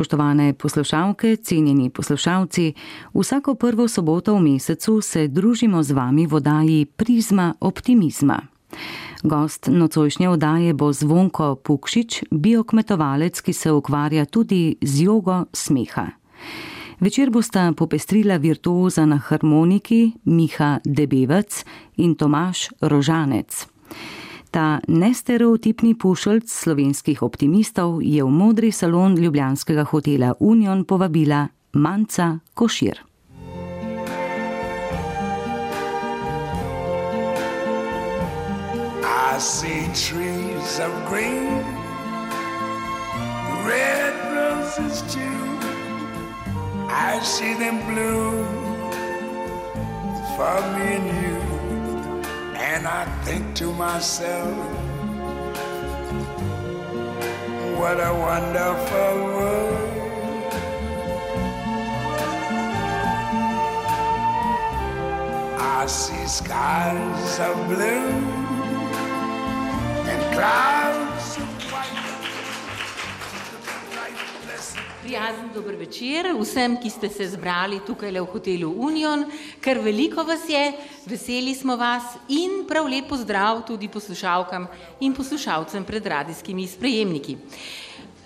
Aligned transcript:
Spoštovane 0.00 0.52
poslušalke, 0.52 1.36
cenjeni 1.36 1.90
poslušalci, 1.90 2.72
vsako 3.14 3.54
prvo 3.54 3.88
soboto 3.88 4.34
v 4.34 4.40
mesecu 4.40 5.00
se 5.00 5.28
družimo 5.28 5.82
z 5.82 5.92
vami 5.92 6.24
v 6.26 6.34
oddaji 6.34 6.86
Prizma 6.86 7.54
optimizma. 7.60 8.40
Gost 9.22 9.68
nocojšnje 9.68 10.28
oddaje 10.28 10.72
bo 10.72 10.92
Zvonko 10.92 11.54
Pukšič, 11.54 12.22
biokmetovalec, 12.30 13.40
ki 13.40 13.52
se 13.52 13.72
ukvarja 13.72 14.24
tudi 14.24 14.76
z 14.80 15.02
jogo 15.04 15.44
smeha. 15.52 16.06
Večer 17.00 17.30
bosta 17.30 17.72
popestrila 17.76 18.36
virtuoza 18.36 19.04
na 19.06 19.18
harmoniki 19.18 20.12
Miha 20.24 20.78
Debevec 20.84 21.64
in 21.96 22.14
Tomaš 22.14 22.68
Rožanec. 22.80 23.66
Ta 24.50 24.80
nestereotipni 24.88 25.94
pušelc 25.94 26.50
slovenskih 26.50 27.22
optimistov 27.22 28.00
je 28.02 28.24
v 28.24 28.30
modri 28.30 28.72
salon 28.74 29.14
ljubljanskega 29.14 29.84
hotela 29.92 30.34
Union 30.40 30.84
povabila 30.84 31.48
Manca 31.72 32.38
Košir. 32.54 32.98
I 39.06 39.38
see 39.38 39.86
trees 39.94 40.80
of 40.80 40.92
green, 41.08 41.62
red 43.64 44.14
roses 44.34 45.02
too. 45.14 45.40
I 46.90 47.20
see 47.22 47.54
them 47.54 47.78
blue 47.86 48.44
for 50.36 50.60
me 50.74 50.96
and 50.96 51.06
you. 51.22 51.49
And 52.60 52.86
I 52.86 53.04
think 53.24 53.54
to 53.56 53.72
myself, 53.72 54.56
what 57.78 57.96
a 57.98 58.12
wonderful 58.28 59.14
world. 59.34 60.00
I 65.58 65.86
see 65.86 66.26
skies 66.26 67.40
of 67.40 67.56
blue 67.68 68.10
and 70.10 70.34
clouds 70.34 71.38
of 71.38 71.69
Prijazen 75.10 75.48
dober 75.50 75.74
večer 75.74 76.28
vsem, 76.38 76.76
ki 76.78 76.90
ste 76.90 77.08
se 77.10 77.24
zbrali 77.32 77.80
tukaj 77.82 78.12
v 78.14 78.28
hotelu 78.30 78.68
Union, 78.78 79.24
ker 79.58 79.80
veliko 79.82 80.22
vas 80.22 80.44
je, 80.46 80.60
veseli 81.10 81.50
smo 81.58 81.74
vas 81.74 82.14
in 82.30 82.60
prav 82.68 82.86
lepo 82.86 83.18
zdrav 83.18 83.64
tudi 83.66 83.88
poslušalkam 83.90 84.68
in 85.00 85.10
poslušalcem 85.14 85.82
pred 85.84 86.06
radijskimi 86.06 86.68
sprejemniki. 86.68 87.36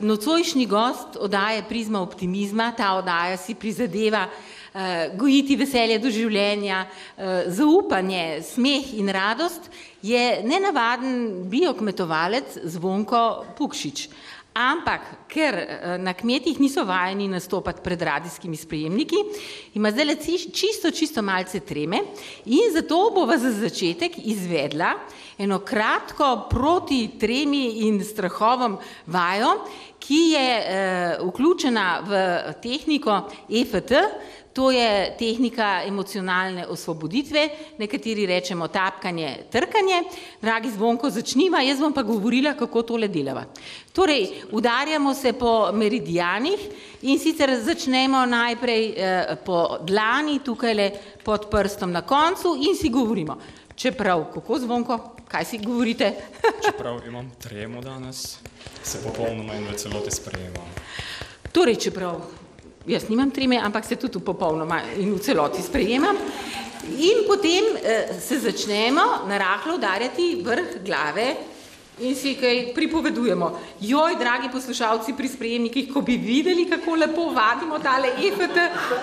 Nocojšnji 0.01 0.67
gost 0.67 1.17
odaje 1.17 1.65
Prizma 1.69 2.03
optimizma, 2.05 2.69
ta 2.77 2.93
odaja 2.99 3.41
si 3.41 3.55
prizadeva 3.55 4.27
uh, 4.29 5.17
gojiti 5.17 5.57
veselje 5.57 5.97
do 5.99 6.13
življenja, 6.13 6.85
uh, 6.85 7.49
zaupanje, 7.49 8.43
smeh 8.45 8.93
in 9.01 9.09
radost, 9.09 9.73
je 10.03 10.43
nenavaden 10.45 11.49
biokmetovalec 11.49 12.59
Zvonko 12.77 13.25
Pukšič. 13.57 14.09
Ampak, 14.55 15.27
ker 15.27 15.57
eh, 15.59 15.97
na 15.99 16.13
kmetih 16.15 16.61
niso 16.63 16.85
vajeni 16.87 17.27
nastopati 17.27 17.83
pred 17.83 18.03
radijskimi 18.07 18.55
sprejemniki, 18.57 19.19
ima 19.75 19.91
zdaj 19.91 20.07
le 20.07 20.15
čisto, 20.55 20.93
čisto 20.95 21.23
malce 21.27 21.59
treme 21.61 21.99
in 22.47 22.71
zato 22.71 23.11
bova 23.11 23.35
za 23.39 23.51
začetek 23.51 24.15
izvedla 24.23 24.93
eno 25.39 25.59
kratko 25.59 26.47
proti 26.51 27.19
tremi 27.19 27.89
in 27.89 27.99
strahovom 28.05 28.79
vajo, 29.07 29.57
ki 29.99 30.21
je 30.37 30.47
eh, 30.47 31.19
vključena 31.19 31.89
v 32.07 32.23
tehniko 32.63 33.25
EFT, 33.51 33.93
To 34.55 34.71
je 34.71 35.17
tehnika 35.19 35.83
emocionalne 35.83 36.67
osvoboditve, 36.67 37.49
nekateri 37.79 38.27
rečemo 38.27 38.69
tapkanje, 38.69 39.37
trkanje. 39.51 40.03
Dragi 40.43 40.71
zvonko, 40.71 41.11
začniva, 41.11 41.59
jaz 41.67 41.81
bom 41.83 41.93
pa 41.93 42.05
govorila, 42.07 42.53
kako 42.55 42.83
tole 42.83 43.09
delava. 43.09 43.43
Torej, 43.93 44.29
udarjamo 44.53 45.15
se 45.15 45.33
po 45.33 45.73
meridijanih 45.73 46.69
in 47.03 47.19
sicer 47.19 47.51
začnemo 47.65 48.27
najprej 48.27 48.95
eh, 48.97 49.35
po 49.45 49.79
dlani, 49.83 50.39
tukaj 50.45 50.75
le 50.75 50.89
pod 51.25 51.51
prstom 51.51 51.91
na 51.91 52.05
koncu 52.07 52.55
in 52.69 52.79
si 52.79 52.89
govorimo. 52.95 53.39
Čeprav, 53.75 54.25
kako 54.35 54.59
zvonko, 54.59 55.01
kaj 55.29 55.45
si 55.45 55.59
govorite? 55.59 56.13
Čeprav 56.67 57.03
imam 57.07 57.33
tremo 57.43 57.83
danes, 57.83 58.39
se 58.83 59.03
popolnoma 59.03 59.59
in 59.59 59.67
v 59.67 59.75
celoti 59.75 60.15
sprejemam. 60.15 60.71
Torej, 61.53 61.77
čeprav 61.77 62.44
jaz 62.87 63.09
nimam 63.09 63.31
treme, 63.31 63.59
ampak 63.59 63.85
se 63.85 63.97
tudi 63.97 64.21
popolnoma 64.25 64.83
in 64.97 65.15
v 65.15 65.21
celoti 65.21 65.63
sprejemam. 65.63 66.17
In 66.85 67.25
potem 67.27 67.65
eh, 67.81 68.21
se 68.21 68.39
začnemo 68.39 69.25
narahlo 69.27 69.75
udarjati 69.75 70.43
vrh 70.45 70.85
glave 70.85 71.37
in 71.99 72.15
si 72.15 72.35
kaj 72.35 72.75
pripovedujemo. 72.75 73.49
Joj, 73.81 74.17
dragi 74.19 74.51
poslušalci 74.53 75.15
pri 75.17 75.29
sprejemnikih, 75.29 75.93
ko 75.93 76.03
bi 76.03 76.17
videli, 76.17 76.67
kako 76.69 76.97
lepo 76.99 77.31
vadimo 77.33 77.79
tale 77.79 78.11
EFT 78.19 78.59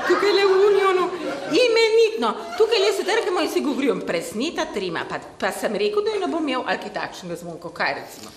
tukaj 0.07 0.33
le 0.35 0.45
v 0.45 0.57
Unionu, 0.67 1.07
imenitno. 1.49 2.35
Tukaj 2.57 2.83
le 2.83 2.91
se 2.93 3.07
trkamo 3.07 3.41
in 3.41 3.49
si 3.49 3.63
govorijo, 3.63 3.95
presnita 4.05 4.67
trema, 4.73 5.05
pa, 5.09 5.17
pa 5.39 5.51
sem 5.51 5.73
rekel, 5.75 6.03
da 6.03 6.11
jo 6.11 6.19
ne 6.19 6.27
bom 6.27 6.43
imel, 6.43 6.67
ali 6.67 6.83
kaj 6.83 6.93
takšnega 6.93 7.39
zvonko, 7.41 7.71
kaj 7.71 7.95
recimo. 8.03 8.35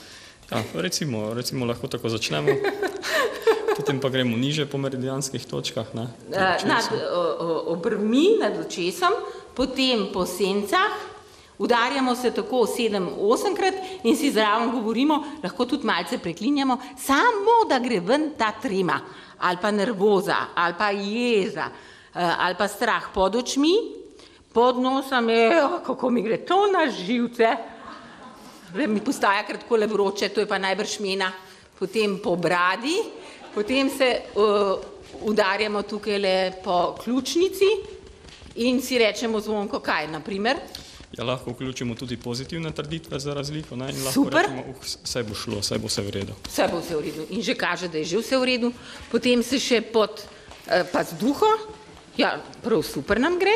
Ja, 0.50 0.62
recimo, 0.74 1.34
recimo 1.34 1.66
lahko 1.66 1.90
tako 1.90 2.08
začnemo. 2.08 2.54
Potem 3.76 3.98
pa 4.00 4.08
gremo 4.08 4.36
niže 4.36 4.66
po 4.70 4.78
meridijanskih 4.78 5.46
točkah. 5.46 5.86
Ne, 5.94 6.06
nad 6.64 6.84
obrvmi, 7.66 8.38
nad 8.40 8.54
očesom, 8.60 9.12
potem 9.54 10.06
po 10.12 10.26
sencah, 10.26 10.94
udarjamo 11.58 12.14
se 12.14 12.30
tako 12.30 12.66
sedem, 12.66 13.08
osemkrat 13.18 13.74
in 14.02 14.16
si 14.16 14.30
zraven 14.30 14.70
govorimo, 14.74 15.24
lahko 15.42 15.66
tudi 15.66 15.86
malce 15.86 16.18
preklinjamo, 16.18 16.78
samo 16.98 17.64
da 17.68 17.78
gre 17.78 18.00
ven 18.00 18.32
ta 18.38 18.52
trema, 18.62 19.00
ali 19.38 19.58
pa 19.62 19.70
nervoza, 19.70 20.36
ali 20.54 20.74
pa 20.78 20.90
jeza, 20.90 21.68
ali 22.14 22.54
pa 22.58 22.68
strah 22.68 23.10
pod 23.14 23.36
očmi, 23.36 23.74
pod 24.52 24.78
nosom, 24.78 25.30
evo, 25.30 25.80
kako 25.86 26.10
mi 26.10 26.22
gre 26.22 26.38
to 26.46 26.66
na 26.70 26.86
živce, 26.90 27.56
mi 28.74 29.00
postaja 29.00 29.42
kratko 29.46 29.76
le 29.76 29.86
vroče, 29.86 30.28
to 30.28 30.42
je 30.42 30.46
pa 30.50 30.58
najbrž 30.58 30.98
mena, 31.02 31.32
potem 31.78 32.18
po 32.22 32.36
bradi, 32.36 32.98
potem 33.54 33.90
se 33.90 34.20
uh, 34.34 34.78
udarjamo 35.22 35.82
tukaj 35.82 36.18
le 36.18 36.52
po 36.64 36.96
ključnici 37.04 37.70
in 38.56 38.82
si 38.82 38.98
rečemo 38.98 39.40
zvonko 39.40 39.80
kaj, 39.80 40.08
naprimer. 40.08 40.58
Ja, 41.14 41.24
lahko 41.24 41.50
vključimo 41.50 41.94
tudi 41.94 42.16
pozitivne 42.16 42.72
trditve 42.72 43.18
za 43.18 43.34
razliko 43.34 43.76
ne? 43.76 43.90
in 43.90 43.98
lahko 44.04 44.12
Super. 44.12 44.42
rečemo, 44.42 44.64
uh, 44.68 44.88
vse 45.04 45.22
bo 45.22 45.34
šlo, 45.34 45.60
vse 45.62 45.78
bo 45.78 45.86
vse 45.86 46.02
v 46.02 46.10
redu. 46.10 46.34
Vse 46.48 46.68
bo 46.72 46.80
vse 46.82 46.96
v 46.96 47.04
redu 47.06 47.26
in 47.30 47.42
že 47.42 47.54
kaže, 47.54 47.88
da 47.88 47.98
je 47.98 48.04
že 48.04 48.18
vse 48.18 48.38
v 48.38 48.44
redu. 48.44 48.72
Potem 49.10 49.42
se 49.42 49.60
še 49.62 49.80
pod 49.80 50.24
uh, 50.24 50.82
pa 50.92 51.04
z 51.04 51.18
duho, 51.20 51.50
ja, 52.18 52.40
prav 52.62 52.82
super 52.82 53.20
nam 53.22 53.38
gre. 53.38 53.54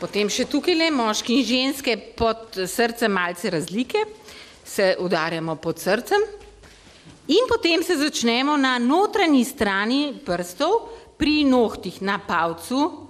Potem 0.00 0.28
še 0.28 0.44
tukaj 0.50 0.74
le 0.76 0.90
moški 0.92 1.38
in 1.38 1.46
ženske 1.46 1.96
pod 2.18 2.58
srcem 2.68 3.12
malce 3.12 3.50
razlike, 3.50 4.02
se 4.64 4.96
udarjamo 5.00 5.56
pod 5.56 5.78
srcem. 5.80 6.20
In 7.26 7.46
potem 7.48 7.82
se 7.82 7.96
začnemo 7.96 8.56
na 8.56 8.78
notranji 8.78 9.44
strani 9.44 10.14
prstov, 10.24 10.94
pri 11.16 11.44
nohtih 11.44 12.02
na 12.02 12.18
palcu, 12.18 13.08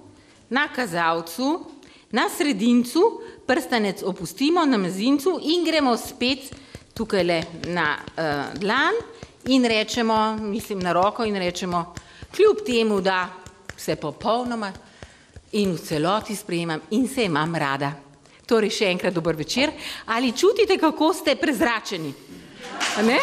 na 0.48 0.68
kazalcu, 0.68 1.66
na 2.10 2.28
sredincu, 2.30 3.20
prstanec 3.46 4.02
opustimo 4.02 4.64
na 4.64 4.78
mezincu 4.78 5.40
in 5.42 5.64
gremo 5.64 5.96
spet 5.96 6.54
tukaj 6.94 7.24
le 7.24 7.42
na 7.66 7.96
uh, 7.98 8.54
dlan 8.58 8.94
in 9.46 9.64
rečemo, 9.64 10.36
mislim 10.40 10.80
na 10.80 10.92
roko 10.92 11.24
in 11.24 11.36
rečemo, 11.36 11.94
kljub 12.36 12.64
temu, 12.66 13.00
da 13.00 13.28
se 13.76 13.96
popolnoma 13.96 14.72
in 15.52 15.74
v 15.74 15.78
celoti 15.78 16.36
sprejemam 16.36 16.80
in 16.90 17.08
se 17.08 17.24
imam 17.24 17.54
rada. 17.54 17.92
Torej 18.46 18.70
še 18.70 18.90
enkrat 18.90 19.14
dober 19.14 19.36
večer. 19.36 19.72
Ali 20.06 20.32
čutite, 20.32 20.78
kako 20.78 21.12
ste 21.14 21.36
prezračeni? 21.36 22.14
Ne? 23.02 23.20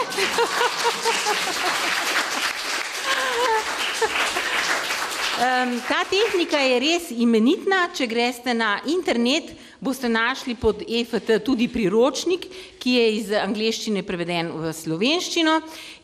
Um, 5.33 5.79
ta 5.89 6.03
tehnika 6.05 6.59
je 6.61 6.75
res 6.79 7.07
imenitna. 7.11 7.87
Če 7.91 8.05
greste 8.07 8.53
na 8.53 8.77
internet, 8.87 9.49
boste 9.83 10.07
našli 10.07 10.53
pod 10.55 10.83
EFT 10.85 11.33
tudi 11.43 11.65
priročnik, 11.67 12.45
ki 12.79 12.93
je 12.95 13.07
iz 13.17 13.31
angleščine 13.35 14.05
preveden 14.07 14.53
v 14.61 14.71
slovenščino 14.71 15.57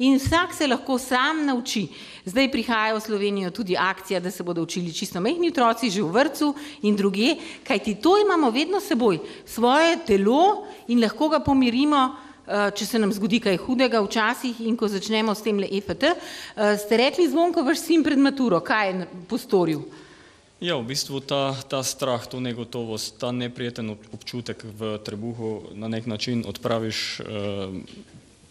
in 0.03 0.17
vsak 0.19 0.55
se 0.57 0.67
lahko 0.67 0.97
sam 0.99 1.45
nauči. 1.47 1.85
Zdaj 2.25 2.49
prihaja 2.51 2.97
v 2.97 3.03
Slovenijo 3.05 3.53
tudi 3.55 3.77
akcija, 3.79 4.19
da 4.19 4.31
se 4.31 4.43
bodo 4.43 4.65
učili 4.65 4.91
čisto 4.93 5.21
mehni 5.23 5.53
otroci 5.53 5.93
že 5.93 6.03
v 6.03 6.09
vrtu 6.09 6.51
in 6.83 6.97
druge, 6.99 7.37
kajti 7.63 7.95
to 8.03 8.17
imamo 8.19 8.51
vedno 8.51 8.81
seboj, 8.83 9.21
svoje 9.45 9.95
telo 10.09 10.65
in 10.89 10.99
lahko 10.99 11.29
ga 11.29 11.39
pomirimo 11.39 12.28
če 12.49 12.85
se 12.85 12.99
nam 12.99 13.13
zgodi 13.13 13.39
kaj 13.43 13.59
hudega 13.61 14.01
včasih 14.01 14.61
in 14.65 14.77
ko 14.77 14.89
začnemo 14.89 15.35
s 15.35 15.45
tem 15.45 15.59
le 15.61 15.69
EFT. 15.69 16.05
Ste 16.83 16.97
rekli 16.97 17.29
zvonko 17.29 17.63
vaš 17.65 17.83
sin 17.85 18.03
pred 18.03 18.19
maturo, 18.19 18.61
kaj 18.65 18.89
je 18.89 19.09
postoril? 19.29 19.83
Ja, 20.59 20.75
v 20.75 20.89
bistvu 20.91 21.21
ta, 21.23 21.55
ta 21.71 21.79
strah, 21.87 22.19
to 22.27 22.41
negotovost, 22.43 23.15
ta 23.15 23.31
neprijeten 23.31 23.95
občutek 24.11 24.65
v 24.67 24.97
trebuhu 24.99 25.71
na 25.71 25.87
nek 25.87 26.03
način 26.03 26.43
odpraviš, 26.43 27.21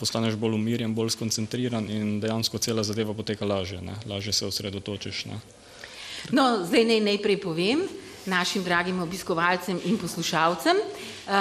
postaneš 0.01 0.39
bolj 0.41 0.56
umirjen, 0.56 0.94
bolj 0.97 1.12
skoncentriran 1.19 1.85
in 1.93 2.17
dejansko 2.23 2.59
cela 2.65 2.81
zadeva 2.87 3.12
poteka 3.12 3.44
lažje, 3.44 3.83
ne? 3.85 3.99
lažje 4.09 4.33
se 4.33 4.47
osredotočiš. 4.49 5.27
Ne? 5.29 5.37
No, 6.33 6.65
zdaj 6.65 6.87
naj 6.89 7.05
najprej 7.12 7.41
povem 7.44 7.85
našim 8.29 8.65
dragim 8.65 9.01
obiskovalcem 9.03 9.81
in 9.85 9.99
poslušalcem, 9.99 10.77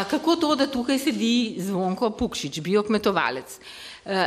kako 0.10 0.36
to, 0.36 0.56
da 0.56 0.68
tukaj 0.68 1.00
sedi 1.00 1.56
Zvonko 1.60 2.10
Pukšič, 2.10 2.60
biokmetovalec. 2.62 3.60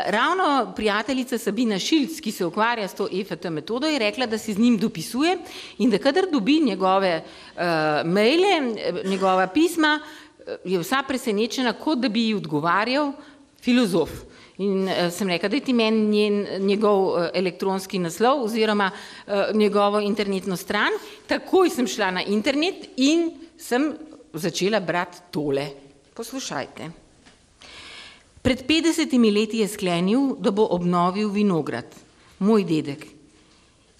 Ravno 0.06 0.72
prijateljica 0.76 1.38
Sabina 1.38 1.78
Šilc, 1.78 2.20
ki 2.20 2.32
se 2.32 2.46
ukvarja 2.46 2.88
s 2.88 2.94
to 2.94 3.08
EFT 3.12 3.48
metodo, 3.50 3.88
je 3.88 3.98
rekla, 3.98 4.26
da 4.26 4.38
si 4.38 4.52
z 4.52 4.58
njim 4.58 4.78
dopisuje 4.78 5.38
in 5.78 5.90
da 5.90 5.98
kadar 5.98 6.28
dobi 6.32 6.60
njegove 6.60 7.22
uh, 7.22 7.62
maile, 8.04 8.74
njegova 9.04 9.46
pisma, 9.46 10.00
je 10.64 10.78
vsa 10.78 11.02
presenečena, 11.08 11.72
kot 11.72 11.98
da 11.98 12.08
bi 12.08 12.26
ji 12.28 12.34
odgovarjal 12.34 13.12
filozof. 13.62 14.10
In 14.60 14.84
uh, 14.84 15.08
sem 15.08 15.28
rekla, 15.28 15.48
da 15.48 15.60
ti 15.64 15.72
meni 15.72 16.02
njen, 16.10 16.66
njegov 16.66 17.04
uh, 17.08 17.28
elektronski 17.34 17.98
naslov 17.98 18.42
oziroma 18.44 18.90
uh, 18.92 19.56
njegovo 19.56 20.00
internetno 20.04 20.56
stran. 20.56 20.92
Takoj 21.26 21.70
sem 21.70 21.86
šla 21.88 22.10
na 22.10 22.24
internet 22.24 22.90
in 22.96 23.30
sem 23.56 23.94
začela 24.32 24.80
brati 24.80 25.22
tole. 25.30 25.64
Poslušajte. 26.14 26.90
Pred 28.42 28.66
50 28.66 29.32
leti 29.32 29.58
je 29.58 29.68
sklenil, 29.68 30.36
da 30.38 30.50
bo 30.50 30.66
obnovil 30.70 31.28
vinograd, 31.28 31.96
moj 32.38 32.64
dedek. 32.64 33.06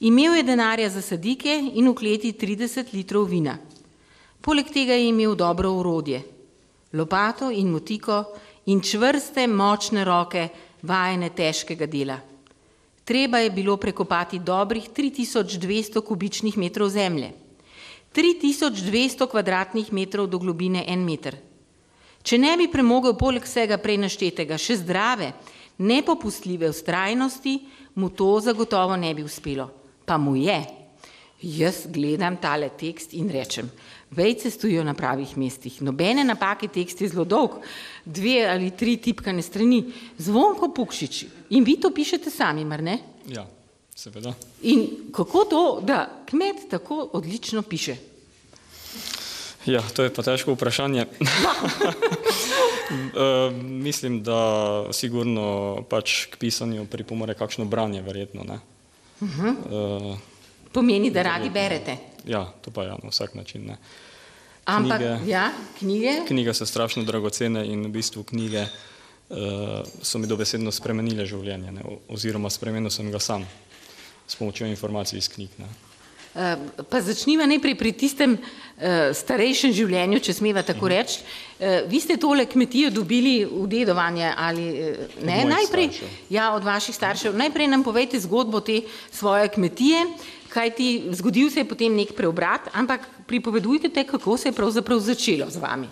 Imel 0.01 0.35
je 0.35 0.43
denarja 0.43 0.89
za 0.89 1.01
sadike 1.03 1.57
in 1.75 1.89
v 1.89 1.95
kleti 1.95 2.33
30 2.33 2.95
litrov 2.95 3.29
vina. 3.29 3.59
Poleg 4.41 4.73
tega 4.73 4.97
je 4.97 5.09
imel 5.09 5.35
dobro 5.35 5.73
urodje, 5.73 6.23
lopato 6.93 7.51
in 7.51 7.69
motiko 7.69 8.25
in 8.71 8.81
čvrste, 8.81 9.47
močne 9.51 10.05
roke, 10.07 10.49
vajene 10.87 11.31
težkega 11.35 11.87
dela. 11.91 12.19
Treba 13.05 13.41
je 13.43 13.51
bilo 13.51 13.77
prekopati 13.77 14.39
dobrih 14.39 14.91
3200 14.97 16.03
kubičnih 16.07 16.59
metrov 16.59 16.89
zemlje, 16.95 17.33
3200 18.15 19.27
kvadratnih 19.31 19.93
metrov 19.93 20.29
do 20.31 20.39
globine 20.39 20.85
en 20.87 21.05
meter. 21.05 21.37
Če 22.23 22.39
ne 22.39 22.57
bi 22.61 22.69
premogel 22.69 23.17
poleg 23.19 23.47
vsega 23.47 23.81
prej 23.81 23.97
naštetega 24.03 24.59
še 24.61 24.77
zdrave, 24.83 25.33
nepopustljive 25.81 26.69
ustrajnosti, 26.69 27.55
mu 27.97 28.11
to 28.13 28.35
zagotovo 28.45 28.97
ne 28.97 29.15
bi 29.15 29.25
uspelo. 29.25 29.71
Pa 30.05 30.19
mu 30.19 30.37
je. 30.37 30.59
Jaz 31.41 31.87
gledam 31.89 32.37
tale 32.37 32.69
tekst 32.77 33.15
in 33.17 33.31
rečem, 33.33 33.71
Vejce 34.11 34.51
stojijo 34.51 34.85
na 34.85 34.95
pravih 34.95 35.37
mestih, 35.39 35.83
nobene 35.83 36.25
napake, 36.25 36.69
tekst 36.69 37.01
je 37.01 37.09
zelo 37.09 37.25
dolg, 37.25 37.51
dve 38.05 38.49
ali 38.51 38.71
tri 38.71 38.97
tipkane 38.97 39.43
strani, 39.43 39.85
zvonko 40.19 40.73
Pukšič 40.75 41.25
in 41.51 41.65
vi 41.65 41.77
to 41.81 41.91
pišete 41.95 42.31
sami, 42.31 42.65
mar 42.65 42.83
ne? 42.83 42.99
Ja, 43.31 43.47
seveda. 43.95 44.35
In 44.63 44.87
kako 45.15 45.45
to, 45.45 45.81
da 45.87 46.25
kmet 46.27 46.57
tako 46.71 47.09
odlično 47.13 47.63
piše? 47.63 47.97
Ja, 49.67 49.83
to 49.95 50.03
je 50.03 50.15
pa 50.15 50.23
težko 50.25 50.53
vprašanje. 50.57 51.07
uh, 51.21 51.27
mislim, 53.87 54.23
da 54.25 54.39
sigurno 54.93 55.85
pač 55.89 56.27
k 56.33 56.37
pisanju 56.41 56.87
pripomore 56.91 57.35
kakšno 57.35 57.65
branje, 57.65 58.03
verjetno. 58.03 58.43
Uh 58.43 58.49
-huh. 59.21 59.55
uh, 60.11 60.19
Pomeni, 60.73 61.11
da 61.11 61.23
radi 61.23 61.51
berete. 61.51 61.97
Ja, 62.25 62.45
to 62.63 62.71
pa 62.71 62.83
je 62.83 62.89
ja, 62.89 62.97
na 63.03 63.11
vsak 63.11 63.35
način. 63.35 63.67
Ne. 63.67 63.77
Ampak, 64.65 64.99
knjige, 64.99 65.31
ja, 65.31 65.51
knjige? 65.79 66.13
knjige 66.27 66.55
so 66.55 66.67
strašno 66.67 67.03
dragocene 67.03 67.67
in 67.67 67.83
v 67.85 67.89
bistvu 67.89 68.23
knjige 68.23 68.63
uh, 68.63 69.37
so 70.03 70.19
mi 70.19 70.31
dobesedno 70.31 70.71
spremenile 70.73 71.27
življenje, 71.27 71.73
ne, 71.73 71.87
oziroma 72.09 72.51
spremenil 72.51 72.91
sem 72.91 73.11
ga 73.11 73.19
sam 73.19 73.47
s 74.29 74.37
pomočjo 74.39 74.69
informacij 74.71 75.19
iz 75.19 75.29
knjig. 75.33 75.57
Ne. 75.59 75.67
Uh, 76.31 76.85
pa 76.87 77.01
začniva 77.03 77.49
najprej 77.51 77.75
pri 77.75 77.93
tistem 77.99 78.37
uh, 78.39 79.11
starejšem 79.17 79.73
življenju, 79.75 80.21
če 80.23 80.37
smeva 80.39 80.63
tako 80.63 80.87
mhm. 80.87 80.93
reči. 80.95 81.25
Uh, 81.59 81.81
vi 81.91 81.99
ste 81.99 82.21
tole 82.21 82.47
kmetijo 82.47 82.93
dobili 82.95 83.41
v 83.43 83.65
dedovanje 83.67 84.29
ali 84.37 84.69
ne? 85.25 85.41
Najprej, 85.51 86.05
ja, 86.31 86.53
od 86.55 86.63
vaših 86.63 86.95
staršev. 86.95 87.35
Najprej 87.35 87.73
nam 87.73 87.83
povejte 87.83 88.21
zgodbo 88.23 88.61
te 88.63 88.85
svoje 89.11 89.51
kmetije, 89.51 90.05
uh, 90.07 90.29
kaj 90.51 90.75
ti 90.75 90.89
zgodil 91.15 91.51
se 91.51 91.63
je 91.63 91.69
potem 91.69 91.95
nek 91.95 92.15
preobrat, 92.19 92.71
ampak 92.75 93.07
pripovedujte 93.27 93.89
te, 93.89 94.05
kako 94.05 94.37
se 94.37 94.51
je 94.51 94.57
pravzaprav 94.57 94.99
začelo 95.01 95.51
z 95.51 95.63
vami. 95.63 95.89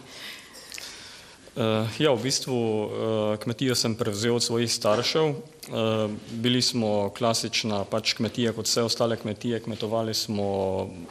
Uh, 1.58 1.90
ja, 1.98 2.12
v 2.14 2.22
bistvu 2.22 2.54
uh, 2.54 2.88
kmetijo 3.42 3.74
sem 3.74 3.96
prevzel 3.98 4.36
od 4.38 4.42
svojih 4.42 4.70
staršev. 4.70 5.24
Uh, 5.26 6.06
bili 6.30 6.62
smo 6.62 7.10
klasična 7.10 7.82
pač 7.82 8.14
kmetija 8.14 8.52
kot 8.54 8.70
vse 8.70 8.86
ostale 8.86 9.18
kmetije, 9.18 9.58
kmetovali 9.66 10.14
smo 10.14 10.46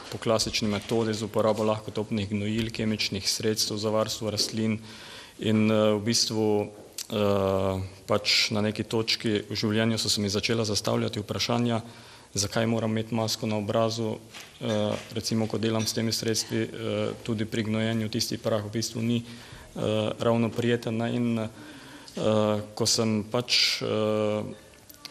po 0.08 0.16
klasični 0.18 0.68
metodi 0.72 1.12
z 1.12 1.28
uporabo 1.28 1.68
lahkotopnih 1.68 2.32
gnojil, 2.32 2.72
kemičnih 2.72 3.28
sredstev 3.28 3.76
za 3.76 3.92
varstvo 3.92 4.32
rastlin 4.32 4.80
in 5.38 5.68
uh, 5.68 6.00
v 6.00 6.04
bistvu 6.08 6.48
uh, 6.64 7.84
pač 8.08 8.48
na 8.48 8.64
neki 8.64 8.88
točki 8.88 9.42
v 9.50 9.52
življenju 9.52 10.00
so 10.00 10.08
se 10.08 10.24
mi 10.24 10.32
začela 10.32 10.64
zastavljati 10.64 11.20
vprašanja, 11.20 11.76
uh, 11.76 12.07
zakaj 12.38 12.66
moram 12.66 12.90
imeti 12.90 13.14
masko 13.14 13.46
na 13.46 13.56
obrazu, 13.56 14.16
eh, 14.60 14.92
recimo, 15.14 15.46
ko 15.46 15.58
delam 15.58 15.86
s 15.86 15.92
temi 15.92 16.12
sredstvi, 16.12 16.62
eh, 16.62 16.68
tudi 17.22 17.44
pri 17.44 17.62
gnojenju 17.62 18.08
tisti 18.08 18.38
prah 18.38 18.64
v 18.64 18.70
bistvu 18.70 19.02
ni 19.02 19.22
eh, 19.22 20.10
ravno 20.18 20.50
prijeten 20.50 21.00
in 21.14 21.48
ko 22.74 22.86
sem 22.86 23.22
pač 23.30 23.78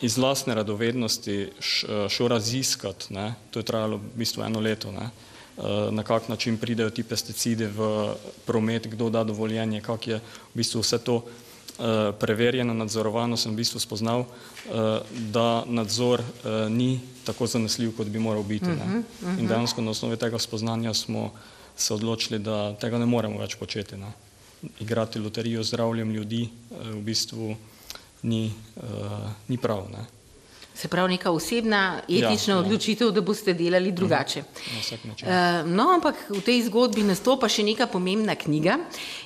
iz 0.02 0.18
lastne 0.18 0.56
radovednosti 0.56 1.36
šel 2.10 2.28
raziskat, 2.28 3.06
ne, 3.10 3.32
to 3.52 3.60
je 3.60 3.64
trajalo 3.64 3.96
v 3.96 4.20
bistvu 4.20 4.44
eno 4.44 4.60
leto, 4.60 4.92
ne, 4.92 5.08
na 5.92 6.04
kak 6.04 6.28
način 6.28 6.58
pridejo 6.58 6.90
ti 6.90 7.04
pesticidi 7.08 7.66
v 7.66 8.12
promet, 8.46 8.88
kdo 8.92 9.10
da 9.10 9.24
dovoljenje, 9.24 9.82
kak 9.82 10.08
je 10.08 10.20
v 10.20 10.54
bistvu 10.60 10.84
vse 10.84 11.00
to 11.00 11.24
preverjeno, 12.20 12.74
nadzorovano, 12.74 13.38
sem 13.38 13.56
v 13.56 13.64
bistvu 13.64 13.80
spoznal, 13.80 14.26
da 15.32 15.64
nadzor 15.64 16.26
ni 16.70 17.00
tako 17.28 17.48
zanesljiv, 17.48 17.94
kot 17.98 18.08
bi 18.08 18.20
moral 18.20 18.44
biti. 18.44 18.72
Ne. 18.72 18.86
Mhm, 18.86 19.02
in 19.22 19.34
mhm. 19.34 19.48
dejansko 19.48 19.82
na 19.82 19.92
osnovi 19.92 20.18
tega 20.18 20.40
spoznanja 20.40 20.94
smo 20.94 21.32
se 21.78 21.94
odločili, 21.94 22.40
da 22.40 22.74
tega 22.82 22.98
ne 22.98 23.06
moremo 23.06 23.40
več 23.40 23.56
početi. 23.56 23.98
Ne. 23.98 24.12
Igrati 24.80 25.20
loterijo 25.20 25.64
z 25.64 25.76
zdravljem 25.76 26.12
ljudi 26.12 26.48
v 26.72 27.02
bistvu 27.06 27.56
ni, 28.24 28.54
ni 29.48 29.58
prav. 29.58 29.86
Ne. 29.92 30.17
Se 30.78 30.88
pravi, 30.88 31.16
neka 31.16 31.32
osebna 31.32 32.02
etična 32.04 32.54
ja, 32.54 32.56
ja. 32.56 32.60
odločitev, 32.60 33.08
ja. 33.08 33.12
da 33.12 33.22
boste 33.22 33.54
delali 33.54 33.92
drugače. 33.92 34.44
Uh, 34.44 35.26
no, 35.66 35.88
ampak 35.96 36.20
v 36.30 36.42
tej 36.46 36.68
zgodbi 36.68 37.02
nastopa 37.02 37.50
še 37.50 37.66
neka 37.66 37.88
pomembna 37.90 38.36
knjiga 38.38 38.76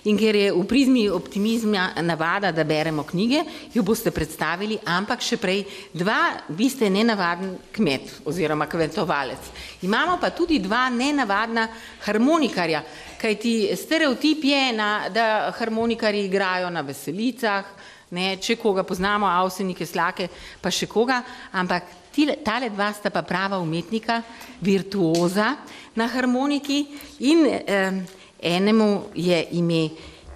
in 0.08 0.16
ker 0.16 0.38
je 0.40 0.54
v 0.56 0.64
prizmi 0.64 1.04
optimizma 1.12 1.90
navada, 2.08 2.54
da 2.56 2.64
beremo 2.64 3.04
knjige, 3.04 3.44
jo 3.76 3.84
boste 3.84 4.16
predstavili, 4.16 4.80
ampak 4.96 5.20
še 5.28 5.42
prej 5.44 5.66
dva, 5.92 6.22
vi 6.56 6.72
ste 6.72 6.88
nenavaden 6.88 7.58
kmet 7.76 8.22
oziroma 8.32 8.70
kmetovalec. 8.72 9.52
Imamo 9.84 10.22
pa 10.24 10.32
tudi 10.32 10.64
dva 10.64 10.88
nenavadna 10.88 11.68
harmonikarja, 12.08 12.86
kajti 13.20 13.76
stereotip 13.76 14.48
je, 14.48 14.68
na, 14.72 14.92
da 15.12 15.52
harmonikari 15.60 16.30
igrajo 16.32 16.72
na 16.72 16.88
veselicah, 16.88 17.76
ne, 18.12 18.36
če 18.38 18.58
koga 18.60 18.84
poznamo, 18.88 19.28
avsenike, 19.28 19.86
slake, 19.88 20.28
pa 20.62 20.72
še 20.72 20.88
koga, 20.92 21.22
ampak 21.56 22.12
tile, 22.12 22.38
tale 22.44 22.70
dva 22.70 22.92
sta 22.94 23.10
pa 23.10 23.24
prava 23.24 23.60
umetnika, 23.64 24.22
virtuoza 24.62 25.56
na 25.96 26.08
harmoniki 26.12 26.82
in 27.28 27.46
eh, 27.48 28.02
enemu 28.42 28.90
je 29.16 29.46
ime 29.60 29.84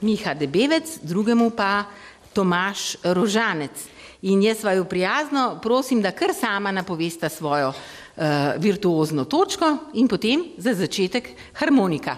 Miha 0.01 0.33
Debevec, 0.33 0.99
drugemu 1.03 1.49
pa 1.55 1.85
Tomaš 2.33 2.95
Rožanec. 3.03 3.91
In 4.25 4.41
jaz 4.43 4.63
vaju 4.63 4.85
prijazno 4.89 5.59
prosim, 5.61 6.01
da 6.01 6.11
kar 6.11 6.33
sama 6.33 6.71
napovesta 6.71 7.29
svojo 7.29 7.69
uh, 7.69 8.23
virtuozno 8.57 9.25
točko 9.25 9.77
in 9.93 10.07
potem 10.07 10.43
za 10.57 10.73
začetek 10.73 11.29
harmonika. 11.53 12.17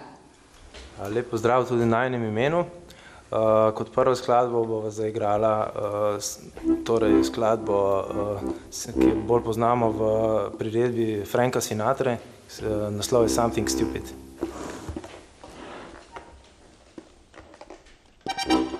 Lep 1.12 1.30
pozdrav 1.30 1.68
tudi 1.68 1.86
na 1.86 2.06
enem 2.06 2.24
imenu. 2.24 2.66
Uh, 3.28 3.74
kot 3.76 3.92
prvo 3.92 4.16
skladbo 4.16 4.64
bomo 4.64 4.90
zaigrala 4.90 5.68
uh, 5.68 6.16
torej 6.88 7.24
skladbo, 7.28 7.76
uh, 7.76 8.40
ki 8.72 9.10
jo 9.10 9.16
bolj 9.28 9.44
poznamo 9.44 9.92
v 9.92 10.02
priredbi 10.56 11.26
Franka 11.28 11.60
Sinatra, 11.60 12.16
uh, 12.16 12.88
naslov 12.88 13.28
je 13.28 13.36
Something 13.36 13.68
Stupid. 13.68 14.04
thank 18.48 18.72
you 18.72 18.77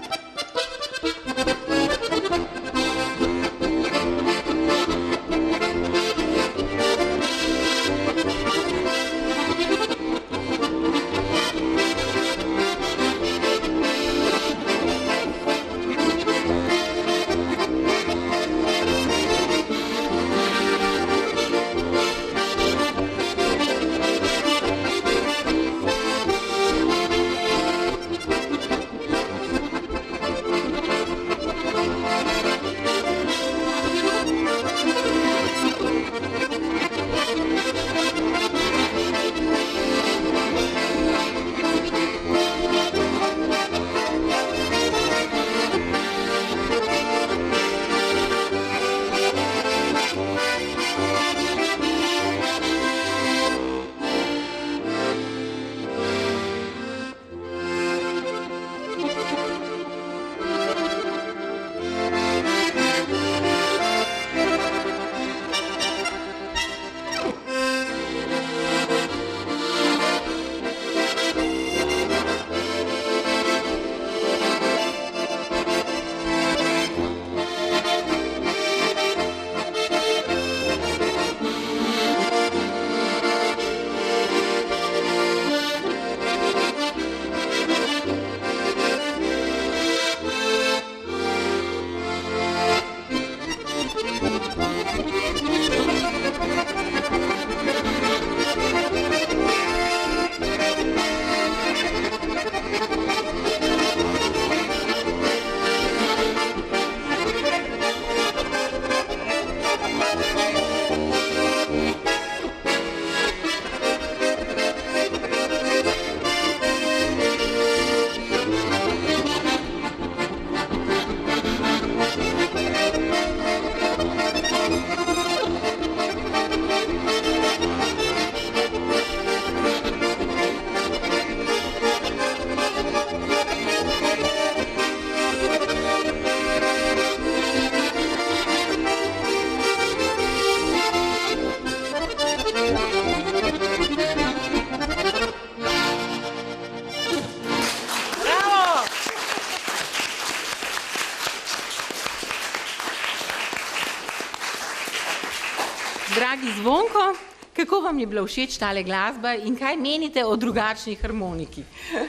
bila 158.08 158.24
všeč 158.26 158.58
tale 158.62 158.84
glasba 158.88 159.36
in 159.36 159.56
kaj 159.60 159.78
menite 159.78 160.26
o 160.26 160.36
drugačni 160.36 160.98
harmoniki? 161.02 161.64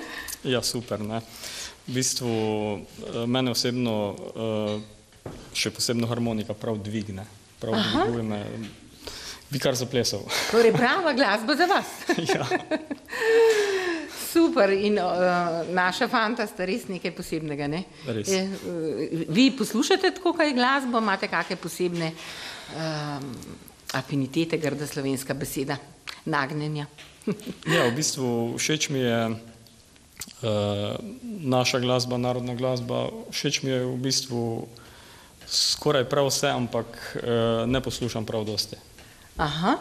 Ja, 0.47 0.63
super. 0.63 1.01
Ne? 1.03 1.19
V 1.89 1.93
bistvu 1.99 2.31
mene 3.27 3.51
osebno 3.51 4.15
še 5.51 5.73
posebno 5.75 6.07
harmonika 6.07 6.55
prav 6.55 6.79
dvigne, 6.79 7.25
prav 7.59 7.75
dviguje 7.75 8.23
me. 8.23 8.43
Bi 9.49 9.59
kar 9.59 9.75
zaplesal. 9.75 10.27
Torej, 10.53 10.75
prava 10.77 11.15
glasba 11.17 11.57
za 11.57 11.67
vas. 11.67 11.93
ja. 12.35 12.45
Super 14.29 14.71
in 14.77 14.99
uh, 15.01 15.65
naša 15.73 16.09
fanta 16.13 16.45
sta 16.47 16.67
res 16.69 16.85
nekaj 16.91 17.15
posebnega. 17.17 17.69
Ne? 17.71 17.81
Res. 18.05 18.29
Je, 18.29 18.43
uh, 18.45 19.25
vi 19.33 19.49
poslušate 19.57 20.13
tako 20.19 20.35
kaj 20.37 20.53
glasbo, 20.53 21.01
imate 21.01 21.31
kakšne 21.33 21.57
posebne 21.57 22.13
um, 22.13 22.19
afinitete, 24.09 24.57
grda 24.57 24.87
slovenska 24.89 25.35
beseda, 25.37 25.77
nagnjenja? 26.25 26.87
ja, 27.77 27.85
v 27.85 27.93
bistvu 27.93 28.57
všeč 28.57 28.89
mi 28.89 29.05
je 29.05 29.21
uh, 29.29 29.37
naša 31.45 31.85
glasba, 31.85 32.17
narodna 32.17 32.57
glasba, 32.57 33.13
všeč 33.29 33.69
mi 33.69 33.71
je 33.71 33.85
v 33.85 33.99
bistvu 34.01 34.65
skoraj 35.45 36.09
prav 36.09 36.33
vse, 36.33 36.49
ampak 36.49 36.89
uh, 36.89 37.69
ne 37.69 37.85
poslušam 37.85 38.25
prav 38.25 38.49
dosti. 38.49 38.81
Aha. 39.37 39.77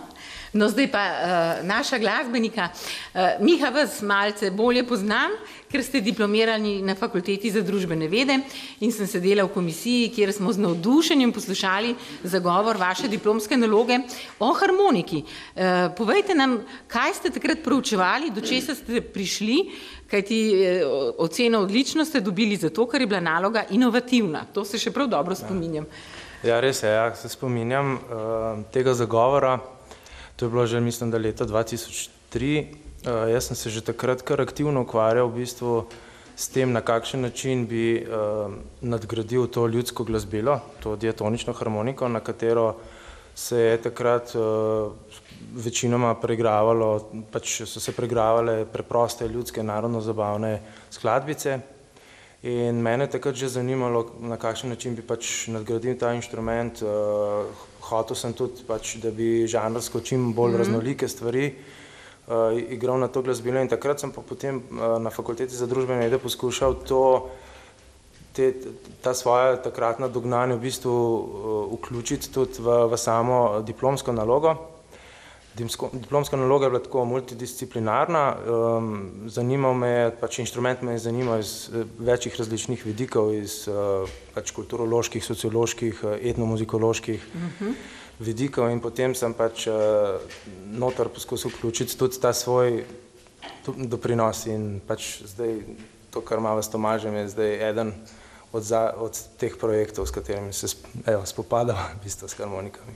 No, 0.54 0.70
zdaj 0.70 0.88
pa 0.92 1.04
uh, 1.04 1.68
naša 1.68 1.98
glasbenika. 1.98 2.70
Uh, 3.14 3.20
Miha 3.44 3.70
vas 3.70 4.02
malce 4.02 4.52
bolje 4.52 4.84
poznam, 4.88 5.34
ker 5.72 5.84
ste 5.84 6.00
diplomirali 6.02 6.82
na 6.82 6.96
fakulteti 6.96 7.52
za 7.52 7.62
družbene 7.62 8.08
vede 8.08 8.40
in 8.80 8.92
sem 8.96 9.08
sedela 9.08 9.44
v 9.44 9.52
komisiji, 9.52 10.12
kjer 10.16 10.32
smo 10.34 10.54
z 10.54 10.64
navdušenjem 10.64 11.34
poslušali 11.36 11.96
zagovor 12.24 12.78
vaše 12.78 13.08
diplomske 13.12 13.58
naloge 13.58 14.00
o 14.40 14.54
harmoniki. 14.54 15.24
Uh, 15.24 15.92
povejte 15.98 16.36
nam, 16.36 16.62
kaj 16.88 17.14
ste 17.20 17.34
takrat 17.36 17.64
proučevali, 17.64 18.32
do 18.32 18.42
česa 18.42 18.76
ste 18.76 19.02
prišli, 19.02 19.60
kajti 20.08 20.40
uh, 20.56 20.94
oceno 21.28 21.66
odlično 21.68 22.06
ste 22.06 22.24
dobili 22.24 22.56
zato, 22.56 22.88
ker 22.88 23.04
je 23.04 23.08
bila 23.08 23.20
naloga 23.20 23.66
inovativna. 23.70 24.46
To 24.54 24.64
se 24.66 24.80
še 24.80 24.96
prav 24.96 25.12
dobro 25.12 25.36
spominjam. 25.36 25.84
Ja. 25.84 26.24
Ja, 26.44 26.60
res 26.62 26.84
je, 26.84 26.90
ja, 26.90 27.16
se 27.16 27.30
spominjam 27.30 27.96
uh, 27.98 28.62
tega 28.72 28.94
zagovora. 28.94 29.58
To 30.38 30.46
je 30.46 30.50
bilo 30.50 30.68
že, 30.68 30.80
mislim, 30.80 31.12
da 31.12 31.18
leta 31.18 31.46
2003. 31.46 32.66
Uh, 33.08 33.30
jaz 33.30 33.48
sem 33.48 33.56
se 33.56 33.70
že 33.70 33.82
takrat 33.82 34.22
kar 34.22 34.42
aktivno 34.42 34.82
ukvarjal 34.82 35.30
v 35.30 35.42
bistvu 35.42 35.86
s 36.38 36.50
tem, 36.54 36.70
na 36.72 36.82
kakšen 36.82 37.22
način 37.22 37.66
bi 37.66 38.06
uh, 38.06 38.54
nadgradil 38.82 39.48
to 39.48 39.68
ljudsko 39.68 40.04
glasbilo, 40.04 40.60
to 40.80 40.96
diatonično 40.96 41.54
harmoniko, 41.54 42.08
na 42.08 42.20
katero 42.20 42.76
se 43.36 43.58
je 43.58 43.82
takrat 43.82 44.36
uh, 44.36 44.94
večinoma 45.58 46.14
preigravalo, 46.22 47.10
pač 47.32 47.62
so 47.66 47.80
se 47.80 47.92
preigravale 47.92 48.66
preproste 48.66 49.28
ljudske 49.28 49.64
narodno-zabavne 49.64 50.60
skladbice. 50.90 51.60
In 52.44 52.82
mene 52.82 53.08
je 53.08 53.16
takrat 53.18 53.36
že 53.36 53.50
zanimalo, 53.50 54.06
na 54.22 54.38
kakšen 54.38 54.70
način 54.70 54.96
bi 54.96 55.02
pač 55.02 55.48
nadgradil 55.50 55.98
ta 55.98 56.14
inštrument. 56.14 56.82
Uh, 56.86 57.67
hotel 57.90 58.16
sem 58.16 58.34
tudi, 58.34 58.64
pač, 58.68 58.96
da 59.04 59.12
bi 59.12 59.48
žanrsko 59.48 60.02
čim 60.02 60.34
bolj 60.34 60.52
mm 60.52 60.54
-hmm. 60.54 60.58
raznolike 60.58 61.08
stvari 61.08 61.56
uh, 62.28 62.60
igral 62.70 63.00
na 63.00 63.08
to 63.08 63.22
glasbilo. 63.22 63.62
In 63.62 63.68
takrat 63.68 64.00
sem 64.00 64.12
pa 64.12 64.22
potem 64.22 64.56
uh, 64.56 65.02
na 65.02 65.10
fakulteti 65.10 65.56
za 65.56 65.66
družbene 65.66 66.04
vede 66.04 66.18
poskušal 66.18 66.74
to, 66.74 67.30
te, 68.34 68.54
ta 69.02 69.14
svoja 69.14 69.62
takratna 69.62 70.08
dognanja 70.08 70.56
v 70.56 70.60
bistvu 70.60 70.94
uh, 70.94 71.80
vključiti 71.80 72.34
tudi 72.34 72.60
v, 72.60 72.88
v 72.88 72.98
samo 72.98 73.62
diplomsko 73.62 74.12
nalogo. 74.12 74.77
Diplomska 75.58 76.38
naloga 76.38 76.66
je 76.66 76.70
bila 76.70 76.84
tako 76.84 77.06
multidisciplinarna, 77.06 78.36
um, 78.36 79.12
zanimal 79.26 79.74
me 79.74 79.88
je, 79.90 80.12
pač 80.22 80.40
inštrument 80.44 80.82
me 80.82 80.96
je 80.96 81.00
zanimal 81.08 81.40
iz 81.40 81.70
eh, 81.74 81.86
večjih 82.00 82.36
različnih 82.40 82.86
vidikov, 82.86 83.34
iz 83.34 83.64
uh, 83.68 84.10
pač 84.36 84.52
kulturoloških, 84.54 85.26
socioloških, 85.26 86.04
eh, 86.04 86.30
etnomuzikoloških 86.30 87.26
uh 87.34 87.42
mhm. 87.42 87.72
-huh. 87.72 87.74
vidikov 88.20 88.70
in 88.72 88.80
potem 88.82 89.16
sem 89.16 89.34
pač 89.34 89.68
uh, 89.68 89.74
notor 90.66 91.10
poskusil 91.10 91.52
vključiti 91.52 91.98
tudi 91.98 92.20
ta 92.22 92.34
svoj 92.34 92.84
doprinos 93.78 94.46
in 94.46 94.82
pač 94.88 95.22
zdaj 95.26 95.60
to, 96.12 96.22
kar 96.22 96.40
malo 96.40 96.62
s 96.62 96.70
Tomažem, 96.70 97.16
je 97.16 97.30
zdaj 97.30 97.70
eden 97.70 97.94
od, 98.52 98.64
za, 98.64 98.94
od 98.98 99.14
teh 99.38 99.58
projektov, 99.60 100.06
s 100.06 100.12
katerimi 100.12 100.54
se 100.54 100.68
evo, 101.06 101.26
spopadam, 101.26 101.78
v 102.00 102.04
bistvu 102.04 102.28
s 102.28 102.34
harmonikami. 102.34 102.94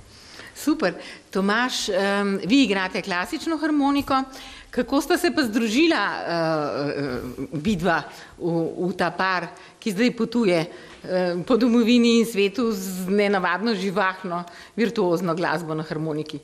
Super. 0.55 0.93
Tomaš, 1.31 1.89
um, 1.89 2.39
vi 2.46 2.63
igrate 2.63 3.01
klasično 3.01 3.58
harmoniko. 3.58 4.24
Kako 4.72 5.01
sta 5.01 5.17
se 5.17 5.31
pa 5.36 5.43
združila 5.43 6.03
uh, 6.08 7.58
vidva 7.63 8.01
v, 8.38 8.51
v 8.88 8.91
ta 8.96 9.12
par, 9.12 9.50
ki 9.79 9.91
zdaj 9.91 10.13
potuje 10.15 10.62
uh, 10.63 11.41
po 11.48 11.58
domovini 11.58 12.20
in 12.20 12.25
svetu 12.25 12.70
z 12.72 13.10
nenavadno 13.12 13.75
živahno, 13.75 14.43
virtuozno 14.75 15.36
glasbo 15.36 15.75
na 15.75 15.84
harmoniki? 15.84 16.39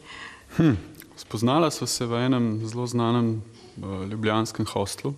Hm. 0.58 0.76
Spoznala 1.18 1.72
sva 1.72 1.88
se 1.88 2.06
v 2.06 2.20
enem 2.28 2.68
zelo 2.68 2.86
znanem 2.88 3.40
uh, 3.40 4.04
ljubljanskem 4.12 4.68
hostlu, 4.70 5.14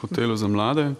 hotelu 0.00 0.36
za 0.36 0.48
mlade. 0.48 0.92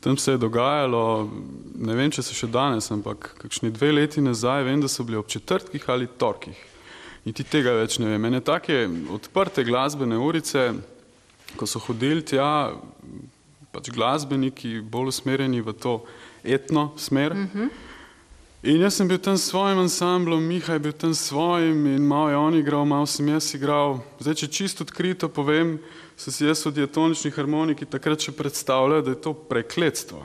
Tam 0.00 0.16
se 0.16 0.32
je 0.32 0.40
dogajalo, 0.40 1.30
ne 1.76 1.94
vem, 1.94 2.10
če 2.10 2.22
se 2.24 2.34
še 2.34 2.48
danes, 2.48 2.88
ampak 2.90 3.34
kakšni 3.42 3.68
dve 3.74 3.92
leti 3.92 4.22
nazaj, 4.24 4.64
vem, 4.64 4.80
da 4.80 4.88
so 4.88 5.04
bili 5.04 5.18
ob 5.20 5.28
četrtkih 5.28 5.84
ali 5.92 6.08
torkih. 6.08 6.56
In 7.28 7.36
ti 7.36 7.44
tega 7.44 7.74
več 7.76 7.98
ne 8.00 8.08
vem. 8.08 8.22
Mene 8.22 8.40
take 8.40 8.86
odprte 9.12 9.64
glasbene 9.64 10.16
urice, 10.16 10.70
ko 11.60 11.68
so 11.68 11.82
hodili 11.84 12.24
tja, 12.24 12.72
pač 13.74 13.90
glasbeniki, 13.92 14.78
bolj 14.80 15.12
usmerjeni 15.12 15.60
v 15.60 15.76
to 15.76 15.98
etno 16.44 16.92
smer. 16.96 17.34
Mm 17.34 17.50
-hmm. 17.52 17.68
In 18.62 18.76
jaz 18.76 18.98
sem 18.98 19.08
bil 19.08 19.16
tam 19.16 19.38
s 19.38 19.48
svojim 19.48 19.78
ansamblom, 19.80 20.42
Miha 20.44 20.74
je 20.76 20.78
bil 20.78 20.92
tam 20.92 21.14
s 21.14 21.32
svojim 21.32 21.86
in 21.86 22.02
malo 22.04 22.28
je 22.28 22.36
on 22.36 22.54
igral, 22.54 22.84
malo 22.84 23.06
sem 23.06 23.28
jaz 23.28 23.54
igral. 23.56 24.02
Zdaj, 24.20 24.34
če 24.36 24.48
čisto 24.52 24.84
odkrito 24.84 25.30
povem, 25.32 25.78
sem 26.12 26.28
si 26.28 26.44
jaz 26.44 26.60
v 26.68 26.74
diatonični 26.76 27.32
harmoniki 27.32 27.88
takrat 27.88 28.20
še 28.20 28.36
predstavljal, 28.36 29.00
da 29.00 29.16
je 29.16 29.20
to 29.24 29.32
prekletstvo. 29.32 30.20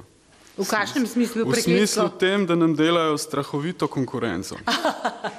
V 0.60 0.68
kakšnem 0.68 1.08
smislu 1.08 1.48
prekletstvo? 1.48 1.72
V 1.72 1.80
smislu 1.80 2.10
tem, 2.20 2.44
da 2.44 2.60
nam 2.60 2.75
delajo 2.75 3.15
strahovito 3.15 3.88
konkurenco. 3.88 4.60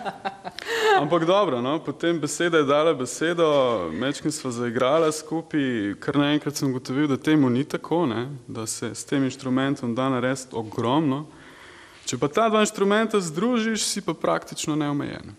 Ampak 1.03 1.29
dobro, 1.29 1.61
no, 1.61 1.77
potem 1.85 2.17
beseda 2.17 2.65
je 2.65 2.71
dala 2.73 2.97
besedo, 2.97 3.93
mečkim 3.93 4.33
sva 4.33 4.49
zaigrala 4.57 5.13
skupaj, 5.13 6.01
kar 6.01 6.17
naenkrat 6.17 6.57
sem 6.57 6.73
gotovil, 6.73 7.13
da 7.13 7.21
temu 7.21 7.53
ni 7.53 7.69
tako, 7.69 8.07
ne, 8.09 8.31
da 8.49 8.65
se 8.65 8.95
s 8.97 9.05
tem 9.05 9.29
inštrumentom 9.29 9.93
da 9.93 10.09
narediti 10.09 10.57
ogromno. 10.57 11.27
Če 12.07 12.19
pa 12.23 12.29
ta 12.31 12.47
dva 12.49 12.63
inštrumenta 12.63 13.19
združiš, 13.21 13.83
si 13.83 14.03
pa 14.05 14.15
praktično 14.15 14.77
neomejen. 14.79 15.35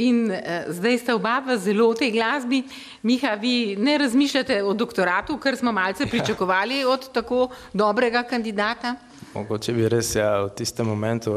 In 0.00 0.30
eh, 0.32 0.64
zdaj 0.74 0.98
ste 1.04 1.14
oba 1.14 1.36
zelo 1.60 1.92
v 1.92 1.98
tej 2.00 2.10
glasbi. 2.16 2.64
Miha, 3.06 3.34
vi 3.38 3.76
ne 3.76 3.98
razmišljate 3.98 4.62
o 4.64 4.72
doktoratu, 4.74 5.36
kar 5.38 5.56
smo 5.56 5.72
malce 5.72 6.06
pričakovali 6.06 6.82
od 6.84 7.12
tako 7.12 7.48
dobrega 7.72 8.24
kandidata? 8.26 8.96
Mogoče 9.34 9.72
bi 9.72 9.86
res 9.88 10.14
ja, 10.16 10.46
v 10.46 10.50
tistem 10.56 10.86
momentu 10.86 11.30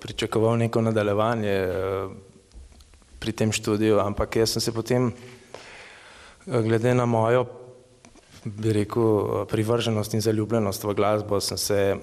pričakoval 0.00 0.58
neko 0.60 0.82
nadaljevanje. 0.90 1.56
Eh, 1.56 2.30
pri 3.22 3.30
tem 3.30 3.54
študiju, 3.54 4.02
ampak 4.02 4.42
jaz 4.42 4.58
sem 4.58 4.60
se 4.60 4.72
potem, 4.74 5.12
eh, 5.14 6.62
glede 6.62 6.94
na 6.94 7.06
mojo, 7.06 7.46
bi 8.44 8.72
rekel, 8.74 9.06
eh, 9.06 9.46
privrženost 9.46 10.14
in 10.14 10.20
zaljubljenost 10.20 10.82
v 10.84 10.94
glasbo, 10.94 11.40
sem 11.40 11.58
se, 11.58 11.96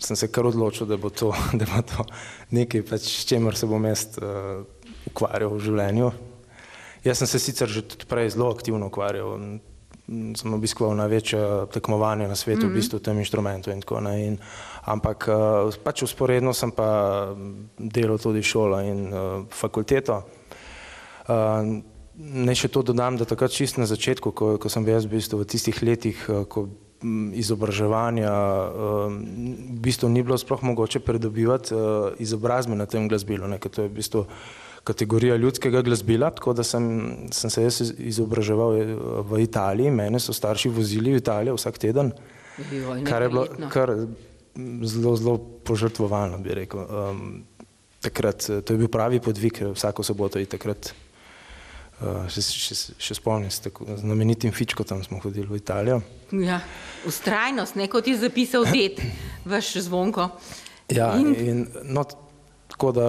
sem 0.00 0.16
se 0.16 0.28
kar 0.28 0.46
odločil, 0.46 0.86
da 0.86 0.96
bo 0.96 1.10
to, 1.10 1.32
da 1.58 1.68
bo 1.68 1.82
to 1.82 2.06
nekaj, 2.50 2.84
pač, 2.88 3.08
s 3.22 3.28
čemer 3.28 3.56
se 3.56 3.66
bom 3.66 3.84
jaz 3.84 4.08
uh, 4.20 4.64
ukvarjal 5.10 5.54
v 5.56 5.62
življenju. 5.62 6.10
Jaz 7.06 7.22
sem 7.22 7.30
se 7.30 7.38
sicer 7.38 7.70
že 7.70 7.86
tudi 7.86 8.08
prej 8.10 8.34
zelo 8.34 8.50
aktivno 8.50 8.90
ukvarjal, 8.90 9.38
sem 10.06 10.54
obiskoval 10.54 10.94
največja 10.98 11.66
tekmovanja 11.74 12.28
na 12.28 12.36
svetu 12.36 12.58
mm 12.58 12.62
-hmm. 12.62 12.66
v 12.66 12.70
mhm. 12.70 12.78
bistvu 12.78 12.98
v 12.98 13.02
tem 13.02 13.18
inštrumentu 13.18 13.70
in 13.70 13.80
tako 13.80 14.00
naprej. 14.00 14.38
Ampak 14.86 15.28
pač 15.84 16.02
usporedno 16.02 16.54
sem 16.54 16.70
pa 16.70 17.34
delal 17.78 18.18
tudi 18.18 18.42
šolo 18.42 18.80
in 18.80 19.12
uh, 19.12 19.46
fakulteto. 19.50 20.22
Uh, 21.28 21.82
naj 22.16 22.54
še 22.54 22.68
to 22.68 22.82
dodam, 22.82 23.16
da 23.16 23.24
takrat 23.24 23.50
čist 23.50 23.78
na 23.78 23.86
začetku, 23.86 24.30
ko, 24.30 24.58
ko 24.58 24.68
sem 24.68 24.84
bil 24.84 24.94
jaz 24.94 25.04
v, 25.04 25.08
bistvu 25.08 25.38
v 25.38 25.44
tistih 25.44 25.82
letih, 25.82 26.28
uh, 26.28 26.44
ko 26.44 26.68
izobraževanja 27.36 28.32
uh, 28.32 29.12
v 29.12 29.80
bistvu 29.84 30.08
ni 30.08 30.22
bilo 30.22 30.38
sploh 30.38 30.62
mogoče 30.62 31.00
pridobivati 31.04 31.74
uh, 31.74 32.14
izobrazbe 32.18 32.76
na 32.76 32.86
tem 32.86 33.08
glasbilu, 33.08 33.48
ne, 33.48 33.58
to 33.58 33.82
je 33.82 33.88
v 33.88 33.96
bistvu 33.98 34.24
kategorija 34.86 35.36
ljudskega 35.36 35.82
glasbila, 35.82 36.30
tako 36.30 36.54
da 36.54 36.62
sem, 36.64 36.86
sem 37.34 37.50
se 37.50 37.62
jaz 37.62 37.80
izobraževal 37.98 38.76
v 39.26 39.40
Italiji, 39.42 39.90
mene 39.90 40.20
so 40.22 40.32
starši 40.32 40.70
vozili 40.70 41.12
v 41.12 41.20
Italijo 41.20 41.56
vsak 41.58 41.78
teden, 41.82 42.12
kar 43.04 43.26
je 43.26 43.28
bilo 43.28 43.46
kar 43.72 43.92
zelo, 44.86 45.16
zelo 45.16 45.38
požrtvovalno, 45.66 46.38
bi 46.38 46.54
rekel. 46.54 46.86
Um, 46.86 47.26
takrat, 48.00 48.46
to 48.46 48.74
je 48.74 48.78
bil 48.78 48.88
pravi 48.88 49.20
podvig, 49.20 49.58
vsako 49.74 50.06
soboto 50.06 50.38
in 50.38 50.46
takrat 50.46 50.94
še, 52.28 52.42
še, 52.44 52.76
še 53.00 53.16
spomnim 53.16 53.50
se, 53.50 53.62
tako 53.68 53.86
znamenitim 53.96 54.52
fičko 54.52 54.84
tam 54.84 55.00
smo 55.04 55.20
hodili 55.22 55.48
v 55.48 55.60
Italijo. 55.60 56.00
Ja, 56.32 56.60
ustrajnost, 57.08 57.78
ne 57.80 57.88
kot 57.88 58.08
je 58.08 58.18
zapisal 58.20 58.66
det, 58.68 59.00
vaš 59.48 59.76
zvonko. 59.86 60.28
Ja, 60.92 61.14
in, 61.18 61.32
in 61.34 61.62
no, 61.88 62.04
tako 62.68 62.92
da 62.92 63.08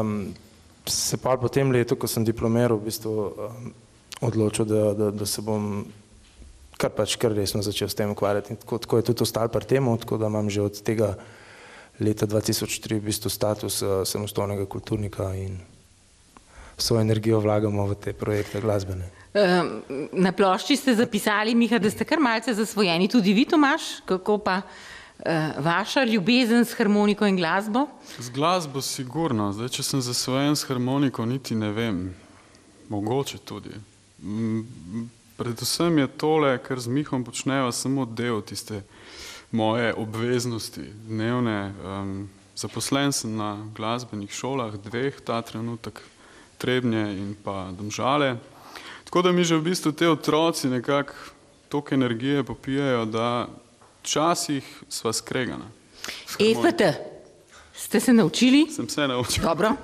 um, 0.00 0.34
se 0.86 1.16
pa 1.16 1.36
po 1.40 1.48
tem 1.48 1.70
letu, 1.72 1.96
ko 1.96 2.10
sem 2.10 2.26
diplomiral, 2.26 2.80
v 2.80 2.90
bistvu 2.90 3.12
um, 3.14 3.70
odločil, 4.26 4.66
da, 4.66 4.82
da, 4.98 5.10
da 5.14 5.28
se 5.28 5.44
bom 5.44 5.84
kar 6.80 6.90
pač 6.90 7.14
kar 7.20 7.32
resno 7.36 7.62
začel 7.62 7.88
s 7.88 7.94
tem 7.94 8.10
ukvarjati. 8.10 8.58
Tako, 8.64 8.82
tako 8.82 8.98
je 8.98 9.08
tudi 9.12 9.22
ostal 9.22 9.48
pri 9.48 9.68
tem, 9.76 9.86
tako 10.02 10.18
da 10.18 10.26
imam 10.26 10.50
že 10.50 10.66
od 10.66 10.82
tega 10.82 11.14
leta 12.02 12.26
2003 12.26 12.98
v 12.98 13.06
bistvu 13.06 13.30
status 13.30 13.78
uh, 13.86 14.02
samostojnega 14.02 14.66
kulturnika 14.66 15.30
in 15.38 15.62
svojo 16.76 17.00
energijo 17.00 17.40
vlagamo 17.40 17.86
v 17.86 17.94
te 17.94 18.12
projekte 18.12 18.60
glasbene. 18.60 19.10
Na 20.12 20.32
plošči 20.32 20.76
ste 20.76 20.94
zapisali, 20.94 21.54
Miha, 21.54 21.78
da 21.78 21.90
ste 21.90 22.04
kar 22.04 22.20
malce 22.22 22.54
zasvojeni, 22.54 23.08
tudi 23.08 23.32
vi, 23.32 23.44
Tomaš, 23.44 24.04
kako 24.06 24.38
pa 24.38 24.60
vaša 25.58 26.04
ljubezen 26.04 26.64
s 26.64 26.74
harmoniko 26.78 27.26
in 27.26 27.36
glasbo? 27.36 27.86
Z 28.18 28.30
glasbo 28.30 28.82
sigurno, 28.82 29.52
zdaj, 29.52 29.68
če 29.68 29.82
sem 29.82 30.00
zasvojen 30.02 30.56
s 30.56 30.66
harmoniko, 30.68 31.26
niti 31.26 31.54
ne 31.54 31.70
vem, 31.72 32.14
mogoče 32.88 33.38
tudi. 33.38 33.74
Predvsem 35.36 35.98
je 35.98 36.08
tole, 36.18 36.58
kar 36.62 36.80
z 36.80 36.86
Mihom 36.86 37.24
počnejo, 37.24 37.72
samo 37.72 38.06
del 38.06 38.42
tiste 38.42 38.82
moje 39.50 39.94
obveznosti 39.94 40.82
dnevne. 41.08 41.74
Um, 41.82 42.28
zaposlen 42.54 43.12
sem 43.12 43.34
na 43.36 43.56
glasbenih 43.74 44.30
šolah, 44.30 44.76
dveh 44.78 45.18
ta 45.26 45.42
trenutek, 45.42 45.98
Trebnje 46.58 47.04
in 47.18 47.34
pa 47.44 47.70
Domžale. 47.72 48.36
Tako 49.04 49.22
da 49.22 49.32
mi 49.32 49.44
že 49.44 49.56
v 49.56 49.62
bistvu 49.62 49.92
te 49.92 50.08
otroci 50.08 50.68
nekako 50.68 51.14
toliko 51.68 51.94
energije 51.94 52.44
popijajo, 52.44 53.04
da 53.04 53.48
včasih 54.02 54.82
sva 54.88 55.12
skregana. 55.12 55.64
EFT, 56.38 56.82
ste 57.74 58.00
se 58.00 58.12
naučili? 58.12 58.66
Sem 58.70 58.88
se 58.88 59.08
naučil. 59.08 59.42
Dobro. 59.42 59.68
Uh, 59.68 59.76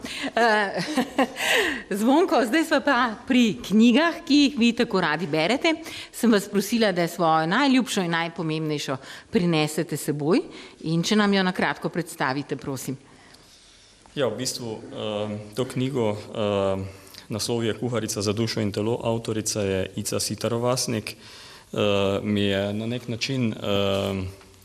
zvonko, 2.00 2.42
zdaj 2.46 2.64
smo 2.64 2.80
pa 2.84 3.14
pri 3.26 3.56
knjigah, 3.68 4.14
ki 4.26 4.34
jih 4.34 4.58
vi 4.58 4.72
tako 4.72 5.00
radi 5.00 5.26
berete. 5.26 5.74
Sem 6.12 6.32
vas 6.32 6.48
prosila, 6.48 6.92
da 6.92 7.08
svojo 7.08 7.46
najljubšo 7.46 8.02
in 8.02 8.10
najpomembnejšo 8.10 8.96
prinesete 9.30 9.96
seboj 9.96 10.42
in 10.80 11.02
če 11.02 11.16
nam 11.16 11.34
jo 11.34 11.42
na 11.42 11.52
kratko 11.52 11.88
predstavite, 11.88 12.56
prosim. 12.56 12.96
Ja, 14.10 14.26
v 14.26 14.42
bistvu 14.42 14.66
uh, 14.74 14.80
to 15.54 15.62
knjigo, 15.70 16.18
uh, 16.18 16.82
naslov 17.30 17.62
je 17.62 17.78
Kuharica 17.78 18.18
za 18.18 18.34
dušo 18.34 18.58
in 18.58 18.74
telo, 18.74 18.98
avtorica 18.98 19.62
je 19.62 19.86
Ica 20.02 20.18
Sitarovasnik, 20.18 21.14
uh, 21.14 21.78
mi 22.22 22.50
je 22.50 22.72
na 22.74 22.86
nek 22.90 23.06
način 23.08 23.54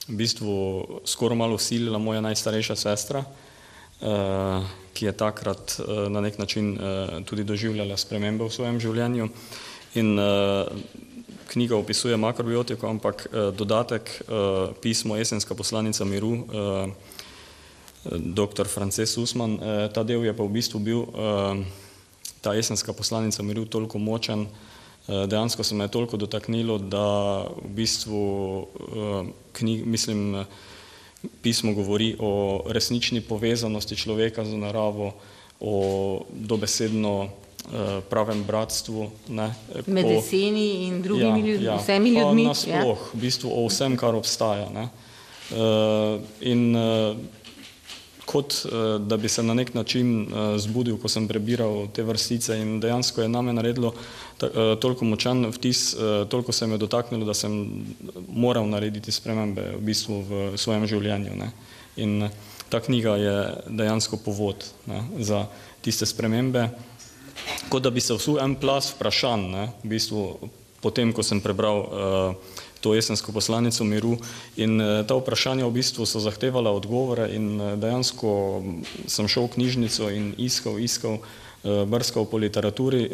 v 0.07 0.17
bistvu 0.17 0.53
skoraj 1.05 1.37
malo 1.37 1.55
usilila 1.61 2.01
moja 2.01 2.21
najstarejša 2.21 2.75
sestra, 2.75 3.23
ki 4.93 5.05
je 5.05 5.11
takrat 5.17 5.79
na 6.09 6.21
nek 6.21 6.37
način 6.37 6.77
tudi 7.25 7.43
doživljala 7.43 7.97
spremembe 7.97 8.45
v 8.45 8.53
svojem 8.53 8.79
življenju. 8.79 9.29
In 9.95 10.19
knjiga 11.47 11.77
opisuje 11.77 12.17
makrobiotiko, 12.17 12.87
ampak 12.89 13.27
dodatek 13.57 14.21
pismo 14.81 15.17
Jesenska 15.17 15.55
poslanica 15.55 16.05
miru 16.05 16.45
dr. 18.11 18.67
Frances 18.67 19.17
Usman. 19.17 19.59
Eh, 19.61 19.89
ta 19.89 20.03
del 20.03 20.25
je 20.25 20.33
pa 20.33 20.43
v 20.43 20.51
bistvu 20.53 20.79
bil, 20.79 21.01
eh, 21.09 21.65
ta 22.41 22.53
jesenska 22.53 22.93
poslanica 22.93 23.43
miru 23.43 23.65
toliko 23.65 23.97
močen, 23.97 24.45
eh, 24.45 25.27
dejansko 25.27 25.63
se 25.63 25.75
me 25.75 25.83
je 25.83 25.89
toliko 25.89 26.17
dotaknilo, 26.17 26.77
da 26.77 27.45
v 27.49 27.69
bistvu 27.69 28.67
knjig, 29.53 29.85
mislim, 29.85 30.45
pismo 31.41 31.73
govori 31.73 32.15
o 32.19 32.63
resnični 32.69 33.21
povezanosti 33.21 33.95
človeka 33.95 34.45
z 34.45 34.53
naravo, 34.53 35.13
o 35.59 36.25
dobesedno 36.29 37.29
pravem 38.09 38.43
bratstvu. 38.43 39.09
Ne, 39.29 39.55
Med 39.87 40.05
jeseni 40.05 40.85
in 40.85 41.01
drugimi 41.01 41.39
ja, 41.39 41.45
ljudmi, 41.45 41.65
ja, 41.65 41.77
vsemi 41.81 42.09
ljudmi. 42.09 42.41
Ja, 42.43 42.47
nasploh, 42.47 42.99
ja. 43.01 43.09
v 43.13 43.17
bistvu 43.17 43.49
o 43.49 43.65
vsem, 43.65 43.97
kar 43.97 44.13
obstaja. 44.15 44.69
Ne. 44.69 44.89
In 46.41 46.77
kot 48.25 48.53
eh, 48.65 48.99
da 48.99 49.17
bi 49.17 49.29
se 49.29 49.43
na 49.43 49.53
nek 49.53 49.73
način 49.73 50.21
eh, 50.21 50.57
zbudil, 50.59 50.97
ko 50.97 51.07
sem 51.07 51.27
prebiral 51.27 51.87
te 51.93 52.03
vrstice 52.03 52.57
in 52.61 52.79
dejansko 52.79 53.21
je 53.21 53.29
name 53.29 53.53
naredilo 53.53 53.93
eh, 53.93 54.75
toliko 54.81 55.05
močan 55.05 55.45
vtis, 55.51 55.95
toliko 56.29 56.51
se 56.51 56.67
me 56.67 56.77
dotaknilo, 56.77 57.25
da 57.25 57.33
sem 57.33 57.85
moral 58.27 58.67
narediti 58.69 59.11
spremembe 59.11 59.71
v 59.77 59.81
bistvu 59.81 60.21
v 60.29 60.57
svojem 60.57 60.87
življenju. 60.87 61.37
Ne. 61.37 61.51
In 61.95 62.29
ta 62.69 62.81
knjiga 62.81 63.15
je 63.15 63.37
dejansko 63.69 64.17
povod 64.17 64.65
ne, 64.89 65.03
za 65.19 65.45
tiste 65.81 66.05
spremembe, 66.05 66.69
kot 67.69 67.83
da 67.83 67.89
bi 67.89 68.01
se 68.01 68.17
vsul 68.17 68.39
en 68.41 68.55
plas 68.55 68.91
vprašanj, 68.95 69.49
ne, 69.51 69.65
v 69.83 69.93
bistvu 69.95 70.25
potem, 70.81 71.13
ko 71.13 71.23
sem 71.25 71.41
prebral 71.41 71.81
uh, 71.81 72.61
to 72.85 72.93
jesensko 72.93 73.31
poslanico 73.31 73.83
miru 73.83 74.17
in 74.55 74.77
eh, 74.81 75.01
ta 75.07 75.17
vprašanja 75.17 75.65
v 75.65 75.73
bistvu 75.81 76.05
so 76.05 76.21
zahtevala 76.21 76.69
odgovore 76.69 77.25
in 77.33 77.57
eh, 77.57 77.73
dejansko 77.81 78.29
sem 79.09 79.25
šel 79.25 79.49
v 79.49 79.53
knjižnico 79.57 80.09
in 80.13 80.35
iskal, 80.37 80.77
iskal, 80.77 81.17
eh, 81.17 81.81
brskal 81.89 82.29
po 82.29 82.37
literaturi. 82.37 83.09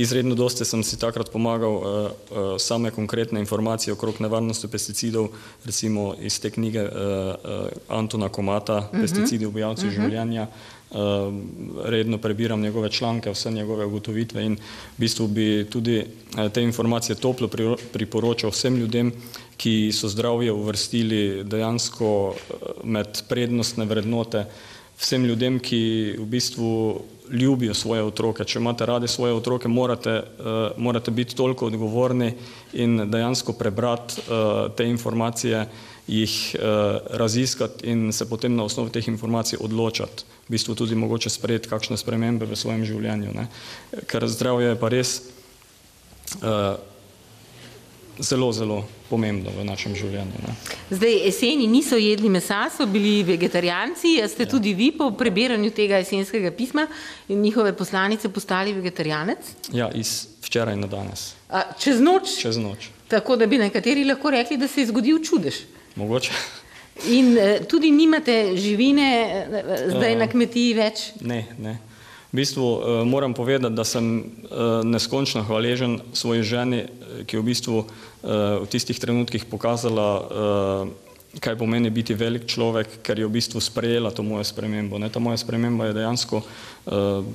Izredno 0.00 0.32
dosti 0.32 0.64
sem 0.64 0.80
si 0.80 0.96
takrat 0.96 1.28
pomagal 1.28 1.74
same 2.56 2.88
konkretne 2.88 3.36
informacije 3.40 3.92
okrog 3.92 4.16
nevarnosti 4.24 4.64
pesticidov, 4.68 5.28
recimo 5.64 6.14
iz 6.16 6.40
te 6.40 6.48
knjige 6.48 6.86
Antona 7.88 8.30
Komata, 8.32 8.88
mhm. 8.88 9.02
Pesticidi 9.02 9.46
ubijalci 9.46 9.86
uh 9.86 9.92
mhm. 9.92 10.00
-huh. 10.00 10.04
življenja, 10.08 10.46
redno 11.84 12.18
prebiram 12.18 12.60
njegove 12.60 12.90
članke, 12.90 13.30
vse 13.30 13.50
njegove 13.50 13.86
ugotovitve 13.86 14.44
in 14.44 14.54
v 14.54 14.98
bistvu 14.98 15.26
bi 15.26 15.66
tudi 15.70 15.96
eh, 15.98 16.48
te 16.48 16.62
informacije 16.62 17.16
toplo 17.16 17.48
priporočal 17.92 18.50
vsem 18.50 18.76
ljudem, 18.76 19.12
ki 19.56 19.92
so 19.92 20.08
zdravje 20.08 20.52
uvrstili 20.52 21.44
dejansko 21.44 22.34
eh, 22.34 22.54
med 22.84 23.22
prednostne 23.28 23.84
vrednote, 23.84 24.44
vsem 24.98 25.24
ljudem, 25.24 25.58
ki 25.58 26.14
v 26.18 26.24
bistvu 26.24 27.00
ljubijo 27.30 27.74
svoje 27.74 28.02
otroke. 28.02 28.44
Če 28.44 28.58
imate 28.58 28.86
radi 28.86 29.08
svoje 29.08 29.32
otroke, 29.34 29.68
morate, 29.68 30.16
uh, 30.18 30.78
morate 30.78 31.10
biti 31.10 31.36
toliko 31.36 31.66
odgovorni 31.66 32.32
in 32.72 33.10
dejansko 33.10 33.52
prebrati 33.52 34.20
uh, 34.20 34.74
te 34.76 34.88
informacije, 34.88 35.66
jih 36.10 36.34
uh, 36.58 36.98
raziskati 37.22 37.86
in 37.86 38.10
se 38.12 38.26
potem 38.26 38.56
na 38.58 38.66
osnovi 38.66 38.90
teh 38.90 39.08
informacij 39.08 39.60
odločati 39.62 40.26
v 40.50 40.58
bistvu 40.58 40.74
tudi 40.74 40.98
mogoče 40.98 41.30
sprejeti 41.30 41.70
kakšne 41.70 41.94
spremembe 41.94 42.42
v 42.42 42.56
svojem 42.58 42.82
življenju. 42.82 43.30
Ne. 43.30 43.46
Ker 44.10 44.26
zdravje 44.26 44.72
je 44.72 44.78
pa 44.82 44.88
res 44.90 45.12
uh, 46.42 46.74
zelo, 48.18 48.48
zelo 48.50 48.80
pomembno 49.06 49.54
v 49.54 49.62
našem 49.62 49.94
življenju. 49.94 50.42
Ne. 50.42 50.56
Zdaj, 50.90 51.14
jeseni 51.28 51.70
niso 51.70 51.94
jedli 52.02 52.26
mesa, 52.34 52.64
so 52.74 52.82
bili 52.90 53.22
vegetarijanci, 53.30 54.16
ste 54.26 54.48
ja. 54.48 54.50
tudi 54.50 54.74
vi 54.74 54.90
po 54.90 55.12
prebiranju 55.14 55.70
tega 55.70 56.02
jesenskega 56.02 56.50
pisma 56.50 56.88
in 57.30 57.46
njihove 57.46 57.70
poslanice 57.78 58.26
postali 58.26 58.74
vegetarijanec? 58.74 59.54
Ja, 59.70 59.86
iz 59.94 60.26
včeraj 60.42 60.74
na 60.82 60.90
danes. 60.90 61.36
A, 61.46 61.62
čez 61.78 62.02
noč? 62.02 62.40
Čez 62.42 62.58
noč. 62.58 62.90
Tako 63.06 63.38
da 63.38 63.46
bi 63.46 63.62
nekateri 63.62 64.02
lahko 64.02 64.34
rekli, 64.34 64.58
da 64.58 64.66
se 64.66 64.82
je 64.82 64.90
zgodil 64.90 65.22
čudež. 65.22 65.62
Mogoče. 65.96 66.32
In 67.10 67.32
uh, 67.32 67.60
tudi 67.68 67.90
nimate 67.90 68.56
živine 68.60 69.10
uh, 69.48 69.70
zdaj 69.96 70.12
uh, 70.14 70.18
na 70.20 70.28
kmetiji 70.28 70.74
več? 70.76 71.06
Ne, 71.24 71.46
ne. 71.58 71.78
V 72.30 72.38
bistvu 72.38 72.62
uh, 72.62 73.02
moram 73.08 73.34
povedati, 73.34 73.74
da 73.74 73.84
sem 73.84 74.10
uh, 74.20 74.84
neskončno 74.86 75.42
hvaležen 75.48 75.98
svoji 76.14 76.44
ženi, 76.46 76.84
ki 77.26 77.36
je 77.36 77.40
v 77.40 77.46
bistvu 77.46 77.78
uh, 77.82 77.88
v 78.62 78.68
tistih 78.70 79.00
trenutkih 79.02 79.48
pokazala, 79.50 80.10
uh, 80.20 81.40
kaj 81.42 81.56
pomeni 81.58 81.90
biti 81.90 82.14
velik 82.14 82.46
človek, 82.46 83.00
ker 83.02 83.18
je 83.18 83.26
v 83.26 83.34
bistvu 83.34 83.62
sprejela 83.62 84.14
to 84.14 84.22
mojo 84.22 84.44
spremembo. 84.46 84.98
Ne? 84.98 85.10
Ta 85.10 85.18
moja 85.18 85.40
sprememba 85.42 85.90
je 85.90 85.98
dejansko, 85.98 86.42
uh, 86.42 87.26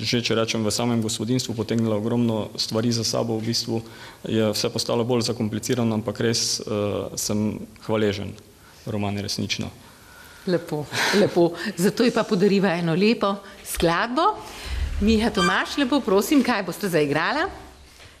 že 0.00 0.22
če 0.24 0.36
rečem, 0.38 0.64
v 0.64 0.72
samem 0.72 1.02
gospodinstvu 1.04 1.52
potegnila 1.52 1.96
ogromno 2.00 2.48
stvari 2.56 2.92
za 2.92 3.04
sabo, 3.04 3.36
v 3.36 3.52
bistvu 3.52 3.82
je 4.24 4.52
vse 4.52 4.68
postalo 4.72 5.04
bolj 5.04 5.28
zakomplicirano, 5.28 6.00
ampak 6.00 6.20
res 6.24 6.60
uh, 6.64 7.12
sem 7.16 7.60
hvaležen 7.84 8.32
romane 8.88 9.22
resnično. 9.22 9.68
Lepo, 10.46 10.86
lepo. 11.20 11.52
Zato 11.76 12.02
je 12.02 12.10
pa 12.10 12.24
podariva 12.26 12.74
eno 12.74 12.96
lepo 12.96 13.36
skladbo. 13.62 14.38
Miha 15.02 15.30
Tomaš, 15.30 15.76
lepo 15.78 16.00
prosim, 16.00 16.42
kaj 16.42 16.64
boste 16.66 16.88
zaigrala? 16.90 17.46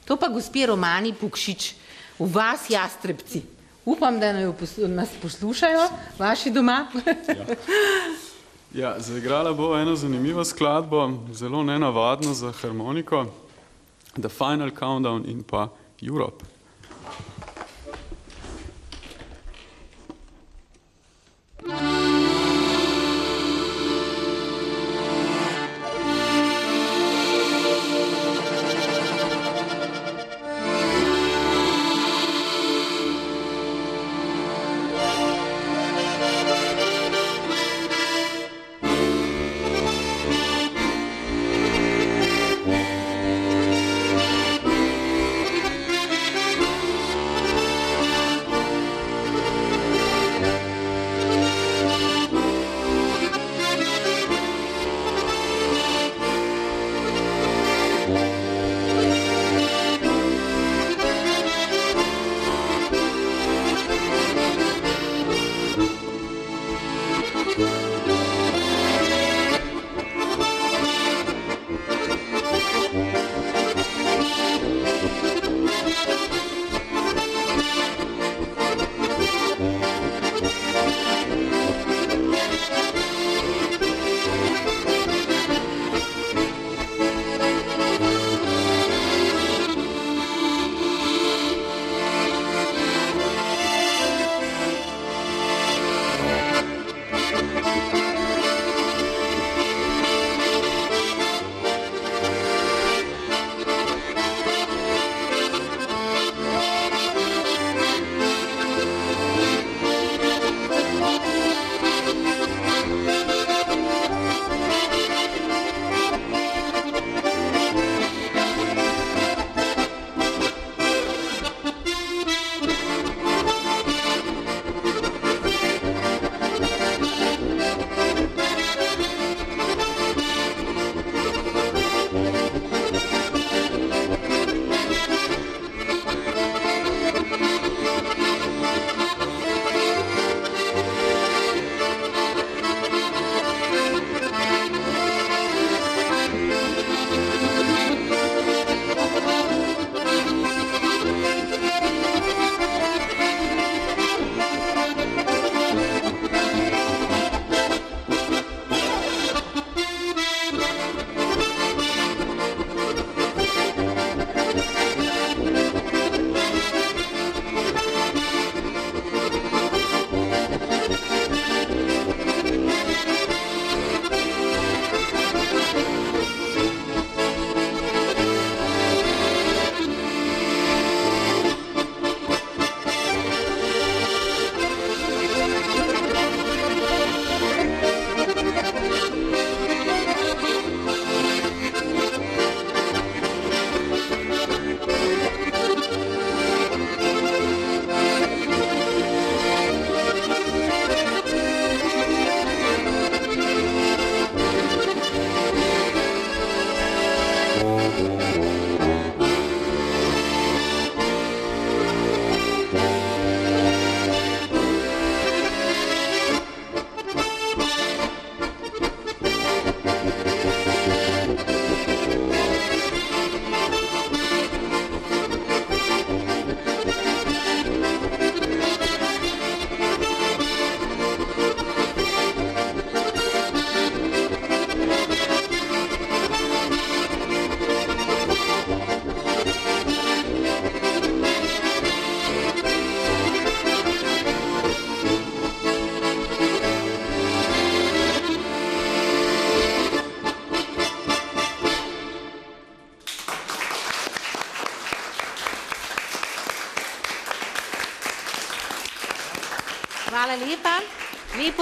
To 0.06 0.18
pa 0.18 0.28
gospe 0.28 0.66
Romani 0.66 1.14
Pukšič, 1.14 1.74
v 2.18 2.26
vas 2.26 2.66
jastrebci. 2.70 3.42
Upam, 3.86 4.20
da 4.22 4.32
nas 4.86 5.10
poslušajo, 5.22 5.88
vaši 6.18 6.50
doma. 6.50 6.86
Ja. 7.26 7.46
Ja, 8.74 8.94
zaigrala 9.00 9.52
bo 9.52 9.76
eno 9.76 9.96
zanimivo 9.96 10.44
skladbo, 10.44 11.12
zelo 11.32 11.62
nenavadno 11.62 12.34
za 12.34 12.52
harmoniko, 12.52 13.26
The 14.20 14.28
Final 14.28 14.70
Countdown 14.78 15.24
in 15.26 15.42
pa 15.42 15.68
Europe. 16.00 16.44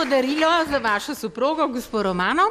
Lepo 0.00 0.10
darilo 0.10 0.48
za 0.70 0.78
vašo 0.78 1.14
soprogo, 1.14 1.66
gospod 1.66 2.02
Romano. 2.02 2.42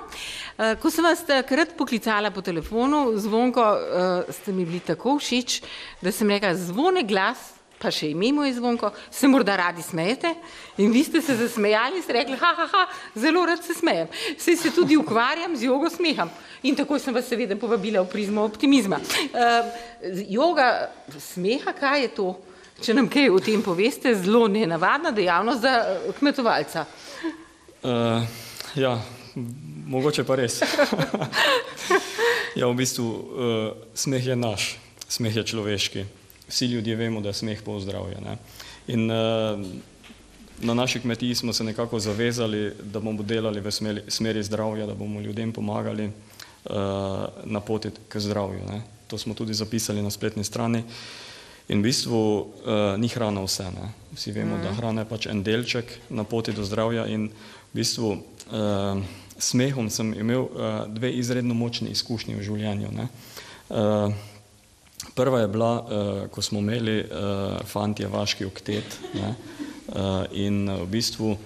Eh, 0.58 0.76
Ko 0.76 0.90
sem 0.90 1.04
vas 1.04 1.26
takrat 1.26 1.74
poklicala 1.78 2.32
po 2.32 2.42
telefonu, 2.42 3.18
zvonko, 3.18 3.62
eh, 3.62 4.32
ste 4.32 4.52
mi 4.52 4.66
bili 4.66 4.80
tako 4.80 5.18
všeč, 5.18 5.62
da 6.02 6.12
sem 6.12 6.30
rekla, 6.30 6.54
zvone 6.56 7.04
glas, 7.04 7.38
pa 7.82 7.90
še 7.92 8.12
ime 8.12 8.32
mu 8.32 8.46
je 8.46 8.54
zvonko, 8.54 8.92
se 9.12 9.28
morda 9.28 9.56
radi 9.56 9.82
smejete? 9.82 10.36
In 10.78 10.92
vi 10.92 11.04
ste 11.04 11.22
se 11.22 11.36
zasmejali 11.36 11.98
in 11.98 12.04
ste 12.04 12.14
rekli, 12.14 12.38
ha, 12.38 12.54
ha, 12.58 12.68
ha, 12.68 12.86
zelo 13.16 13.46
rad 13.46 13.64
se 13.64 13.74
smejem. 13.74 14.08
Sej 14.38 14.56
se 14.56 14.70
tudi 14.70 14.98
ukvarjam 14.98 15.56
z 15.56 15.64
jogo 15.64 15.90
smeham. 15.90 16.30
In 16.64 16.76
tako 16.76 17.00
sem 17.00 17.14
vas 17.14 17.26
seveda 17.26 17.56
povabila 17.56 18.02
v 18.02 18.10
prizmo 18.10 18.44
optimizma. 18.44 19.00
Eh, 19.34 19.64
Joga 20.30 20.92
smeha, 21.18 21.74
kaj 21.74 22.02
je 22.02 22.08
to? 22.08 22.36
Če 22.80 22.94
nam 22.94 23.10
kaj 23.10 23.30
o 23.30 23.40
tem 23.40 23.64
poveste, 23.64 24.14
zelo 24.16 24.48
nenavadna 24.48 25.12
dejavnost 25.12 25.62
za 25.62 25.98
kmetovalca. 26.20 26.86
Uh, 27.84 28.24
ja, 28.76 29.02
mogoče 29.88 30.24
pa 30.24 30.36
res. 30.36 30.60
ja, 32.60 32.68
v 32.68 32.76
bistvu 32.76 33.06
uh, 33.08 33.22
smeh 33.96 34.26
je 34.26 34.36
naš, 34.36 34.76
smeh 35.08 35.36
je 35.36 35.44
človeški. 35.44 36.04
Vsi 36.50 36.66
ljudje 36.66 36.96
vemo, 36.96 37.22
da 37.22 37.32
je 37.32 37.40
smeh. 37.40 37.62
Ne? 38.20 38.36
In 38.88 39.08
uh, 39.12 39.64
na 40.62 40.74
naši 40.74 41.00
kmetiji 41.00 41.36
smo 41.36 41.54
se 41.54 41.64
nekako 41.64 42.00
zavezali, 42.00 42.74
da 42.84 43.00
bomo 43.00 43.24
delali 43.24 43.62
v 43.62 43.72
smeri, 43.72 44.02
smeri 44.08 44.44
zdravja, 44.44 44.86
da 44.86 44.94
bomo 44.94 45.22
ljudem 45.22 45.54
pomagali 45.54 46.06
uh, 46.06 46.74
na 47.46 47.60
poti 47.60 47.90
k 48.10 48.20
zdravju. 48.20 48.60
Ne. 48.68 48.82
To 49.08 49.18
smo 49.18 49.34
tudi 49.34 49.54
zapisali 49.54 50.02
na 50.02 50.12
spletni 50.12 50.44
strani. 50.44 50.84
In 51.70 51.80
v 51.80 51.84
bistvu 51.84 52.18
uh, 52.18 52.98
ni 52.98 53.08
hrana 53.08 53.46
vse. 53.46 53.64
Ne. 53.72 53.94
Vsi 54.18 54.32
vemo, 54.32 54.58
mm. 54.58 54.62
da 54.64 54.74
hrana 54.74 55.02
je 55.02 55.10
pač 55.10 55.30
en 55.30 55.44
delček 55.44 55.86
na 56.10 56.24
poti 56.24 56.52
do 56.52 56.66
zdravja 56.66 57.06
in 57.06 57.30
v 57.70 57.78
bistvu 57.78 58.10
uh, 58.18 59.02
smehom 59.38 59.90
sem 59.90 60.14
imel 60.14 60.42
uh, 60.42 60.50
dve 60.88 61.12
izredno 61.14 61.54
močni 61.54 61.94
izkušnji 61.94 62.36
v 62.36 62.44
življenju. 62.44 62.90
Ne. 62.92 63.08
Uh, 63.70 64.10
prva 65.16 65.44
je 65.46 65.48
bila, 65.48 65.74
uh, 65.80 66.28
ko 66.34 66.42
smo 66.42 66.60
imeli 66.60 67.00
uh, 67.04 67.62
fantje 67.66 68.08
vaški 68.08 68.46
oktet 68.46 69.00
ne, 69.14 69.36
uh, 69.94 70.26
in 70.34 70.66
v 70.66 70.86
bistvu 70.90 71.36
uh, 71.36 71.40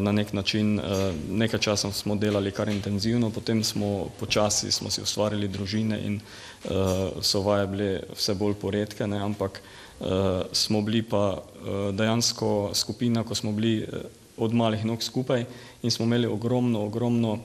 na 0.00 0.12
nek 0.12 0.32
način, 0.32 0.78
uh, 0.80 1.10
nekaj 1.28 1.60
časa 1.60 1.92
smo 1.92 2.16
delali 2.16 2.52
kar 2.56 2.68
intenzivno, 2.72 3.30
potem 3.30 3.64
smo 3.64 4.08
počasi 4.20 4.72
smo 4.72 4.90
si 4.90 5.04
ustvarili 5.04 5.48
družine 5.48 6.00
in 6.06 6.16
uh, 6.20 7.20
so 7.22 7.44
vaje 7.44 7.66
bile 7.66 7.90
vse 8.16 8.34
bolj 8.34 8.56
poredke, 8.62 9.06
ne, 9.06 9.20
ampak 9.20 9.60
uh, 9.60 10.08
smo 10.52 10.80
bili 10.82 11.02
pa 11.02 11.36
uh, 11.36 11.92
dejansko 11.94 12.70
skupina, 12.74 13.24
ko 13.24 13.34
smo 13.34 13.52
bili 13.52 13.84
uh, 13.84 14.19
od 14.40 14.54
malih 14.54 14.84
nog 14.84 15.02
skupaj 15.02 15.44
in 15.82 15.90
smo 15.90 16.04
imeli 16.04 16.26
ogromno, 16.26 16.84
ogromno 16.84 17.32
uh, 17.32 17.40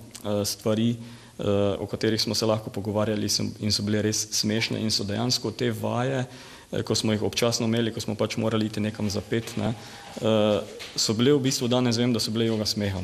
stvari, 0.45 0.95
uh, 1.37 1.45
o 1.79 1.85
katerih 1.85 2.21
smo 2.21 2.35
se 2.35 2.45
lahko 2.45 2.69
pogovarjali 2.69 3.29
in 3.59 3.71
so 3.71 3.83
bile 3.83 4.01
res 4.01 4.27
smešne 4.31 4.79
in 4.81 4.91
so 4.91 5.03
dejansko 5.03 5.51
te 5.51 5.71
vaje, 5.71 6.19
uh, 6.19 6.81
ko 6.83 6.95
smo 6.95 7.13
jih 7.13 7.23
občasno 7.23 7.67
imeli, 7.67 7.93
ko 7.93 8.01
smo 8.01 8.15
pač 8.15 8.37
morali 8.37 8.65
iti 8.65 8.79
nekam 8.79 9.09
za 9.09 9.21
pet, 9.21 9.53
ne, 9.57 9.73
uh, 10.21 10.63
so 10.95 11.13
bile 11.13 11.33
v 11.33 11.43
bistvu 11.47 11.67
danes 11.67 11.97
vem, 11.97 12.13
da 12.13 12.19
so 12.19 12.31
bile 12.31 12.47
joga 12.49 12.65
smeha. 12.65 13.01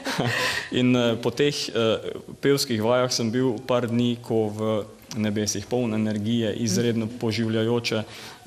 In 0.80 0.96
uh, 0.96 1.12
po 1.22 1.30
teh 1.30 1.54
uh, 1.72 2.10
pevskih 2.40 2.82
vajah 2.82 3.12
sem 3.12 3.30
bil 3.30 3.56
par 3.66 3.88
dni, 3.88 4.16
ko 4.22 4.48
v 4.48 4.72
nebesih, 5.16 5.66
poln 5.68 5.94
energije, 5.94 6.54
izredno 6.64 7.08
poživljajoče, 7.20 8.02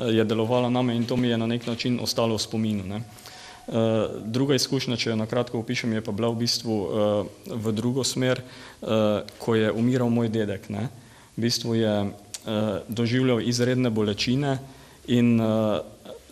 je 0.10 0.24
delovalo 0.26 0.70
name 0.70 0.96
in 0.96 1.06
to 1.06 1.18
mi 1.18 1.28
je 1.28 1.38
na 1.38 1.48
nek 1.48 1.68
način 1.68 2.00
ostalo 2.02 2.36
v 2.36 2.42
spominu. 2.42 2.84
Ne. 2.84 3.02
Eh, 3.66 4.08
druga 4.26 4.56
izkušnja, 4.56 4.96
če 4.96 5.10
jo 5.10 5.16
na 5.18 5.26
kratko 5.26 5.58
opišem, 5.64 5.96
je 5.98 6.02
pa 6.06 6.14
bila 6.14 6.30
v 6.30 6.44
bistvu 6.44 6.76
uh, 6.86 7.26
v 7.50 7.72
drugo 7.74 8.04
smer, 8.06 8.38
uh, 8.38 9.26
ko 9.42 9.56
je 9.58 9.72
umiral 9.74 10.12
moj 10.14 10.30
dedek. 10.30 10.70
Ne. 10.70 10.90
V 11.34 11.48
bistvu 11.48 11.76
je 11.76 11.96
doživljal 12.88 13.42
izredne 13.42 13.90
bolečine 13.90 14.60
in 15.10 15.42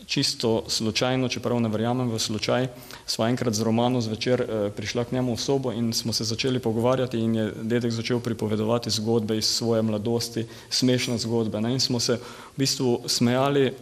čisto 0.05 0.61
slučajno, 0.69 1.25
čeprav 1.25 1.57
ne 1.57 1.71
verjamem 1.73 2.11
v 2.13 2.19
slučaj, 2.21 2.67
sva 3.09 3.31
enkrat 3.33 3.57
z 3.57 3.65
Romano 3.65 3.97
zvečer 3.97 4.43
prišla 4.77 5.07
k 5.09 5.17
njemu 5.17 5.33
v 5.33 5.41
sobo 5.41 5.73
in 5.73 5.89
smo 5.89 6.13
se 6.13 6.23
začeli 6.23 6.61
pogovarjati 6.61 7.17
in 7.17 7.35
je 7.35 7.47
dedek 7.65 7.91
začel 7.91 8.21
pripovedovati 8.21 8.93
zgodbe 8.93 9.37
iz 9.41 9.49
svoje 9.49 9.81
mladosti, 9.81 10.45
smešne 10.69 11.17
zgodbe. 11.17 11.57
Ne. 11.61 11.73
In 11.73 11.81
smo 11.81 11.99
se 11.99 12.21
v 12.21 12.61
bistvu 12.61 13.09
smejali 13.09 13.73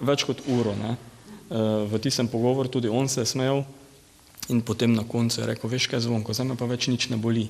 več 0.00 0.24
kot 0.24 0.40
uro. 0.48 0.72
Ne 0.72 0.96
v 1.50 1.98
tistem 1.98 2.28
pogovoru 2.28 2.68
tudi 2.68 2.88
on 2.88 3.08
se 3.08 3.20
je 3.20 3.26
smejal 3.26 3.64
in 4.48 4.60
potem 4.60 4.92
na 4.94 5.04
koncu 5.04 5.40
je 5.40 5.46
rekel, 5.46 5.70
veš 5.70 5.86
kaj 5.88 6.00
zvonko, 6.04 6.32
zdaj 6.32 6.52
me 6.52 6.56
pa 6.56 6.68
več 6.68 6.88
nič 6.88 7.08
ne 7.08 7.16
boli. 7.16 7.48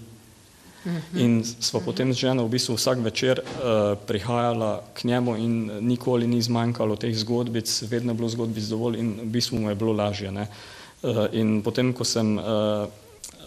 In 1.19 1.43
sva 1.43 1.83
potem 1.83 2.15
z 2.15 2.23
ženo 2.27 2.47
v 2.47 2.55
bistvu 2.55 2.79
vsak 2.79 3.03
večer 3.03 3.43
uh, 3.43 3.99
prihajala 3.99 4.83
k 4.95 5.11
njemu 5.11 5.35
in 5.37 5.55
nikoli 5.85 6.27
ni 6.27 6.39
zmanjkalo 6.43 6.97
teh 6.97 7.13
zgodbic, 7.19 7.67
vedno 7.91 8.15
je 8.15 8.17
bilo 8.17 8.31
zgodbic 8.31 8.65
dovolj 8.71 8.99
in 9.03 9.09
v 9.27 9.31
bistvu 9.37 9.59
mu 9.59 9.69
je 9.69 9.75
bilo 9.75 9.93
lažje. 9.93 10.31
Ne? 10.31 10.47
Uh, 11.03 11.27
in 11.35 11.61
potem, 11.63 11.93
ko 11.93 12.07
sem 12.07 12.39
uh, 12.39 12.87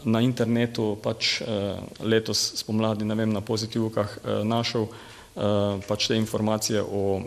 na 0.03 0.19
internetu 0.21 0.99
pač 0.99 1.41
uh, 1.41 1.79
letos 2.03 2.59
spomladi, 2.61 3.07
ne 3.07 3.15
vem, 3.15 3.31
na 3.31 3.41
pozitivkah 3.41 4.11
uh, 4.21 4.43
našel 4.43 4.91
uh, 4.91 5.79
pač 5.87 6.11
te 6.11 6.19
informacije 6.19 6.83
o 6.83 7.23
uh, 7.23 7.25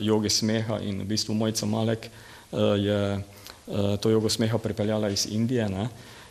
jogi 0.00 0.30
smeha 0.30 0.78
in 0.84 1.00
v 1.02 1.10
bistvu 1.16 1.34
Mojca 1.34 1.66
Malek, 1.66 2.06
uh, 2.06 2.12
Eh, 2.12 2.35
je 2.60 3.00
eh, 3.16 3.96
to 4.00 4.10
jogo 4.10 4.28
smeha 4.28 4.58
pripeljala 4.58 5.10
iz 5.10 5.26
Indije 5.30 5.68
ne, 5.68 5.88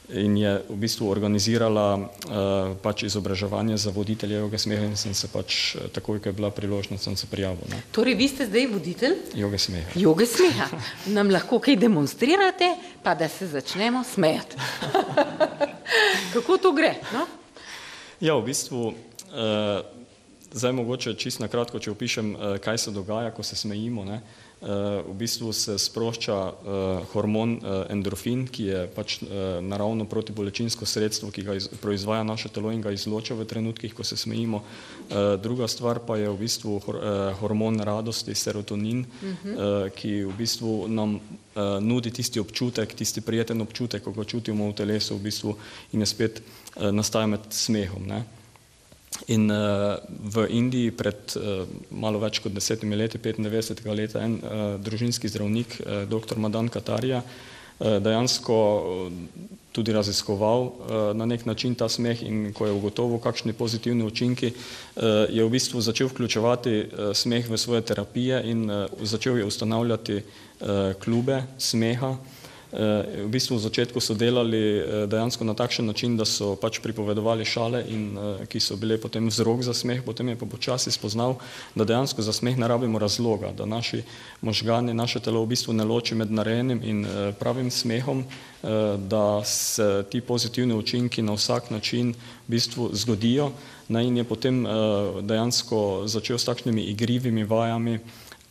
in 0.09 0.37
je 0.37 0.61
v 0.69 0.75
bistvu 0.77 1.09
organizirala 1.09 1.97
eh, 1.97 2.75
pač 2.81 3.03
izobraževanje 3.03 3.77
za 3.77 3.91
voditelje 3.91 4.37
joge 4.37 4.57
smeha 4.57 4.85
in 4.85 4.97
sem 4.97 5.13
se 5.13 5.27
pač 5.27 5.75
takoj, 5.93 6.19
ko 6.19 6.29
je 6.29 6.33
bila 6.33 6.51
priložnost, 6.51 7.03
sem 7.03 7.15
se 7.17 7.27
prijavil. 7.27 7.65
Ne. 7.69 7.81
Torej, 7.91 8.15
vi 8.15 8.27
ste 8.27 8.45
zdaj 8.45 8.67
voditelj? 8.73 9.17
Joge 9.35 9.57
smeha. 9.57 9.89
Joge 9.95 10.25
smeha. 10.29 10.69
Nam 11.05 11.33
lahko 11.33 11.59
kaj 11.59 11.79
demonstrirate, 11.81 12.75
pa 13.03 13.15
da 13.15 13.29
se 13.29 13.47
začnemo 13.47 14.03
smejati. 14.03 14.57
Kako 16.33 16.57
to 16.57 16.71
gre? 16.71 16.95
No? 17.13 17.25
Ja, 18.19 18.37
v 18.37 18.45
bistvu, 18.47 18.93
eh, 19.33 19.81
zdaj 20.51 20.71
mogoče 20.71 21.13
čisto 21.13 21.43
na 21.43 21.49
kratko, 21.51 21.79
če 21.79 21.91
opišem, 21.91 22.35
eh, 22.35 22.57
kaj 22.63 22.77
se 22.77 22.91
dogaja, 22.91 23.31
ko 23.31 23.43
se 23.43 23.55
smejimo. 23.55 24.05
Ne. 24.05 24.21
Eh, 24.65 25.03
v 25.07 25.13
bistvu 25.13 25.53
se 25.53 25.77
sprošča 25.77 26.33
uh, 26.33 27.05
hormon 27.13 27.51
uh, 27.53 27.85
endorfin, 27.89 28.47
ki 28.49 28.63
je 28.65 28.79
pač 28.95 29.19
naravno 29.61 30.07
protibolečinsko 30.09 30.87
sredstvo, 30.89 31.29
ki 31.29 31.43
ga 31.45 31.53
iz, 31.53 31.67
proizvaja 31.81 32.23
naše 32.25 32.49
telo 32.49 32.71
in 32.73 32.81
ga 32.81 32.89
izloča 32.89 33.37
v 33.37 33.45
trenutkih, 33.45 33.93
ko 33.93 34.03
se 34.03 34.17
smejimo. 34.17 34.63
Druga 35.43 35.67
stvar 35.69 35.99
pa 36.07 36.17
je 36.17 36.29
v 36.29 36.39
bistvu 36.39 36.79
hor, 36.81 36.97
hormon 37.39 37.77
radosti, 37.79 38.33
serotonin, 38.35 39.05
uh 39.05 39.21
-huh. 39.21 39.53
uh, 39.53 39.89
ki 39.93 40.23
v 40.25 40.33
bistvu 40.37 40.87
nam 40.87 41.19
nudi 41.81 42.11
tisti 42.11 42.39
občutek, 42.39 42.93
tisti 42.93 43.21
prijeten 43.21 43.61
občutek, 43.61 44.03
ko 44.03 44.11
ga 44.11 44.23
čutimo 44.23 44.69
v 44.69 44.73
telesu 44.73 45.15
v 45.15 45.29
bistvu 45.29 45.55
in 45.93 45.99
je 45.99 46.05
spet 46.05 46.41
nastaja 46.91 47.27
med 47.27 47.39
smehom. 47.49 48.07
Ne? 48.07 48.25
In 49.27 49.49
uh, 49.49 49.95
v 50.07 50.45
Indiji 50.51 50.91
pred 50.91 51.35
uh, 51.39 51.63
malo 51.89 52.19
več 52.21 52.41
kot 52.43 52.53
desetimi 52.53 52.97
leti, 52.99 53.17
95. 53.17 53.81
leta, 53.95 54.21
en 54.21 54.37
uh, 54.37 54.63
družinski 54.81 55.31
zdravnik, 55.31 55.79
uh, 55.81 56.03
dr. 56.09 56.37
Madan 56.37 56.69
Katarija, 56.69 57.23
uh, 57.23 57.97
dejansko 58.03 58.57
tudi 59.75 59.95
raziskoval 59.95 60.61
uh, 60.61 60.73
na 61.17 61.25
nek 61.25 61.45
način 61.45 61.75
ta 61.75 61.89
smeh 61.89 62.21
in 62.23 62.53
ko 62.55 62.67
je 62.67 62.75
ugotovil, 62.75 63.19
kakšni 63.23 63.55
pozitivni 63.57 64.05
učinki, 64.05 64.53
uh, 64.53 65.25
je 65.31 65.43
v 65.43 65.51
bistvu 65.51 65.81
začel 65.81 66.11
vključevati 66.11 66.75
uh, 66.79 67.11
smeh 67.15 67.49
v 67.49 67.57
svoje 67.57 67.81
terapije 67.81 68.43
in 68.51 68.69
uh, 68.69 68.85
začel 69.01 69.41
je 69.41 69.47
ustanavljati 69.47 70.21
uh, 70.21 70.93
klube 70.99 71.43
smeha. 71.57 72.15
Eh, 72.75 73.23
v 73.23 73.31
bistvu 73.31 73.55
v 73.55 73.71
začetku 73.71 74.03
so 74.03 74.11
delali 74.19 74.59
eh, 74.59 75.07
dejansko 75.07 75.47
na 75.47 75.55
takšen 75.55 75.87
način, 75.87 76.19
da 76.19 76.27
so 76.27 76.59
pač 76.59 76.83
pripovedovali 76.83 77.47
šale, 77.47 77.79
in, 77.87 78.03
eh, 78.11 78.43
ki 78.51 78.59
so 78.59 78.75
bile 78.75 78.99
potem 78.99 79.31
vzrok 79.31 79.63
za 79.63 79.71
smeh, 79.71 80.03
potem 80.03 80.27
je 80.27 80.35
pa 80.35 80.43
počasi 80.43 80.91
spoznal, 80.91 81.39
da 81.71 81.87
dejansko 81.87 82.19
za 82.19 82.35
smeh 82.35 82.59
ne 82.59 82.67
rabimo 82.67 82.99
razloga, 82.99 83.55
da 83.55 83.63
naši 83.63 84.03
možgani, 84.43 84.91
naše 84.91 85.23
telo 85.23 85.39
v 85.47 85.55
bistvu 85.55 85.71
ne 85.71 85.87
loči 85.87 86.19
med 86.19 86.27
narejenim 86.27 86.83
in 86.83 87.07
pravim 87.39 87.71
smehom, 87.71 88.27
da 88.97 89.43
se 89.45 90.03
ti 90.09 90.21
pozitivni 90.21 90.73
učinki 90.73 91.21
na 91.21 91.37
vsak 91.37 91.69
način 91.71 92.11
v 92.47 92.49
bistvu 92.49 92.89
zgodijo. 92.93 93.51
In 93.89 94.17
je 94.17 94.23
potem 94.23 94.65
dejansko 95.21 96.09
začel 96.09 96.41
s 96.41 96.49
takšnimi 96.49 96.81
igrivimi 96.89 97.43
vajami, 97.43 97.99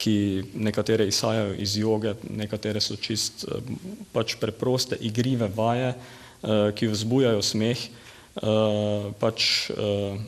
ki 0.05 0.45
nekatere 0.55 1.07
izhajajo 1.09 1.55
iz 1.65 1.77
joge, 1.81 2.13
nekatere 2.29 2.81
so 2.85 2.97
čist 3.01 3.47
eh, 3.49 3.73
pač 4.13 4.37
preproste 4.41 4.99
igrive 5.01 5.49
vaje, 5.57 5.95
eh, 5.95 6.73
ki 6.77 6.91
vzbujajo 6.93 7.43
smeh, 7.43 7.87
eh, 7.89 9.07
pač 9.21 9.71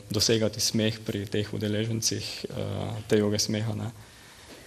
dosegati 0.08 0.62
smeh 0.64 1.00
pri 1.04 1.26
teh 1.28 1.52
udeležencih 1.52 2.30
te 3.08 3.20
joge 3.20 3.38
smeha. 3.42 3.76
Ne? 3.76 3.90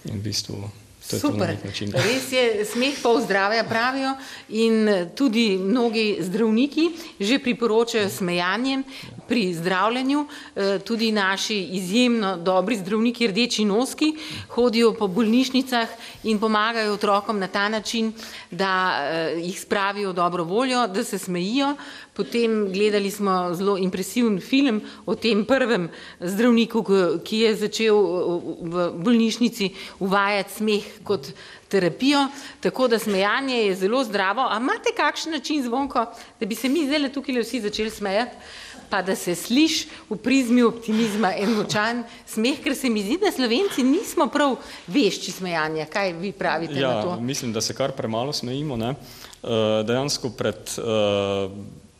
In 0.06 0.20
v 0.20 0.30
bistvu 0.30 0.70
Super. 1.18 1.56
Res 1.92 2.32
je, 2.32 2.64
smeh 2.64 2.94
pa 3.02 3.20
zdravja 3.20 3.64
pravijo 3.64 4.14
in 4.48 4.88
tudi 5.14 5.58
mnogi 5.58 6.18
zdravniki 6.20 6.90
že 7.20 7.38
priporočajo 7.38 8.08
smejanje 8.08 8.82
pri 9.28 9.54
zdravljenju. 9.54 10.26
E, 10.56 10.78
tudi 10.78 11.12
naši 11.12 11.58
izjemno 11.62 12.36
dobri 12.36 12.76
zdravniki, 12.76 13.26
rdeči 13.26 13.64
noski, 13.64 14.14
hodijo 14.48 14.92
po 14.94 15.06
bolnišnicah 15.06 15.88
in 16.24 16.38
pomagajo 16.38 16.92
otrokom 16.92 17.38
na 17.38 17.46
ta 17.46 17.68
način, 17.68 18.12
da 18.50 18.98
e, 19.00 19.40
jih 19.40 19.60
spravijo 19.60 20.12
dobro 20.12 20.44
voljo, 20.44 20.86
da 20.86 21.04
se 21.04 21.18
smejijo. 21.18 21.76
Potem 22.14 22.72
gledali 22.72 23.10
smo 23.10 23.54
zelo 23.54 23.78
impresiven 23.78 24.40
film 24.40 24.80
o 25.06 25.14
tem 25.14 25.44
prvem 25.44 25.88
zdravniku, 26.20 26.84
ki 27.24 27.38
je 27.38 27.54
začel 27.56 27.96
v 28.60 28.90
bolnišnici 28.98 29.70
uvajati 29.98 30.54
smeh 30.54 30.84
kot 31.04 31.26
terapijo, 31.68 32.28
tako 32.60 32.88
da 32.88 32.98
smejanje 32.98 33.56
je 33.56 33.74
zelo 33.74 34.04
zdravo. 34.04 34.46
A 34.50 34.58
imate 34.60 34.94
kakšen 34.96 35.32
način 35.32 35.62
zvonko, 35.62 36.06
da 36.40 36.46
bi 36.46 36.54
se 36.54 36.68
mi 36.68 36.86
zdaj 36.86 37.12
tukaj 37.12 37.40
vsi 37.40 37.60
začeli 37.60 37.90
smejati, 37.90 38.36
pa 38.90 39.02
da 39.02 39.16
se 39.16 39.34
sliš 39.34 39.86
v 40.10 40.16
prizmi 40.16 40.62
optimizma 40.62 41.32
en 41.36 41.54
močan 41.54 42.02
smeh, 42.26 42.58
ker 42.62 42.74
se 42.74 42.90
mi 42.90 43.02
zdi, 43.02 43.18
da 43.22 43.30
slovenci 43.32 43.82
nismo 43.86 44.26
prav 44.26 44.56
vešči 44.86 45.32
smejanja. 45.32 45.86
Kaj 45.86 46.12
vi 46.12 46.32
pravite 46.32 46.80
ja, 46.80 46.94
na 46.94 47.02
to? 47.02 47.20
Mislim, 47.20 47.52
da 47.52 47.60
se 47.60 47.74
kar 47.74 47.92
premalo 47.92 48.32
smejimo. 48.32 48.76
Ne? 48.76 48.94
Dejansko 49.86 50.30
pred 50.30 50.74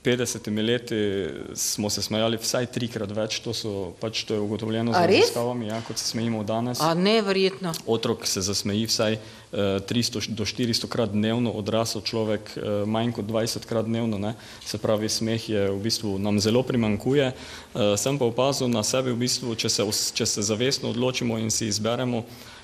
50 0.05 0.67
leti 0.67 1.29
smo 1.55 1.91
se 1.91 2.03
smejali 2.03 2.39
vsaj 2.41 2.67
trikrat 2.73 3.11
več, 3.13 3.41
to, 3.45 3.53
so, 3.53 3.73
pač 4.01 4.23
to 4.25 4.35
je 4.35 4.41
ugotovljeno 4.41 4.95
z 4.95 5.03
raziskavami, 5.11 5.67
ja, 5.69 5.81
kot 5.85 6.01
se 6.01 6.07
smejimo 6.09 6.41
danes. 6.45 6.81
A 6.81 6.95
neverjetno. 6.95 7.75
Otrok 7.87 8.25
se 8.27 8.41
zasmeji 8.41 8.87
vsaj 8.89 9.19
uh, 9.19 9.59
300 9.85 10.33
do 10.33 10.47
400 10.49 10.89
krat 10.89 11.13
dnevno, 11.13 11.53
odrasel 11.53 12.01
človek 12.01 12.55
uh, 12.57 12.69
manj 12.89 13.13
kot 13.19 13.29
20 13.29 13.69
krat 13.69 13.85
dnevno, 13.91 14.19
ne? 14.19 14.35
se 14.65 14.81
pravi 14.81 15.09
smeh 15.09 15.49
je 15.49 15.67
v 15.69 15.77
bistvu 15.85 16.17
nam 16.19 16.41
zelo 16.41 16.63
primankuje. 16.63 17.33
Uh, 17.75 17.93
sem 18.01 18.17
pa 18.17 18.25
opazil 18.25 18.73
na 18.73 18.81
sebi 18.83 19.13
v 19.13 19.21
bistvu, 19.27 19.53
če 19.53 19.69
se, 19.69 19.85
če 20.17 20.27
se 20.27 20.49
zavestno 20.49 20.95
odločimo 20.97 21.37
in 21.37 21.53
si 21.53 21.69
izberemo, 21.69 22.25
Eh, 22.25 22.60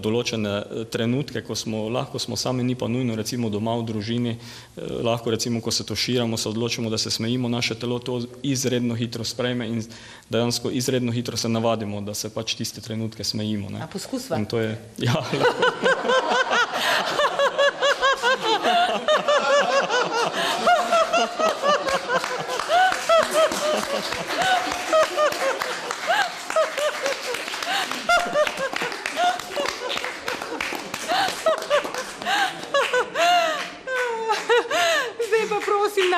določene 0.00 0.52
eh, 0.60 0.84
trenutke, 0.90 1.42
ko 1.44 1.54
smo 1.58 1.88
lahko 1.92 2.18
smo 2.22 2.36
sami, 2.36 2.64
ni 2.64 2.74
pa 2.74 2.88
nujno 2.88 3.16
recimo 3.18 3.50
doma 3.52 3.76
v 3.80 3.86
družini, 3.90 4.32
eh, 4.36 4.92
lahko 5.04 5.34
recimo, 5.34 5.60
ko 5.60 5.70
se 5.70 5.84
toširamo, 5.84 6.38
se 6.40 6.48
odločimo, 6.48 6.90
da 6.90 6.98
se 6.98 7.10
smejimo, 7.10 7.48
naše 7.52 7.76
telo 7.76 7.98
to 7.98 8.22
izredno 8.42 8.96
hitro 8.96 9.24
sprejme 9.24 9.68
in 9.68 9.84
dejansko 10.30 10.70
izredno 10.70 11.12
hitro 11.12 11.36
se 11.36 11.48
navadimo, 11.48 12.00
da 12.00 12.14
se 12.14 12.32
pač 12.32 12.54
tiste 12.54 12.80
trenutke 12.80 13.24
smejimo. 13.24 13.70
Ne. 13.70 13.84
A 13.84 13.90
poskusva? 13.90 14.40
In 14.40 14.48
to 14.48 14.62
je, 14.62 14.76
ja, 15.06 15.14
lahko. 15.14 16.29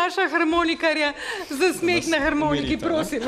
Naša 0.02 0.28
harmonikarja 0.28 1.12
za 1.50 1.72
smeh 1.78 2.08
na 2.08 2.18
harmoniki, 2.18 2.76
prosim. 2.78 3.22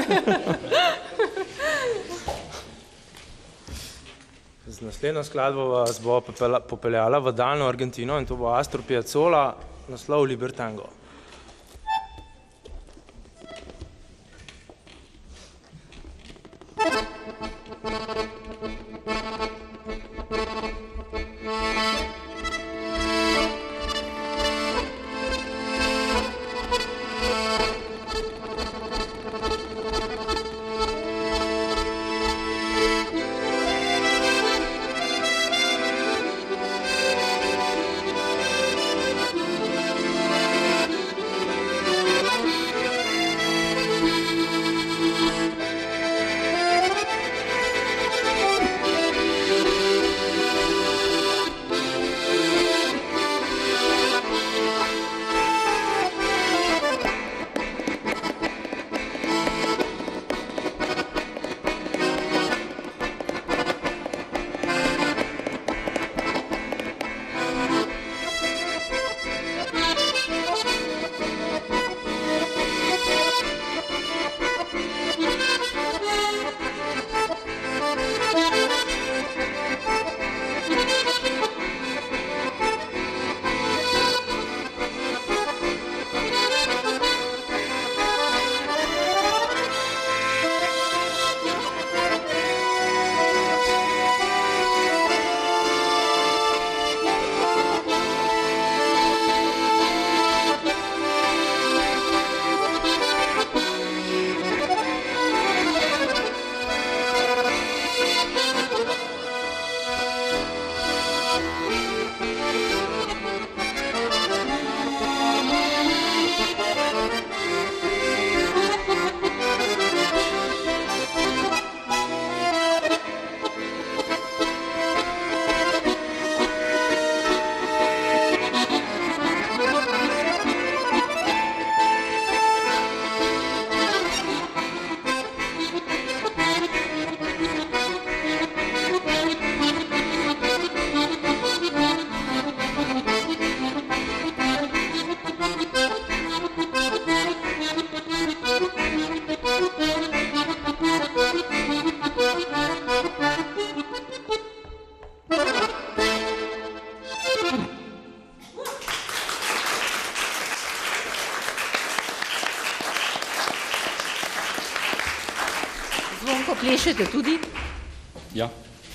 Z 4.66 4.80
naslednjo 4.80 5.24
skladbo 5.24 5.68
vas 5.68 6.00
bo 6.02 6.20
popeljala 6.68 7.18
v 7.18 7.32
daljno 7.32 7.68
Argentino 7.68 8.18
in 8.18 8.26
to 8.26 8.36
bo 8.36 8.50
Astro 8.54 8.82
Piazzolla, 8.82 9.54
naslov 9.88 10.24
Libertango. 10.24 10.88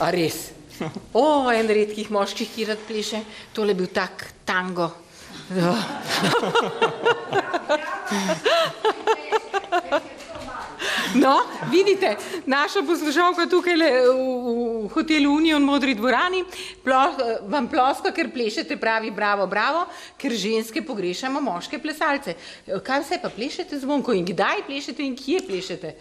A 0.10 0.12
res? 0.12 0.50
O, 1.14 1.52
en 1.54 1.68
redkih 1.70 2.08
moških, 2.10 2.50
ki 2.50 2.66
rad 2.66 2.82
pleše, 2.88 3.20
tole 3.54 3.76
je 3.76 3.78
bil 3.78 3.90
tak 3.94 4.26
tango. 4.42 4.90
No, 11.16 11.42
vidite, 11.72 12.16
naša 12.46 12.84
poslušalka 12.86 13.48
tukaj 13.50 13.76
le 13.76 13.88
v 14.86 14.90
hotelu 14.94 15.32
Union 15.34 15.64
Modri 15.66 15.96
dvorani 15.98 16.44
vam 17.50 17.68
ploska, 17.68 18.14
ker 18.14 18.30
plešete 18.30 18.78
pravi 18.78 19.10
bravo, 19.12 19.48
bravo, 19.50 19.88
ker 20.22 20.38
ženske 20.38 20.86
pogrešamo 20.86 21.42
moške 21.42 21.82
plesalce. 21.82 22.38
Kaj 22.86 23.04
vse 23.04 23.20
pa 23.22 23.34
plešete 23.34 23.82
zvonko 23.82 24.14
in 24.14 24.26
kdaj 24.30 24.64
plešete 24.70 25.04
in 25.04 25.18
kje 25.18 25.42
plešete? 25.50 25.96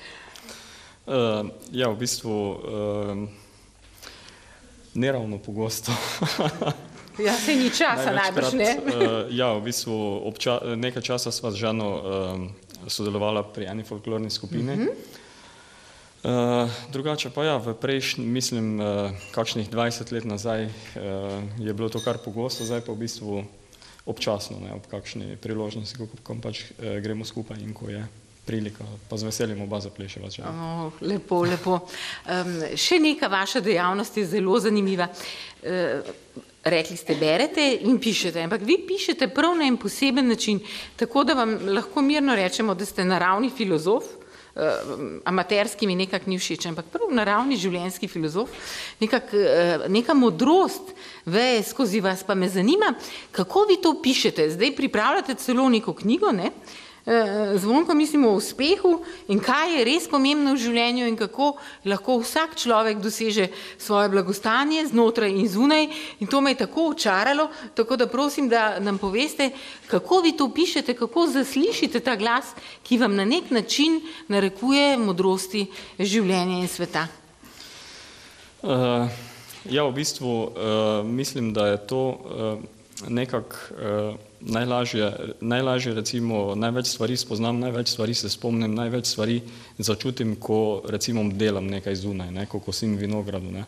Uh, 1.09 1.49
ja, 1.73 1.89
v 1.89 1.97
bistvu 2.05 2.37
uh, 2.37 3.29
ne 4.99 5.13
ravno 5.13 5.39
pogosto. 5.39 5.93
ja, 7.27 7.35
se 7.39 7.55
ni 7.55 7.71
časa 7.71 8.11
najbrž, 8.13 8.53
ne? 8.53 8.71
uh, 8.83 9.31
ja, 9.41 9.53
v 9.55 9.63
bistvu 9.71 9.95
obča, 10.27 10.59
nekaj 10.75 11.03
časa 11.03 11.31
sva 11.31 11.55
z 11.55 11.63
ženo 11.63 11.87
uh, 11.95 12.03
sodelovala 12.91 13.47
pri 13.47 13.71
eni 13.71 13.87
folklorni 13.87 14.31
skupini. 14.31 14.75
Uh 14.75 14.79
-huh. 14.79 14.93
Uh, 16.19 16.71
drugače 16.91 17.31
pa 17.31 17.45
ja, 17.45 17.57
v 17.57 17.75
prejšnji, 17.79 18.27
mislim, 18.27 18.81
uh, 18.81 19.11
kakšnih 19.31 19.71
20 19.71 20.13
let 20.13 20.25
nazaj 20.25 20.65
uh, 20.67 20.73
je 21.59 21.75
bilo 21.75 21.89
to 21.89 22.01
kar 22.01 22.19
pogosto, 22.19 22.65
zdaj 22.65 22.81
pa 22.81 22.93
v 22.93 22.97
bistvu 22.97 23.45
občasno, 24.07 24.59
ne, 24.59 24.75
ob 24.75 24.87
kakšni 24.91 25.37
priložnosti, 25.37 25.95
ko, 25.95 26.09
ko 26.23 26.35
pač 26.43 26.65
uh, 26.75 26.99
gremo 26.99 27.25
skupaj 27.25 27.63
in 27.63 27.71
ko 27.75 27.89
je 27.89 28.03
prilika, 28.49 28.85
pa 29.09 29.17
z 29.21 29.29
veseljem 29.29 29.61
oba 29.67 29.81
zapleševa. 29.85 30.31
Oh, 30.49 31.01
lepo, 31.05 31.43
lepo. 31.45 31.81
Um, 32.25 32.55
še 32.81 32.97
neka 33.03 33.29
vaša 33.29 33.61
dejavnost 33.65 34.17
je 34.17 34.25
zelo 34.31 34.57
zanimiva. 34.65 35.11
Uh, 35.61 36.15
rekli 36.69 36.97
ste, 36.97 37.17
berete 37.21 37.65
in 37.87 38.01
pišete, 38.01 38.41
ampak 38.45 38.65
vi 38.67 38.79
pišete 38.89 39.29
prav 39.37 39.57
na 39.57 39.69
en 39.69 39.77
poseben 39.81 40.29
način, 40.29 40.61
tako 40.97 41.25
da 41.29 41.37
vam 41.39 41.55
lahko 41.75 42.03
mirno 42.05 42.37
rečemo, 42.37 42.75
da 42.75 42.89
ste 42.89 43.05
naravni 43.05 43.53
filozof, 43.57 44.09
uh, 44.09 44.97
amaterski 45.29 45.87
mi 45.87 45.97
nekako 45.97 46.33
ni 46.33 46.41
všeč, 46.41 46.67
ampak 46.73 46.91
prav 46.93 47.13
naravni 47.15 47.57
življenjski 47.61 48.09
filozof, 48.09 48.53
nekak, 49.01 49.33
uh, 49.37 49.87
neka 49.93 50.17
modrost 50.17 50.93
veje 51.29 51.63
skozi 51.69 52.01
vas, 52.05 52.25
pa 52.27 52.35
me 52.35 52.49
zanima, 52.49 52.95
kako 53.33 53.69
vi 53.71 53.81
to 53.83 53.97
pišete, 54.03 54.51
zdaj 54.57 54.77
pripravljate 54.77 55.37
celo 55.41 55.69
neko 55.69 55.97
knjigo, 56.01 56.33
ne? 56.33 56.53
Uh, 56.53 56.85
zvonko 57.57 57.95
mislimo 57.95 58.29
o 58.29 58.37
uspehu 58.37 58.99
in 59.29 59.41
kaj 59.41 59.79
je 59.79 59.85
res 59.85 60.09
pomembno 60.11 60.53
v 60.53 60.61
življenju 60.61 61.07
in 61.09 61.17
kako 61.17 61.55
lahko 61.89 62.19
vsak 62.21 62.57
človek 62.61 63.01
doseže 63.01 63.49
svoje 63.81 64.11
blagostanje 64.13 64.85
znotraj 64.91 65.33
in 65.33 65.49
zunaj. 65.49 65.89
In 66.21 66.29
to 66.29 66.41
me 66.41 66.53
je 66.53 66.67
tako 66.67 66.91
očaralo, 66.93 67.49
tako 67.75 67.97
da 67.97 68.07
prosim, 68.07 68.49
da 68.49 68.79
nam 68.81 68.99
poveste, 68.99 69.51
kako 69.89 70.21
vi 70.21 70.35
to 70.37 70.51
pišete, 70.53 70.95
kako 70.95 71.27
zaslišite 71.33 72.01
ta 72.01 72.17
glas, 72.17 72.53
ki 72.83 72.99
vam 72.99 73.17
na 73.17 73.25
nek 73.25 73.51
način 73.51 74.01
narekuje 74.29 74.99
modrosti 75.01 75.67
življenja 75.99 76.61
in 76.61 76.69
sveta. 76.69 77.09
Uh, 78.63 79.09
ja, 79.65 79.85
v 79.87 79.93
bistvu 79.97 80.29
uh, 80.29 80.51
mislim, 81.07 81.53
da 81.53 81.73
je 81.73 81.87
to 81.87 82.03
uh, 82.09 83.09
nekako. 83.09 83.57
Uh, 83.73 84.28
najlažje, 84.41 85.35
najlažje 85.41 85.95
recimo, 85.95 86.55
največ 86.55 86.87
stvari 86.87 87.17
spoznam, 87.17 87.61
največ 87.61 87.89
stvari 87.89 88.15
se 88.15 88.31
spomnim, 88.31 88.75
največ 88.75 89.07
stvari 89.07 89.41
začutim, 89.79 90.37
ko 90.37 90.83
recimo 90.89 91.25
delam 91.33 91.67
nekaj 91.67 91.95
zunaj, 91.95 92.31
ne, 92.31 92.47
ko 92.47 92.61
kosim 92.61 92.97
vinogradu. 92.97 93.51
Ne. 93.51 93.65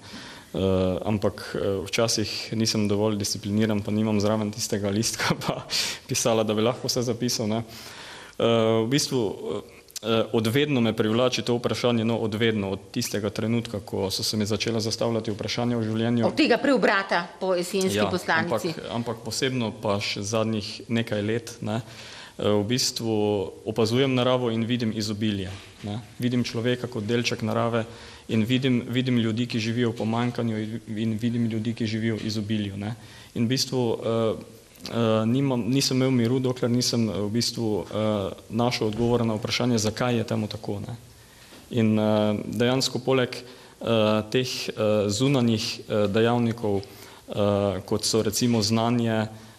Uh, 0.51 0.99
ampak 1.07 1.43
uh, 1.55 1.85
včasih 1.87 2.53
nisem 2.59 2.89
dovolj 2.91 3.19
discipliniran, 3.19 3.83
pa 3.87 3.95
nimam 3.95 4.19
zraven 4.21 4.51
tistega 4.51 4.91
listka, 4.99 5.35
pa 5.47 5.63
pisala, 6.09 6.43
da 6.43 6.55
bi 6.55 6.67
lahko 6.67 6.91
vse 6.91 7.07
zapisal. 7.07 7.47
Ne. 7.51 7.63
Uh, 8.39 8.83
v 8.85 8.89
bistvu 8.91 9.21
uh, 9.21 9.80
odvedno 10.33 10.81
me 10.81 10.93
privlači 10.97 11.43
to 11.43 11.55
vprašanje, 11.55 12.05
no 12.05 12.17
odvedno, 12.17 12.71
od 12.71 12.79
tistega 12.91 13.31
trenutka, 13.31 13.81
ko 13.81 14.11
so 14.11 14.23
se 14.23 14.37
mi 14.37 14.47
začela 14.47 14.81
zastavljati 14.81 15.31
vprašanja 15.31 15.79
o 15.79 15.83
življenju. 15.83 16.27
Od 16.27 16.37
tega 16.37 16.57
preobrata 16.59 17.27
po 17.41 17.55
jesenski 17.55 17.99
ja, 17.99 18.09
poslanici. 18.09 18.73
Ampak, 18.73 18.87
ampak 18.95 19.21
posebno 19.25 19.73
pa 19.83 19.99
še 20.01 20.23
zadnjih 20.25 20.71
nekaj 20.89 21.23
let, 21.23 21.53
ne, 21.61 21.83
eh, 21.83 22.49
v 22.49 22.65
bistvu 22.65 23.17
opazujem 23.69 24.15
naravo 24.15 24.51
in 24.51 24.65
vidim 24.65 24.95
izobilje. 24.97 25.53
Ne. 25.85 25.99
Vidim 26.19 26.45
človeka 26.45 26.89
kot 26.89 27.05
delček 27.05 27.43
narave 27.43 27.85
in 28.29 28.45
vidim, 28.45 28.83
vidim 28.89 29.19
ljudi, 29.19 29.47
ki 29.47 29.61
živijo 29.61 29.93
v 29.93 29.97
pomankanju 30.01 30.65
in 30.97 31.17
vidim 31.21 31.45
ljudi, 31.47 31.75
ki 31.75 31.87
živijo 31.87 32.17
v 32.17 32.27
izobilju. 32.27 32.77
Ne. 32.77 32.95
In 33.35 33.45
v 33.45 33.53
bistvu 33.53 33.81
uh, 33.81 34.60
nimam, 35.27 35.65
nisem 35.69 35.97
imel 35.97 36.11
miru, 36.11 36.39
dokler 36.41 36.71
nisem 36.71 37.09
uh, 37.09 37.21
v 37.27 37.31
bistvu 37.35 37.69
uh, 37.81 37.87
našel 38.49 38.89
odgovor 38.89 39.27
na 39.27 39.37
vprašanje, 39.37 39.79
zakaj 39.79 40.17
je 40.17 40.25
temu 40.25 40.49
tako. 40.49 40.81
Ne? 40.81 40.97
In 41.71 41.95
dejansko 42.51 42.99
poleg 42.99 43.37
teh 44.35 44.51
zunanjih 45.07 45.67
dejavnikov, 46.11 46.81
kot 47.87 48.05
so 48.05 48.25
recimo 48.27 48.59
znanje, 48.59 49.29
Eh, 49.31 49.50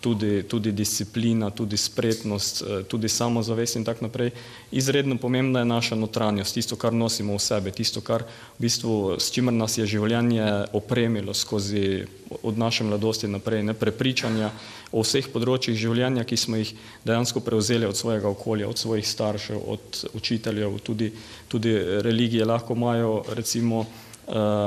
tudi, 0.00 0.42
tudi 0.42 0.72
disciplina, 0.72 1.50
tudi 1.50 1.76
spretnost, 1.76 2.62
eh, 2.62 2.82
tudi 2.82 3.08
samozavest 3.08 3.76
in 3.76 3.84
tako 3.84 4.04
naprej. 4.04 4.30
Izredno 4.70 5.16
pomembna 5.18 5.58
je 5.58 5.64
naša 5.64 5.94
notranjost, 5.94 6.54
tisto, 6.54 6.76
kar 6.76 6.92
nosimo 6.92 7.34
v 7.34 7.38
sebi, 7.38 7.70
tisto, 7.70 8.00
kar 8.00 8.22
v 8.58 8.60
bistvu, 8.60 9.16
s 9.18 9.30
čimer 9.30 9.54
nas 9.54 9.78
je 9.78 9.86
življenje 9.86 10.66
opremilo 10.72 11.34
skozi 11.34 12.06
od 12.42 12.58
naše 12.58 12.84
mladosti 12.84 13.28
naprej, 13.28 13.62
ne 13.62 13.74
prepričanja 13.74 14.50
o 14.92 15.02
vseh 15.02 15.28
področjih 15.30 15.78
življenja, 15.78 16.24
ki 16.24 16.36
smo 16.36 16.56
jih 16.56 16.74
dejansko 17.04 17.40
prevzeli 17.40 17.86
od 17.86 17.96
svojega 17.96 18.28
okolja, 18.28 18.68
od 18.68 18.78
svojih 18.78 19.06
staršev, 19.06 19.60
od 19.66 20.04
učiteljev, 20.14 20.78
tudi, 20.82 21.12
tudi 21.48 21.78
religije 22.02 22.44
lahko 22.44 22.74
imajo 22.74 23.22
recimo 23.34 23.86
Eh, 23.86 24.03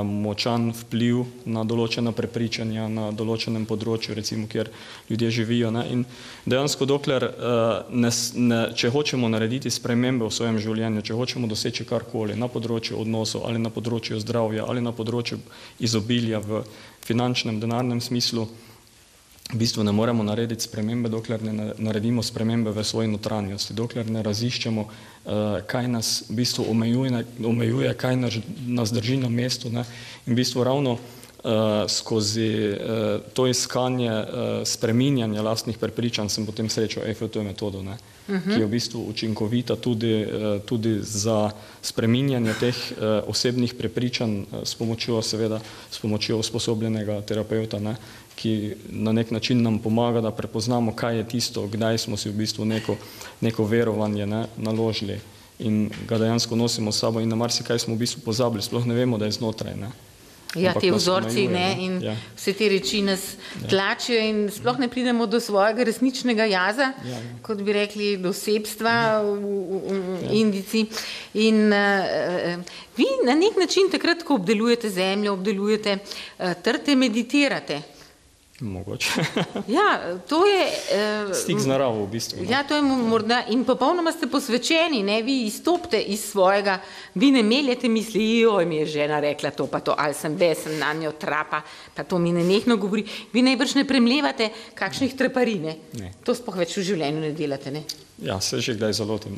močan 0.03 0.69
vpliv 0.69 1.23
na 1.45 1.63
določena 1.65 2.11
prepričanja 2.13 2.87
na 2.87 3.09
določenem 3.11 3.65
področju, 3.65 4.13
recimo, 4.15 4.47
kjer 4.47 4.69
ljudje 5.09 5.31
živijo. 5.39 5.71
Ne? 5.73 5.83
In 5.91 6.03
dejansko, 6.45 6.85
dokler, 6.85 7.23
eh, 7.23 7.89
ne, 7.89 8.11
ne, 8.35 8.59
če 8.77 8.91
hočemo 8.93 9.29
narediti 9.29 9.71
spremembe 9.73 10.27
v 10.27 10.33
svojem 10.33 10.59
življenju, 10.61 11.01
če 11.01 11.17
hočemo 11.17 11.49
doseči 11.49 11.87
karkoli 11.89 12.37
na 12.37 12.47
področju 12.47 12.99
odnosov 13.01 13.47
ali 13.49 13.59
na 13.59 13.73
področju 13.73 14.19
zdravja 14.21 14.67
ali 14.67 14.81
na 14.81 14.91
področju 14.91 15.39
izobilja 15.79 16.39
v 16.39 16.63
finančnem, 17.07 17.59
denarnem 17.59 18.01
smislu, 18.03 18.47
v 19.47 19.55
bistvu 19.55 19.83
ne 19.83 19.91
moremo 19.91 20.23
narediti 20.23 20.63
spremembe, 20.63 21.09
dokler 21.09 21.43
ne 21.43 21.71
naredimo 21.77 22.23
spremembe 22.23 22.71
v 22.71 22.83
svoji 22.83 23.07
notranjosti, 23.07 23.73
dokler 23.73 24.09
ne 24.11 24.23
raziščemo, 24.23 24.81
uh, 24.83 24.91
kaj 25.67 25.87
nas 25.87 26.09
v 26.27 26.41
bistvu 26.41 26.65
omejuje, 26.67 27.23
omejuje 27.39 27.93
kaj 27.95 28.15
nas, 28.19 28.39
nas 28.67 28.91
drži 28.91 29.21
na 29.23 29.29
mestu. 29.31 29.71
Ne? 29.71 29.87
In 30.27 30.35
v 30.35 30.43
bistvu 30.43 30.67
ravno 30.67 30.97
skozi 31.87 32.69
uh, 32.69 33.21
to 33.33 33.47
iskanje 33.47 34.11
uh, 34.11 34.25
spreminjanja 34.65 35.41
lastnih 35.41 35.77
prepričanj 35.77 36.29
sem 36.29 36.45
potem 36.45 36.69
srečal 36.69 37.03
EFT 37.07 37.35
metodo, 37.35 37.81
ne? 37.83 37.97
Uh 38.27 38.35
-huh. 38.35 38.53
ki 38.53 38.59
je 38.59 38.65
v 38.65 38.69
bistvu 38.69 39.05
učinkovita 39.09 39.75
tudi, 39.75 40.25
uh, 40.25 40.61
tudi 40.65 40.99
za 41.01 41.51
spreminjanje 41.81 42.53
teh 42.59 42.75
uh, 42.75 43.29
osebnih 43.29 43.73
prepričanj 43.73 44.39
uh, 44.39 44.45
s 44.63 44.75
pomočjo 44.75 45.21
seveda, 45.21 45.59
s 45.91 45.99
pomočjo 45.99 46.37
usposobljenega 46.37 47.21
terapeuta, 47.21 47.79
ne? 47.79 47.95
ki 48.35 48.75
na 48.89 49.11
nek 49.11 49.31
način 49.31 49.61
nam 49.61 49.79
pomaga, 49.79 50.21
da 50.21 50.31
prepoznamo, 50.31 50.93
kaj 50.95 51.17
je 51.17 51.27
tisto, 51.27 51.67
kdaj 51.67 51.97
smo 51.97 52.17
si 52.17 52.29
v 52.29 52.33
bistvu 52.33 52.65
neko, 52.65 52.95
neko 53.41 53.65
verovanje 53.65 54.25
ne, 54.25 54.45
naložili 54.57 55.19
in 55.59 55.89
ga 56.07 56.17
dejansko 56.17 56.55
nosimo 56.55 56.91
s 56.91 56.99
sabo 56.99 57.19
in 57.19 57.29
na 57.29 57.35
marsikaj 57.35 57.79
smo 57.79 57.95
v 57.95 57.97
bistvu 57.97 58.21
pozabili, 58.21 58.61
sploh 58.61 58.85
ne 58.85 58.93
vemo, 58.93 59.17
da 59.17 59.25
je 59.25 59.31
znotraj. 59.31 59.75
Ne. 59.75 59.89
Ja, 60.55 60.73
te 60.73 60.91
vzorci 60.91 61.47
ne, 61.51 61.65
in 61.83 61.97
ja. 62.01 62.13
vse 62.35 62.53
te 62.55 62.69
reči 62.71 63.01
nas 63.05 63.23
ja. 63.35 63.67
tlačijo 63.69 64.21
in 64.23 64.39
sploh 64.53 64.79
ne 64.79 64.87
pridemo 64.87 65.25
do 65.27 65.41
svojega 65.43 65.83
resničnega 65.83 66.47
jaza, 66.47 66.91
ja, 67.03 67.17
ja. 67.17 67.19
kot 67.43 67.61
bi 67.61 67.75
rekli, 67.75 68.13
do 68.21 68.31
sebstva 68.33 68.95
v, 69.25 69.35
v, 69.35 69.81
v 69.91 70.15
ja. 70.23 70.31
Indici. 70.39 70.85
In 71.43 71.67
uh, 71.67 72.79
vi 72.97 73.09
na 73.27 73.35
nek 73.35 73.59
način 73.59 73.91
takrat, 73.91 74.23
ko 74.23 74.39
obdelujete 74.39 74.89
zemljo, 74.89 75.35
obdelujete 75.35 75.99
uh, 75.99 76.55
trte, 76.63 76.95
meditirate. 76.95 77.81
Mogoče. 78.59 79.11
ja, 79.77 80.17
to 80.29 80.45
je. 80.45 80.65
Uh, 81.27 81.35
Stik 81.35 81.59
z 81.59 81.69
naravo, 81.69 82.05
v 82.05 82.09
bistvu. 82.09 82.41
Ne? 82.41 82.49
Ja, 82.49 82.63
to 82.65 82.75
je 82.75 82.81
morda 82.81 83.43
in 83.53 83.61
popolnoma 83.65 84.09
ste 84.11 84.25
posvečeni, 84.27 85.03
ne 85.05 85.19
vi 85.21 85.43
izstopite 85.45 85.99
iz 86.01 86.23
svojega, 86.31 86.79
vi 87.13 87.29
ne 87.31 87.43
meljete 87.43 87.89
misli, 87.89 88.45
oj, 88.49 88.65
mi 88.65 88.81
je 88.81 88.85
žena 88.97 89.19
rekla 89.19 89.51
to, 89.51 89.67
pa 89.67 89.79
to, 89.79 89.93
ali 89.97 90.17
sem 90.17 90.35
besen 90.37 90.79
na 90.79 90.93
njo 90.93 91.11
trapa, 91.11 91.61
pa 91.93 92.03
to 92.03 92.17
mi 92.17 92.33
ne 92.33 92.43
nehno 92.43 92.77
govori. 92.77 93.05
Vi 93.33 93.45
najbrž 93.45 93.75
ne 93.75 93.85
premljevate 93.85 94.49
kakšnih 94.73 95.13
treparine. 95.15 95.77
Ne. 96.01 96.11
To 96.25 96.33
spoh 96.33 96.57
več 96.57 96.77
v 96.77 96.89
življenju 96.89 97.27
ne 97.27 97.33
delate, 97.37 97.71
ne? 97.71 97.85
Ja, 98.17 98.41
se 98.41 98.57
že 98.61 98.73
kdaj 98.73 98.93
zalotim. 98.97 99.37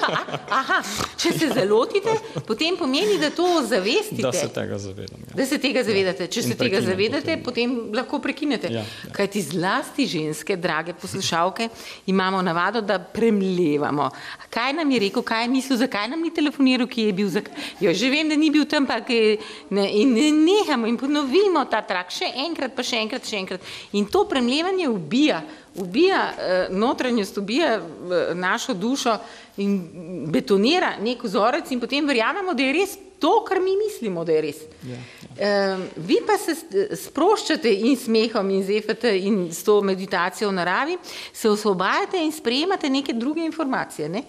Aha, 0.60 0.78
če 1.18 1.32
se 1.34 1.48
zalotite, 1.50 2.12
potem 2.46 2.76
pomeni, 2.78 3.16
da 3.18 3.26
to 3.34 3.46
zavestite. 3.66 4.22
Da 4.22 4.30
se 4.32 4.46
tega 4.54 4.78
zavedam. 4.78 5.18
Ja. 5.26 5.34
Da 5.34 5.46
se 5.46 5.58
tega 5.58 5.82
zavedate. 5.82 6.28
Če 6.30 6.40
ja. 6.40 6.46
se 6.46 6.54
tega 6.54 6.78
zavedate, 6.84 7.34
potem, 7.42 7.74
potem 7.74 7.96
lahko 7.98 8.20
prekinete. 8.22 8.70
Ja, 8.70 8.84
ja. 8.86 9.10
Kaj 9.16 9.32
ti 9.34 9.42
zlasti 9.42 10.06
ženske, 10.06 10.54
drage 10.54 10.94
poslušalke, 10.94 11.68
imamo 12.06 12.42
navado, 12.46 12.80
da 12.80 13.00
premljevamo. 13.02 14.06
Kaj 14.54 14.76
nam 14.78 14.94
je 14.94 15.00
rekel, 15.08 15.26
kaj 15.26 15.42
je 15.44 15.50
mislil, 15.56 15.80
zakaj 15.82 16.06
nam 16.14 16.22
ni 16.22 16.30
telefoniral, 16.34 16.86
ki 16.86 17.08
je 17.08 17.16
bil. 17.18 17.32
Zak... 17.34 17.50
Jo, 17.82 17.90
že 17.90 18.12
vem, 18.14 18.30
da 18.30 18.38
ni 18.38 18.52
bil 18.54 18.62
tam, 18.62 18.86
pa 18.86 19.00
je... 19.10 19.40
ne, 19.74 19.88
in 19.90 20.14
ne 20.14 20.30
nehamo 20.30 20.86
in 20.86 20.94
ponovimo 20.98 21.64
ta 21.66 21.82
trak 21.82 22.14
še 22.14 22.30
enkrat, 22.46 22.78
pa 22.78 22.86
še 22.86 23.02
enkrat, 23.02 23.26
še 23.26 23.42
enkrat. 23.42 23.74
In 23.98 24.06
to 24.06 24.22
premljevanje 24.30 24.86
ubija 24.86 25.42
ubija 25.74 26.32
eh, 26.38 26.66
notranjost, 26.70 27.38
ubija 27.38 27.74
eh, 27.74 28.34
našo 28.34 28.74
dušo 28.74 29.18
in 29.56 29.90
betonira 30.32 30.96
nek 31.00 31.22
vzorec 31.24 31.70
in 31.70 31.80
potem 31.80 32.06
verjamemo, 32.06 32.54
da 32.54 32.62
je 32.62 32.72
res 32.72 32.98
to, 33.18 33.44
kar 33.44 33.60
mi 33.60 33.76
mislimo, 33.76 34.24
da 34.24 34.32
je 34.32 34.40
res. 34.40 34.60
Ja, 34.88 34.96
ja. 35.38 35.78
Vi 35.96 36.16
pa 36.26 36.38
se 36.40 36.54
sproščate 36.96 37.72
in 37.72 37.96
smehom 37.96 38.50
in 38.50 38.62
zefate 38.64 39.12
in 39.18 39.42
s 39.52 39.60
to 39.64 39.80
meditacijo 39.84 40.48
v 40.48 40.56
naravi, 40.56 40.96
se 41.32 41.50
osvobajate 41.50 42.22
in 42.24 42.32
sprejemate 42.32 42.88
neke 42.90 43.12
druge 43.12 43.44
informacije. 43.44 44.08
Ne? 44.08 44.24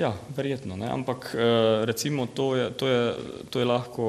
Ja, 0.00 0.14
verjetno, 0.36 0.76
ne? 0.76 0.88
ampak 0.88 1.34
eh, 1.34 1.84
recimo 1.84 2.26
to 2.26 2.54
je, 2.56 2.70
to 2.72 2.88
je, 2.88 3.14
to 3.50 3.58
je 3.60 3.64
lahko 3.64 4.06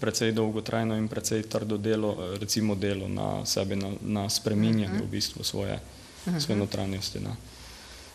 precej 0.00 0.32
dolgotrajno 0.32 0.96
in 0.96 1.08
precej 1.08 1.42
trdo 1.42 1.76
delo, 1.76 2.36
recimo 2.40 2.74
delo 2.74 3.08
na 3.08 3.46
sebi, 3.46 3.76
na, 3.76 3.90
na 4.00 4.28
spreminjanju 4.30 5.04
v 5.04 5.10
bistvu 5.10 5.44
svoje, 5.44 5.80
svoje 6.38 6.58
notranjosti. 6.58 7.20
Ne. 7.20 7.36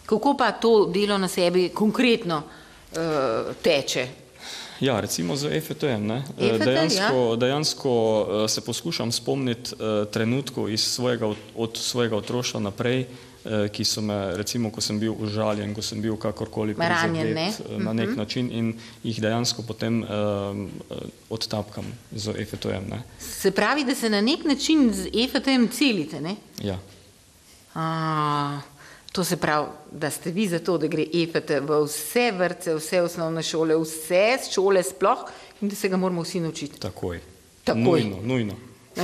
Kako 0.05 0.33
pa 0.37 0.51
to 0.51 0.85
delo 0.85 1.17
na 1.17 1.27
sebi 1.27 1.69
konkretno 1.69 2.37
uh, 2.37 3.55
teče? 3.61 4.28
Ja, 4.79 4.99
recimo 4.99 5.35
z 5.35 5.51
EFT-jem. 5.51 6.07
ne. 6.07 6.23
Eh, 6.39 6.55
EFT, 6.55 6.65
Dejansko, 6.65 7.35
dejansko 7.35 7.91
eh, 7.91 8.47
se 8.47 8.61
poskušam 8.61 9.11
spomniti 9.11 9.75
trenutkov 10.11 10.69
iz 10.69 10.81
svojega, 10.81 11.33
od 11.55 11.77
svojega 11.77 12.15
otroštva 12.15 12.59
naprej, 12.59 13.05
ki 13.71 13.85
so 13.85 14.01
me, 14.01 14.37
recimo, 14.37 14.69
ko 14.71 14.81
sem 14.81 14.99
bil 14.99 15.15
užaljen, 15.15 15.71
ko 15.73 15.81
sem 15.81 16.01
bil 16.01 16.17
kakorkoli 16.19 16.75
ne? 16.75 16.89
prizadet, 16.89 17.61
eh, 17.71 17.77
na 17.79 17.93
nek 17.93 18.15
način 18.17 18.51
in 18.51 18.73
jih 19.03 19.21
dejansko 19.21 19.63
potem 19.63 20.03
eh, 20.03 20.07
odtapkam 21.29 21.85
z 22.11 22.35
EFT-jem. 22.35 22.89
ne. 22.89 23.03
Se 23.19 23.51
pravi, 23.51 23.83
da 23.83 23.95
se 23.95 24.09
na 24.09 24.21
nek 24.21 24.43
način 24.45 24.93
z 24.93 25.07
EFT-jem 25.13 25.67
celite, 25.71 26.21
ne? 26.21 26.35
Ja. 26.61 26.79
A, 27.75 28.59
to 29.11 29.23
se 29.23 29.37
pravi, 29.37 29.67
da 29.91 30.09
ste 30.09 30.31
vi 30.31 30.47
za 30.47 30.59
to, 30.59 30.77
da 30.77 30.87
gre 30.87 31.05
EFT 31.13 31.49
v 31.65 31.83
vse 31.85 32.31
vrtce, 32.31 32.75
vse 32.75 33.01
osnovne 33.01 33.43
šole, 33.43 33.77
vse 33.77 34.37
šole 34.51 34.83
sploh 34.83 35.25
in 35.61 35.69
da 35.69 35.75
se 35.75 35.89
ga 35.89 35.97
moramo 35.97 36.21
vsi 36.21 36.39
naučiti. 36.39 36.79
Takoj. 36.79 37.19
Takoj. 37.63 38.03
Nujno, 38.03 38.21
nujno. 38.23 38.55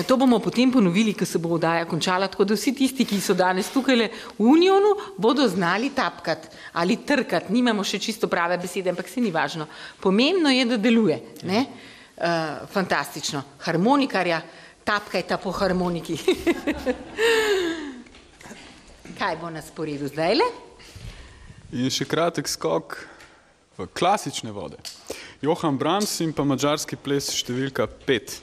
To 0.08 0.18
bomo 0.18 0.40
potem 0.40 0.72
ponovili, 0.72 1.14
ko 1.14 1.26
se 1.26 1.40
bo 1.40 1.54
oddaja 1.56 1.86
končala, 1.86 2.28
tako 2.28 2.44
da 2.44 2.56
vsi 2.58 2.74
tisti, 2.76 3.06
ki 3.06 3.22
so 3.22 3.34
danes 3.34 3.70
tukaj 3.72 3.96
v 4.38 4.44
Unionu, 4.44 4.96
bodo 5.18 5.48
znali 5.48 5.90
tapkati 5.96 6.48
ali 6.74 6.98
trkati. 7.06 7.54
Nimamo 7.54 7.84
še 7.84 8.00
čisto 8.00 8.28
prave 8.28 8.58
besede, 8.58 8.90
ampak 8.92 9.08
se 9.10 9.22
ni 9.22 9.32
važno. 9.32 9.68
Pomembno 10.02 10.52
je, 10.52 10.66
da 10.66 10.78
deluje. 10.78 11.22
Ne? 11.44 11.66
Uh, 12.16 12.68
fantastično. 12.72 13.44
Harmonikarja, 13.64 14.42
tapkajta 14.84 15.38
po 15.38 15.52
harmoniki. 15.52 16.20
Kaj 19.16 19.38
bo 19.40 19.50
na 19.50 19.62
sporedu 19.64 20.10
zdaj 20.12 20.34
le? 20.36 20.46
In 21.72 21.88
še 21.88 22.04
kratek 22.04 22.50
skok 22.52 22.98
v 23.80 23.88
klasične 23.96 24.52
vode. 24.52 24.76
Johan 25.40 25.78
Brahms 25.80 26.18
in 26.20 26.34
pa 26.36 26.44
mačarski 26.44 27.00
ples 27.00 27.30
številka 27.32 27.88
5. 28.08 28.36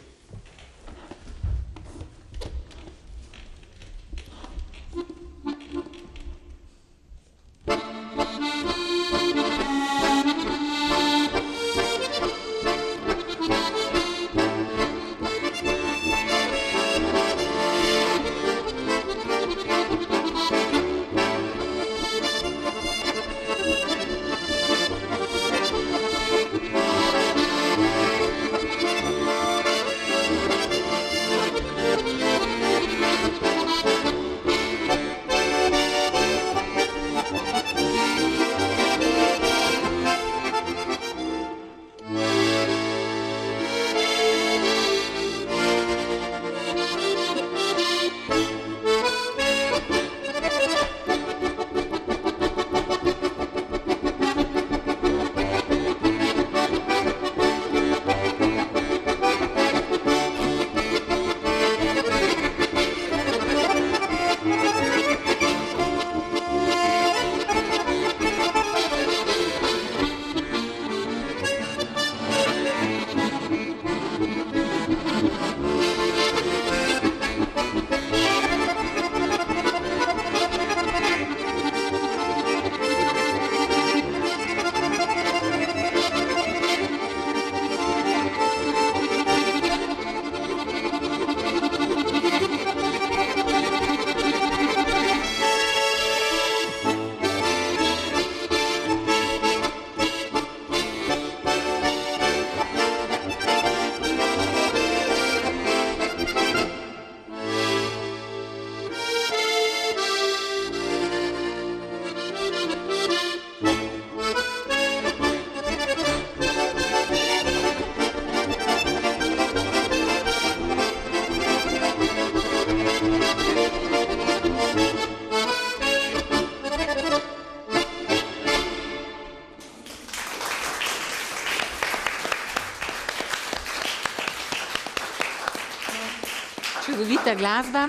čudovita 137.32 137.34
glasba. 137.34 137.88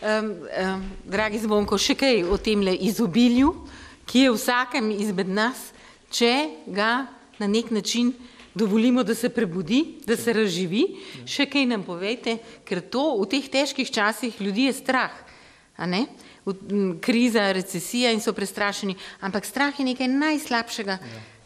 Um, 0.00 0.32
um, 0.32 0.90
dragi 1.04 1.38
Zvonko, 1.38 1.76
še 1.76 1.94
kaj 1.94 2.24
o 2.24 2.38
tem 2.40 2.62
izobilju, 2.80 3.52
ki 4.08 4.24
je 4.26 4.30
vsakem 4.32 4.90
izmed 4.90 5.28
nas, 5.28 5.70
če 6.10 6.64
ga 6.66 7.06
na 7.38 7.46
nek 7.46 7.70
način 7.70 8.14
dovolimo, 8.54 9.04
da 9.04 9.14
se 9.14 9.28
prebudi, 9.28 10.00
da 10.06 10.16
se 10.16 10.32
razživi. 10.32 10.96
Še 11.28 11.46
kaj 11.46 11.66
nam 11.68 11.84
povejte, 11.84 12.38
ker 12.64 12.80
to 12.80 13.20
v 13.20 13.28
teh 13.28 13.44
težkih 13.44 13.90
časih 13.92 14.40
ljudi 14.40 14.70
je 14.70 14.78
strah. 14.80 15.12
Kriza, 17.00 17.52
recesija 17.52 18.10
in 18.10 18.20
so 18.20 18.32
prestrašeni, 18.32 18.96
ampak 19.20 19.44
strah 19.44 19.76
je 19.76 19.84
nekaj 19.84 20.08
najslabšega, 20.08 20.96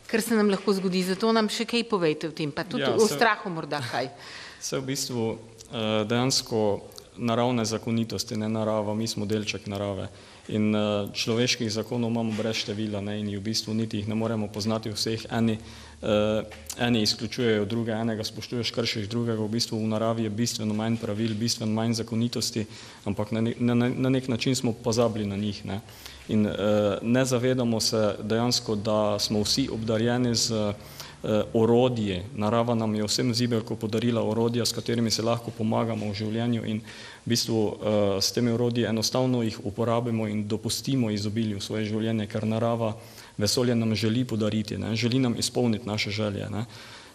kar 0.07 0.23
se 0.23 0.39
nam 0.39 0.49
lahko 0.49 0.73
zgodi. 0.79 1.03
Zato 1.03 1.35
nam 1.35 1.51
še 1.51 1.67
kaj 1.67 1.85
povejte 1.91 2.31
o 2.31 2.33
tem, 2.33 2.55
pa 2.55 2.63
tudi 2.65 2.87
Ja, 2.87 2.95
o 2.95 3.03
se- 3.03 3.19
strahu 3.19 3.51
morda 3.51 3.83
kaj. 3.83 4.15
Vse 4.63 4.79
v 4.79 4.87
bistvu 4.95 5.23
eh, 5.35 6.07
dejansko 6.07 6.94
naravne 7.17 7.65
zakonitosti, 7.65 8.37
ne 8.37 8.49
narava, 8.49 8.95
mi 8.95 9.07
smo 9.07 9.27
delček 9.27 9.67
narave. 9.67 10.09
In 10.49 10.75
eh, 10.75 11.09
človeških 11.13 11.71
zakonov 11.73 12.11
imamo 12.11 12.33
brez 12.37 12.57
števila 12.61 13.01
ne, 13.01 13.17
in 13.21 13.31
v 13.33 13.41
bistvu 13.41 13.75
niti 13.75 14.03
jih 14.03 14.09
ne 14.09 14.15
moremo 14.15 14.49
poznati 14.53 14.93
vseh. 14.93 15.27
Eni, 15.33 15.57
eh, 16.03 16.43
eni 16.79 17.03
izključujejo 17.03 17.65
druge, 17.65 17.93
enega 17.93 18.25
spoštuješ, 18.25 18.71
kršiš 18.71 19.09
drugega. 19.09 19.41
V 19.43 19.49
bistvu 19.49 19.79
v 19.81 19.89
naravi 19.89 20.29
je 20.29 20.31
bistveno 20.31 20.75
manj 20.75 20.99
pravil, 21.01 21.35
bistveno 21.35 21.73
manj 21.73 21.97
zakonitosti, 22.03 22.67
ampak 23.05 23.33
na, 23.33 23.41
ne, 23.41 23.55
na, 23.59 23.89
na 23.89 24.11
nek 24.11 24.29
način 24.29 24.57
smo 24.57 24.73
pozabili 24.73 25.27
na 25.27 25.37
njih. 25.37 25.65
Ne. 25.65 25.81
In 26.29 26.47
eh, 26.47 26.99
ne 27.03 27.25
zavedamo 27.25 27.81
se 27.81 28.17
dejansko, 28.23 28.77
da 28.77 29.19
smo 29.19 29.43
vsi 29.43 29.69
obdarjeni 29.73 30.35
z 30.35 30.53
eh, 30.53 30.75
orodje. 31.55 32.23
Narava 32.37 32.75
nam 32.75 32.95
je 32.95 33.05
vsem 33.05 33.35
zibelko 33.35 33.77
podarila 33.77 34.23
orodja, 34.23 34.67
s 34.67 34.73
katerimi 34.73 35.11
se 35.11 35.23
lahko 35.23 35.51
pomagamo 35.51 36.11
v 36.11 36.15
življenju 36.15 36.65
in 36.69 36.81
v 37.25 37.33
bistvu 37.33 37.61
eh, 37.65 37.77
s 38.21 38.33
temi 38.33 38.53
orodji 38.53 38.85
enostavno 38.85 39.43
jih 39.43 39.57
uporabimo 39.65 40.29
in 40.29 40.45
dopustimo 40.49 41.11
izobilju 41.11 41.61
svoje 41.61 41.89
življenje, 41.89 42.27
ker 42.27 42.45
narava 42.47 42.95
vesolje 43.39 43.75
nam 43.75 43.95
želi 43.95 44.25
podariti, 44.25 44.79
ne? 44.79 44.95
želi 44.97 45.19
nam 45.19 45.39
izpolniti 45.39 45.89
naše 45.89 46.11
želje. 46.11 46.51
Ne? 46.51 46.65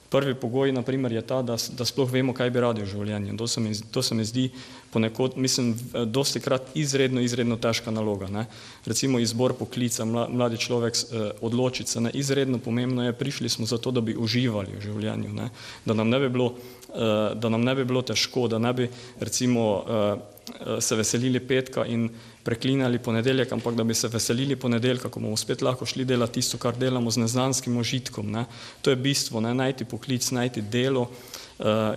Prvi 0.10 0.34
pogoj, 0.36 0.72
na 0.74 0.82
primer, 0.82 1.12
je 1.14 1.22
ta, 1.22 1.42
da, 1.46 1.54
da 1.78 1.86
sploh 1.86 2.10
vemo, 2.10 2.34
kaj 2.34 2.50
bi 2.50 2.62
radi 2.64 2.82
v 2.82 2.90
življenju. 2.90 3.36
To 3.38 3.48
se 3.48 3.62
mi, 3.62 3.76
to 3.94 4.02
se 4.02 4.16
mi 4.18 4.26
zdi 4.26 4.48
ponekod, 4.90 5.38
mislim, 5.38 5.76
dosti 6.10 6.42
krat 6.42 6.72
izredno, 6.74 7.22
izredno 7.22 7.60
težka 7.62 7.94
naloga. 7.94 8.26
Ne? 8.34 8.48
Recimo 8.90 9.22
izbor 9.22 9.54
poklica, 9.54 10.06
mla, 10.10 10.26
mladi 10.34 10.58
človek 10.58 10.98
eh, 10.98 11.30
odločiti 11.46 11.94
se, 11.94 12.02
ne? 12.02 12.14
izredno 12.18 12.58
pomembno 12.58 13.06
je, 13.06 13.14
prišli 13.14 13.50
smo 13.50 13.70
zato, 13.70 13.94
da 13.94 14.02
bi 14.02 14.18
uživali 14.18 14.80
v 14.80 14.82
življenju, 14.88 15.34
ne? 15.34 15.52
Da, 15.86 15.94
nam 15.94 16.10
ne 16.10 16.20
bi 16.26 16.30
bilo, 16.34 16.56
eh, 16.90 17.36
da 17.36 17.54
nam 17.54 17.62
ne 17.62 17.78
bi 17.78 17.86
bilo 17.86 18.02
težko, 18.02 18.48
da 18.50 18.58
ne 18.58 18.74
bi 18.74 18.90
recimo 19.22 19.70
eh, 19.78 20.39
se 20.80 20.96
veselili 20.96 21.40
petka 21.40 21.86
in 21.86 22.10
preklinjali 22.44 23.00
ponedeljek, 23.00 23.52
ampak 23.52 23.76
da 23.76 23.84
bi 23.84 23.94
se 23.94 24.08
veselili 24.08 24.56
ponedeljka, 24.56 25.10
ko 25.10 25.20
bomo 25.20 25.38
spet 25.38 25.62
lahko 25.62 25.86
šli 25.86 26.06
delati 26.06 26.40
tisto, 26.40 26.58
kar 26.58 26.78
delamo 26.78 27.12
z 27.12 27.26
neznanskim 27.26 27.78
užitkom. 27.78 28.32
Ne. 28.32 28.46
To 28.82 28.90
je 28.90 28.96
bistvo, 28.96 29.42
ne, 29.42 29.54
najti 29.54 29.86
poklic, 29.86 30.32
najti 30.32 30.62
delo, 30.62 31.10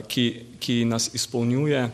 ki, 0.08 0.24
ki 0.60 0.84
nas 0.84 1.10
izpolnjuje, 1.14 1.86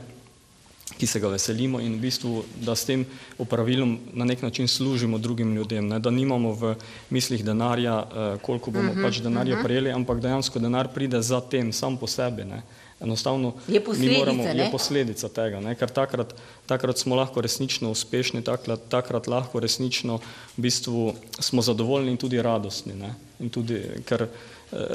ki 0.98 1.06
se 1.06 1.20
ga 1.20 1.28
veselimo 1.30 1.80
in 1.84 1.94
v 1.98 2.00
bistvu, 2.02 2.42
da 2.64 2.74
s 2.74 2.88
tem 2.88 3.04
opravilom 3.38 3.98
na 4.18 4.24
nek 4.24 4.42
način 4.42 4.68
služimo 4.68 5.18
drugim 5.18 5.54
ljudem, 5.54 5.88
ne, 5.88 5.98
da 5.98 6.10
nimamo 6.10 6.52
v 6.52 6.74
mislih 7.10 7.44
denarja, 7.44 8.00
koliko 8.42 8.70
bomo 8.70 8.92
uh 8.92 8.96
-huh, 8.96 9.04
pač 9.04 9.20
denarja 9.22 9.54
uh 9.54 9.60
-huh. 9.60 9.64
prejeli, 9.64 9.92
ampak 9.92 10.20
dejansko 10.20 10.58
denar 10.58 10.88
pride 10.94 11.22
za 11.22 11.40
tem, 11.40 11.72
sam 11.72 11.96
po 11.96 12.06
sebi. 12.06 12.44
Ne. 12.44 12.62
Enostavno 13.00 13.52
je 13.68 13.84
posledica, 13.84 14.18
moramo, 14.18 14.42
je 14.42 14.68
posledica 14.70 15.28
tega, 15.28 15.60
ne? 15.62 15.74
ker 15.78 15.90
takrat, 15.90 16.34
takrat 16.66 16.98
smo 16.98 17.14
lahko 17.14 17.40
resnično 17.40 17.92
uspešni, 17.94 18.42
takrat, 18.42 18.88
takrat 18.90 19.28
lahko 19.30 19.60
resnično 19.62 20.18
v 20.56 20.66
bistvu 20.66 21.14
smo 21.38 21.62
zadovoljni 21.62 22.10
in 22.10 22.18
tudi 22.18 22.42
radostni. 22.42 22.96
Ne? 22.98 23.14
In 23.38 23.52
tudi, 23.54 23.78
ker 24.02 24.24
eh, 24.26 24.30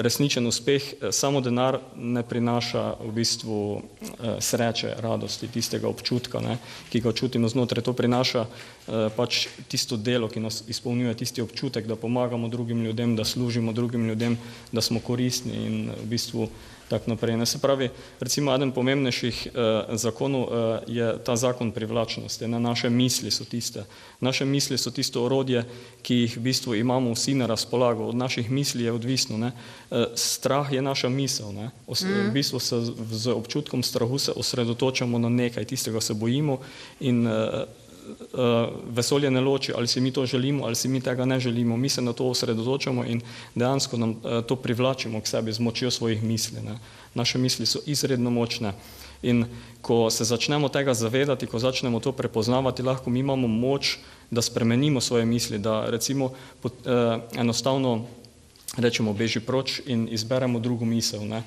resničen 0.03 0.43
uspeh, 0.47 0.83
eh, 0.83 1.11
samo 1.15 1.39
denar 1.41 1.79
ne 1.95 2.25
prinaša 2.27 2.83
v 2.99 3.11
bistvu 3.15 3.59
eh, 3.79 4.35
sreče, 4.43 4.97
radosti, 4.99 5.47
tistega 5.47 5.87
občutka, 5.87 6.43
ne? 6.43 6.57
ki 6.91 6.99
ga 7.07 7.15
čutimo 7.15 7.47
znotraj. 7.47 7.87
To 7.87 7.95
prinaša 7.95 8.45
pač 9.15 9.47
tisto 9.71 9.95
delo, 9.95 10.27
ki 10.27 10.43
nas 10.43 10.59
izpolnjuje, 10.67 11.15
tisti 11.23 11.41
občutek, 11.41 11.87
da 11.87 11.95
pomagamo 11.95 12.51
drugim 12.51 12.83
ljudem, 12.83 13.15
da 13.15 13.23
služimo 13.23 13.71
drugim 13.71 14.03
ljudem, 14.11 14.35
da 14.75 14.83
smo 14.83 14.99
koristni 14.99 15.55
in 15.55 15.77
v 16.03 16.07
bistvu 16.11 16.49
tako 16.89 17.09
naprej. 17.09 17.37
Ne, 17.37 17.45
se 17.45 17.59
pravi, 17.59 17.89
recimo 18.19 18.53
eden 18.55 18.71
pomembnejših 18.71 19.47
eh, 19.47 19.51
zakonov 19.97 20.43
eh, 20.43 20.79
je 20.87 21.07
ta 21.23 21.35
zakon 21.35 21.71
privlačnosti. 21.71 22.47
Ne, 22.47 22.59
naše 22.59 22.89
misli 22.89 23.31
so 23.31 23.45
tiste. 23.45 23.85
Naše 24.19 24.45
misli 24.45 24.77
so 24.77 24.91
tisto 24.91 25.25
orodje, 25.25 25.65
ki 26.01 26.15
jih 26.15 26.37
v 26.37 26.41
bistvu 26.41 26.75
imamo 26.75 27.13
vsi 27.13 27.33
na 27.33 27.45
razpolago. 27.45 28.07
Od 28.07 28.15
naših 28.15 28.51
misli 28.51 28.83
je 28.83 28.91
odvisno. 28.91 29.37
Ne. 29.37 29.51
Eh, 29.91 30.05
strah 30.15 30.71
je 30.71 30.81
naša 30.81 31.09
misel. 31.09 31.51
Ne. 31.51 31.71
Os, 31.87 32.01
mm. 32.01 32.29
V 32.29 32.31
bistvu 32.31 32.59
se 32.59 32.81
z 33.11 33.27
občutkom 33.31 33.83
strahu 33.83 34.17
se 34.17 34.31
osredotočamo 34.35 35.19
na 35.19 35.29
nekaj, 35.29 35.65
tistega 35.65 36.01
se 36.01 36.13
bojimo 36.13 36.59
in 36.99 37.27
eh, 37.27 37.65
vesolje 38.89 39.31
ne 39.31 39.41
loči, 39.41 39.73
ali 39.75 39.87
si 39.87 40.01
mi 40.01 40.11
to 40.11 40.25
želimo, 40.25 40.65
ali 40.65 40.75
si 40.75 40.87
mi 40.87 41.01
tega 41.01 41.25
ne 41.25 41.39
želimo. 41.39 41.77
Mi 41.77 41.89
se 41.89 42.01
na 42.01 42.13
to 42.13 42.25
osredotočamo 42.25 43.05
in 43.05 43.21
dejansko 43.55 43.97
nam 43.97 44.09
uh, 44.09 44.43
to 44.47 44.55
privlačimo 44.55 45.21
k 45.21 45.27
sebi 45.27 45.53
z 45.53 45.59
močjo 45.59 45.91
svojih 45.91 46.23
misli. 46.23 46.61
Ne. 46.61 46.79
Naše 47.13 47.37
misli 47.37 47.65
so 47.65 47.79
izredno 47.85 48.29
močne. 48.29 48.73
In 49.23 49.45
ko 49.81 50.09
se 50.09 50.23
začnemo 50.23 50.69
tega 50.69 50.93
zavedati, 50.93 51.47
ko 51.47 51.59
začnemo 51.59 51.99
to 51.99 52.11
prepoznavati, 52.11 52.83
lahko 52.83 53.09
mi 53.09 53.19
imamo 53.19 53.47
moč, 53.47 53.97
da 54.31 54.41
spremenimo 54.41 55.01
svoje 55.01 55.25
misli, 55.25 55.59
da 55.59 55.85
recimo 55.85 56.31
pot, 56.61 56.73
eh, 56.85 57.19
enostavno 57.39 58.05
rečemo 58.77 59.13
beži 59.13 59.39
proč 59.39 59.81
in 59.85 60.07
izberemo 60.11 60.59
drugo 60.59 60.85
misel. 60.85 61.27
Ne. 61.27 61.43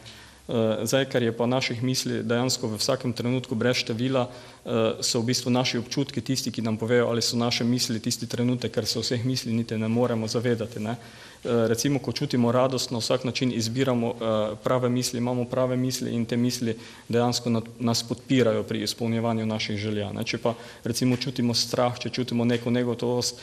Eh, 0.49 0.87
zdaj, 0.87 1.09
ker 1.11 1.23
je 1.23 1.33
pa 1.35 1.47
naših 1.47 1.83
misli 1.83 2.23
dejansko 2.23 2.69
v 2.71 2.79
vsakem 2.79 3.13
trenutku 3.13 3.55
brez 3.59 3.83
števila, 3.83 4.31
Eh, 4.67 4.99
so 4.99 5.23
v 5.23 5.31
bistvu 5.31 5.51
naši 5.55 5.79
občutki 5.79 6.19
tisti, 6.21 6.51
ki 6.51 6.59
nam 6.59 6.75
povejo, 6.75 7.07
ali 7.07 7.23
so 7.23 7.39
naše 7.39 7.63
misli 7.65 8.01
tisti 8.03 8.27
trenutek, 8.27 8.73
ker 8.75 8.87
se 8.87 8.99
vseh 8.99 9.23
misli 9.25 9.53
niti 9.55 9.79
ne 9.79 9.87
moremo 9.89 10.27
zavedati. 10.27 10.83
Ne. 10.83 10.97
Eh, 11.45 11.69
recimo, 11.69 11.99
ko 11.99 12.13
čutimo 12.13 12.53
radost, 12.53 12.91
na 12.91 12.99
vsak 12.99 13.25
način 13.25 13.53
izbiramo 13.53 14.09
eh, 14.09 14.57
prave 14.65 14.89
misli, 14.89 15.19
imamo 15.19 15.45
prave 15.45 15.77
misli 15.77 16.11
in 16.11 16.25
te 16.27 16.37
misli 16.37 16.77
dejansko 17.09 17.63
nas 17.79 18.03
podpirajo 18.03 18.63
pri 18.63 18.83
izpolnjevanju 18.83 19.47
naših 19.47 19.77
želja. 19.77 20.13
Ne. 20.13 20.25
Če 20.25 20.39
pa 20.39 20.55
recimo 20.85 21.17
čutimo 21.17 21.55
strah, 21.55 21.99
če 21.99 22.11
čutimo 22.11 22.45
neko 22.45 22.71
negotovost, 22.71 23.41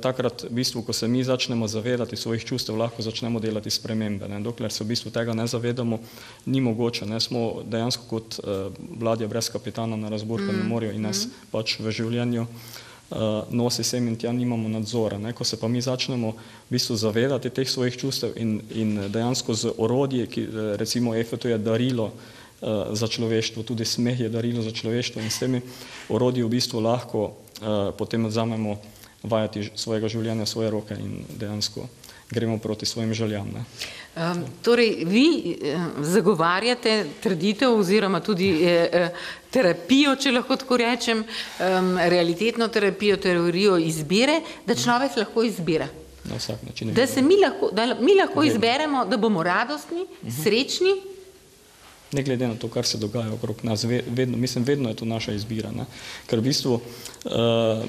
takrat 0.00 0.42
v 0.42 0.52
bistvu, 0.54 0.82
ko 0.82 0.92
se 0.92 1.08
mi 1.08 1.24
začnemo 1.24 1.68
zavedati 1.68 2.16
svojih 2.16 2.44
čustev, 2.44 2.76
lahko 2.76 3.02
začnemo 3.02 3.40
delati 3.40 3.70
spremembe. 3.70 4.28
Ne. 4.28 4.40
Dokler 4.40 4.72
se 4.72 4.84
v 4.84 4.88
bistvu 4.88 5.10
tega 5.10 5.34
ne 5.34 5.46
zavedamo, 5.46 5.98
ni 6.46 6.60
mogoče. 6.60 7.06
Ne. 7.06 7.20
Smo 7.20 7.62
dejansko 7.64 8.04
kot 8.08 8.40
vladja 9.00 9.28
brez 9.28 9.50
kapitana 9.52 9.96
na 9.96 10.08
razbor 10.08 10.40
na 10.40 10.52
mm. 10.52 10.68
morju 10.68 10.92
in 10.92 11.02
nas 11.02 11.26
mm. 11.26 11.48
pač 11.52 11.78
v 11.80 11.92
življenju 11.92 12.42
uh, 12.42 12.85
nosi 13.50 13.84
sem 13.84 14.08
in 14.08 14.16
tja 14.16 14.32
nimamo 14.32 14.68
nadzora. 14.68 15.18
Ne? 15.18 15.32
Ko 15.32 15.44
se 15.44 15.56
pa 15.56 15.68
mi 15.68 15.80
začnemo 15.80 16.32
v 16.32 16.70
bistvu 16.70 16.96
zavedati 16.96 17.50
teh 17.50 17.68
svojih 17.68 17.96
čustev 17.96 18.34
in, 18.36 18.60
in 18.74 18.98
dejansko 19.12 19.54
z 19.54 19.74
orodje, 19.78 20.26
ki 20.26 20.46
recimo 20.76 21.14
EFE 21.14 21.36
to 21.36 21.48
je 21.48 21.58
darilo 21.58 22.10
uh, 22.10 22.90
za 22.92 23.06
človeštvo, 23.06 23.62
tudi 23.62 23.84
smeh 23.84 24.26
je 24.26 24.28
darilo 24.28 24.62
za 24.62 24.74
človeštvo 24.74 25.22
in 25.22 25.30
s 25.30 25.38
temi 25.38 25.62
orodji 26.08 26.42
v 26.42 26.50
bistvu 26.50 26.82
lahko 26.82 27.30
uh, 27.30 27.94
potem 27.94 28.26
vzamemo 28.26 28.78
vajati 29.22 29.70
svojega 29.74 30.10
življenja, 30.10 30.46
svoje 30.46 30.70
roke 30.70 30.98
in 30.98 31.22
dejansko 31.38 31.86
gremo 32.30 32.58
proti 32.58 32.86
svojim 32.86 33.14
željam. 33.14 33.50
Ne? 33.54 33.64
Um, 34.16 34.44
torej, 34.62 35.04
vi 35.04 35.56
eh, 35.62 35.78
zagovarjate 36.00 37.06
trditev 37.22 37.78
oziroma 37.78 38.20
tudi 38.20 38.48
eh, 38.64 38.88
eh, 38.92 39.10
terapijo, 39.50 40.16
če 40.16 40.32
lahko 40.32 40.56
tako 40.56 40.76
rečem, 40.76 41.18
um, 41.20 41.98
realitetno 41.98 42.68
terapijo, 42.68 43.16
teorijo 43.16 43.76
izbire, 43.78 44.40
da 44.66 44.74
človek 44.74 45.16
lahko 45.16 45.44
izbira. 45.44 45.88
Na 46.24 46.36
vsak 46.36 46.62
način. 46.66 46.94
Da 46.94 47.06
se 47.06 47.22
mi 47.22 47.36
lahko, 47.36 47.70
da 47.72 47.86
mi 48.00 48.14
lahko 48.14 48.42
izberemo, 48.44 49.04
da 49.04 49.16
bomo 49.16 49.42
radostni, 49.42 50.06
srečni. 50.42 50.96
Ne 52.12 52.22
glede 52.22 52.48
na 52.48 52.54
to, 52.54 52.68
kar 52.68 52.86
se 52.86 52.98
dogaja 52.98 53.32
okrog 53.34 53.56
nas, 53.62 53.84
vedno, 53.84 54.36
mislim, 54.36 54.64
vedno 54.64 54.88
je 54.88 54.96
to 54.96 55.04
naša 55.04 55.32
izbira. 55.32 55.70
Ne? 55.70 55.84
Ker 56.26 56.38
v 56.38 56.42
bistvu 56.42 56.74
uh, 56.74 57.84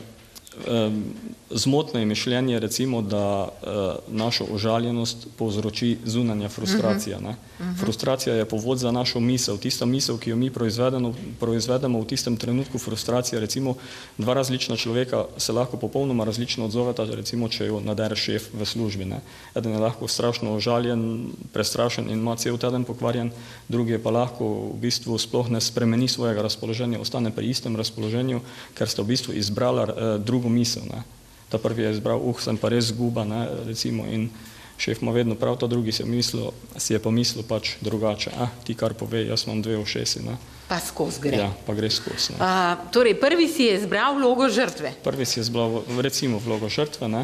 Zmotno 1.49 1.99
je 1.99 2.05
mišljenje, 2.05 2.59
recimo, 2.59 3.01
da 3.01 3.47
uh, 3.47 3.69
našo 4.07 4.45
užaljenost 4.51 5.27
povzroči 5.37 5.97
zunanja 6.05 6.49
frustracija. 6.49 7.19
Ne? 7.19 7.29
Uh 7.29 7.65
-huh. 7.65 7.79
Frustracija 7.79 8.35
je 8.35 8.45
povod 8.45 8.77
za 8.77 8.91
našo 8.91 9.19
misel, 9.19 9.57
tista 9.57 9.85
misel, 9.85 10.17
ki 10.17 10.29
jo 10.29 10.35
mi 10.35 10.51
proizvedemo, 10.51 11.13
proizvedemo 11.39 12.01
v 12.01 12.05
tistem 12.05 12.37
trenutku 12.37 12.77
frustracije. 12.77 13.39
Recimo, 13.39 13.75
dva 14.17 14.33
različna 14.33 14.75
človeka 14.75 15.25
se 15.37 15.51
lahko 15.51 15.77
popolnoma 15.77 16.23
različno 16.23 16.65
odzoveta, 16.65 17.05
recimo, 17.05 17.49
če 17.49 17.65
jo 17.65 17.79
nadere 17.79 18.15
šef 18.15 18.43
v 18.53 18.65
službi. 18.65 19.05
Ne? 19.05 19.19
Eden 19.55 19.71
je 19.71 19.79
lahko 19.79 20.07
strašno 20.07 20.55
užaljen, 20.55 21.29
prestrašen 21.53 22.09
in 22.09 22.19
ima 22.19 22.35
cel 22.35 22.57
teden 22.57 22.83
pokvarjen, 22.83 23.31
drugi 23.67 23.91
je 23.91 24.03
pa 24.03 24.09
lahko 24.09 24.45
v 24.47 24.79
bistvu 24.81 25.17
sploh 25.17 25.49
ne 25.49 25.61
spremeni 25.61 26.07
svojega 26.07 26.41
razpoloženja, 26.41 26.99
ostane 26.99 27.31
pri 27.31 27.49
istem 27.49 27.75
razpoloženju, 27.75 28.41
ker 28.73 28.89
sta 28.89 29.01
v 29.01 29.05
bistvu 29.05 29.33
izbrala 29.33 29.83
uh, 29.83 30.25
drugo 30.47 30.55
misel. 30.55 30.83
Ne? 30.89 31.03
ta 31.49 31.57
prvi 31.57 31.83
je 31.83 31.91
izbral, 31.91 32.19
uh, 32.19 32.39
sem 32.39 32.57
pa 32.57 32.69
res 32.69 32.91
zguba, 32.91 33.23
ne, 33.23 33.47
recimo, 33.67 34.05
in 34.05 34.29
šef 34.77 35.01
ima 35.01 35.11
vedno 35.11 35.35
prav, 35.35 35.55
ta 35.57 35.67
drugi 35.67 35.91
si 35.91 36.03
je, 36.03 36.05
mislil, 36.05 36.51
si 36.77 36.93
je 36.93 36.99
pa 36.99 37.11
mislil 37.11 37.43
pač 37.47 37.77
drugače, 37.81 38.31
ah, 38.37 38.51
ti 38.63 38.75
kar 38.75 38.93
pove, 38.93 39.23
jaz 39.25 39.47
imam 39.47 39.61
dve 39.63 39.79
všesi, 39.83 40.25
ne. 40.27 40.37
Pa 40.67 40.81
skozi 40.83 41.23
gre. 41.23 41.39
Ja, 41.39 41.49
pa 41.65 41.73
gre 41.73 41.89
skozi. 41.89 42.35
Uh, 42.35 42.75
torej, 42.91 43.15
prvi 43.15 43.47
si 43.47 43.69
je 43.69 43.77
izbral 43.79 44.19
vlogo 44.19 44.49
žrtve. 44.51 44.91
Prvi 45.03 45.25
si 45.25 45.39
je 45.39 45.47
izbral, 45.47 45.81
recimo, 46.03 46.41
vlogo 46.43 46.69
žrtve, 46.69 47.07
ne. 47.07 47.23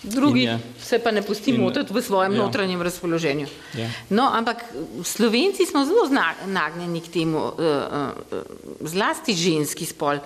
Drugi 0.00 0.46
je, 0.46 0.54
se 0.80 0.96
pa 1.02 1.10
ne 1.12 1.20
pusti 1.20 1.52
motiti 1.52 1.92
v 1.92 2.00
svojem 2.00 2.32
ja. 2.32 2.46
notranjem 2.46 2.80
razpoloženju. 2.82 3.50
Ja. 3.76 3.90
No, 4.08 4.30
ampak 4.32 4.62
Slovenci 5.04 5.66
smo 5.68 5.84
zelo 5.84 6.06
nagnjeni 6.46 7.02
k 7.04 7.12
temu, 7.18 7.50
uh, 7.50 7.52
uh, 7.58 8.46
zlasti 8.80 9.36
ženski 9.36 9.84
spol, 9.84 10.22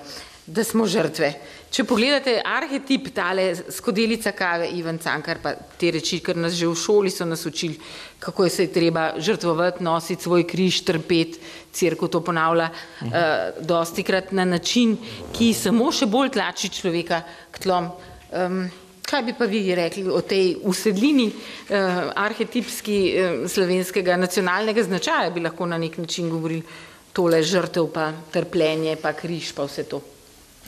da 0.47 0.63
smo 0.63 0.87
žrtve. 0.87 1.33
Če 1.75 1.83
pogledate 1.91 2.37
arhetip 2.47 3.09
tale 3.11 3.49
skodelica 3.59 4.31
kave 4.31 4.69
Ivan 4.79 5.01
Cankar, 5.03 5.41
pa 5.43 5.57
te 5.75 5.89
reči, 5.97 6.21
ker 6.23 6.39
nas 6.39 6.55
že 6.55 6.69
v 6.71 6.77
šoli 6.79 7.11
so 7.11 7.27
nas 7.27 7.43
učili, 7.51 7.75
kako 8.23 8.47
je 8.47 8.53
se 8.55 8.67
je 8.69 8.71
treba 8.77 9.09
žrtvovati, 9.19 9.83
nositi 9.83 10.23
svoj 10.23 10.47
križ, 10.47 10.85
trpeti, 10.87 11.43
crkva 11.75 12.09
to 12.09 12.21
ponavlja 12.23 12.69
uh, 12.71 13.11
dosti 13.59 14.07
krat 14.07 14.31
na 14.31 14.47
način, 14.47 14.95
ki 15.35 15.51
samo 15.51 15.91
še 15.91 16.07
bolj 16.07 16.37
tlači 16.39 16.71
človeka 16.71 17.25
k 17.51 17.67
tlom. 17.67 17.91
Um, 18.31 18.63
kaj 19.03 19.27
bi 19.27 19.35
pa 19.35 19.51
vi 19.51 19.67
rekli 19.75 20.07
o 20.07 20.23
tej 20.23 20.55
usedlini 20.63 21.27
uh, 21.27 22.15
arhetipski 22.15 23.03
uh, 23.11 23.37
slovenskega 23.51 24.15
nacionalnega 24.15 24.87
značaja, 24.87 25.35
bi 25.35 25.43
lahko 25.43 25.67
na 25.67 25.83
nek 25.83 25.99
način 25.99 26.31
govorili 26.31 26.63
tole 27.11 27.43
žrtev, 27.43 27.91
pa 27.91 28.13
trpljenje, 28.31 28.95
pa 29.03 29.11
križ, 29.11 29.57
pa 29.59 29.67
vse 29.67 29.91
to. 29.91 30.14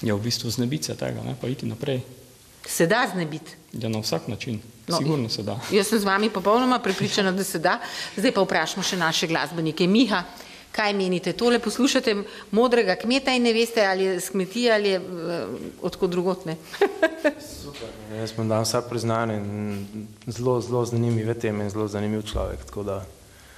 Ja, 0.03 0.15
v 0.15 0.21
bistvu 0.21 0.51
znebiti 0.51 0.85
se 0.85 0.97
tega, 0.97 1.23
ne, 1.23 1.37
pa 1.41 1.49
iti 1.49 1.67
naprej. 1.67 2.01
Se 2.67 2.87
da 2.87 3.07
znebiti? 3.13 3.57
Ja, 3.73 3.89
na 3.89 3.99
vsak 3.99 4.29
način. 4.29 4.61
No, 4.89 4.99
Sigurno 4.99 5.29
se 5.29 5.43
da. 5.43 5.61
Jaz 5.73 5.87
sem 5.87 5.99
z 5.99 6.05
vami 6.05 6.31
popolnoma 6.31 6.79
prepričana, 6.79 7.33
da 7.33 7.45
se 7.45 7.59
da. 7.59 7.79
Zdaj 8.17 8.33
pa 8.33 8.43
vprašamo 8.43 8.83
še 8.83 8.97
naše 8.97 9.27
glasbenike. 9.27 9.87
Miha, 9.87 10.23
kaj 10.77 10.93
menite? 10.93 11.33
Tole 11.33 11.59
poslušate 11.59 12.15
modrega 12.51 12.97
kmeta 13.01 13.35
in 13.35 13.43
ne 13.43 13.53
veste, 13.53 13.87
ali 13.87 14.05
je 14.05 14.21
z 14.21 14.31
kmetije 14.31 14.75
ali 14.75 14.89
je 14.89 15.01
uh, 15.01 15.07
odkot 15.83 16.11
drugotne. 16.11 16.57
Super. 17.63 17.89
Jaz 18.19 18.35
sem 18.35 18.49
dan 18.49 18.65
vsa 18.65 18.83
priznanje 18.83 19.37
in 19.37 20.07
zelo, 20.27 20.61
zelo 20.61 20.85
zanimive 20.85 21.35
teme 21.35 21.65
in 21.65 21.71
zelo 21.71 21.89
zanimiv 21.89 22.23
človek. 22.29 22.67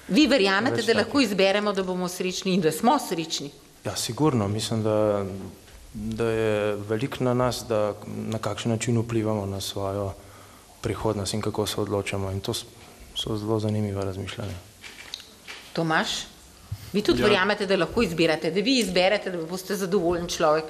Vi 0.09 0.26
verjamete, 0.26 0.82
da 0.82 0.95
lahko 1.03 1.20
izberemo, 1.20 1.72
da 1.72 1.82
bomo 1.82 2.09
srečni 2.09 2.55
in 2.55 2.61
da 2.61 2.72
smo 2.72 2.99
srečni? 2.99 3.51
Ja, 3.84 3.97
sigurno. 3.97 4.49
Mislim, 4.49 4.82
da, 4.82 5.26
da 5.95 6.24
je 6.30 6.76
veliko 6.89 7.24
na 7.24 7.34
nas, 7.34 7.64
da 7.68 7.95
na 8.07 8.39
kakšen 8.39 8.72
način 8.72 8.99
vplivamo 8.99 9.47
na 9.47 9.61
svojo 9.61 10.12
prihodnost 10.80 11.34
in 11.34 11.41
kako 11.41 11.66
se 11.66 11.80
odločamo. 11.80 12.30
In 12.30 12.41
to 12.41 12.55
so 13.14 13.36
zelo 13.36 13.61
zanimive 13.61 14.05
razmišljanja. 14.05 14.55
Tomaš, 15.72 16.09
vi 16.93 17.03
tudi 17.03 17.20
ja. 17.20 17.26
verjamete, 17.26 17.66
da 17.66 17.76
lahko 17.76 18.03
izbirate, 18.03 18.51
da 18.51 18.61
vi 18.61 18.78
izberete, 18.78 19.30
da 19.30 19.47
boste 19.47 19.76
zadovoljen 19.76 20.26
človek. 20.26 20.64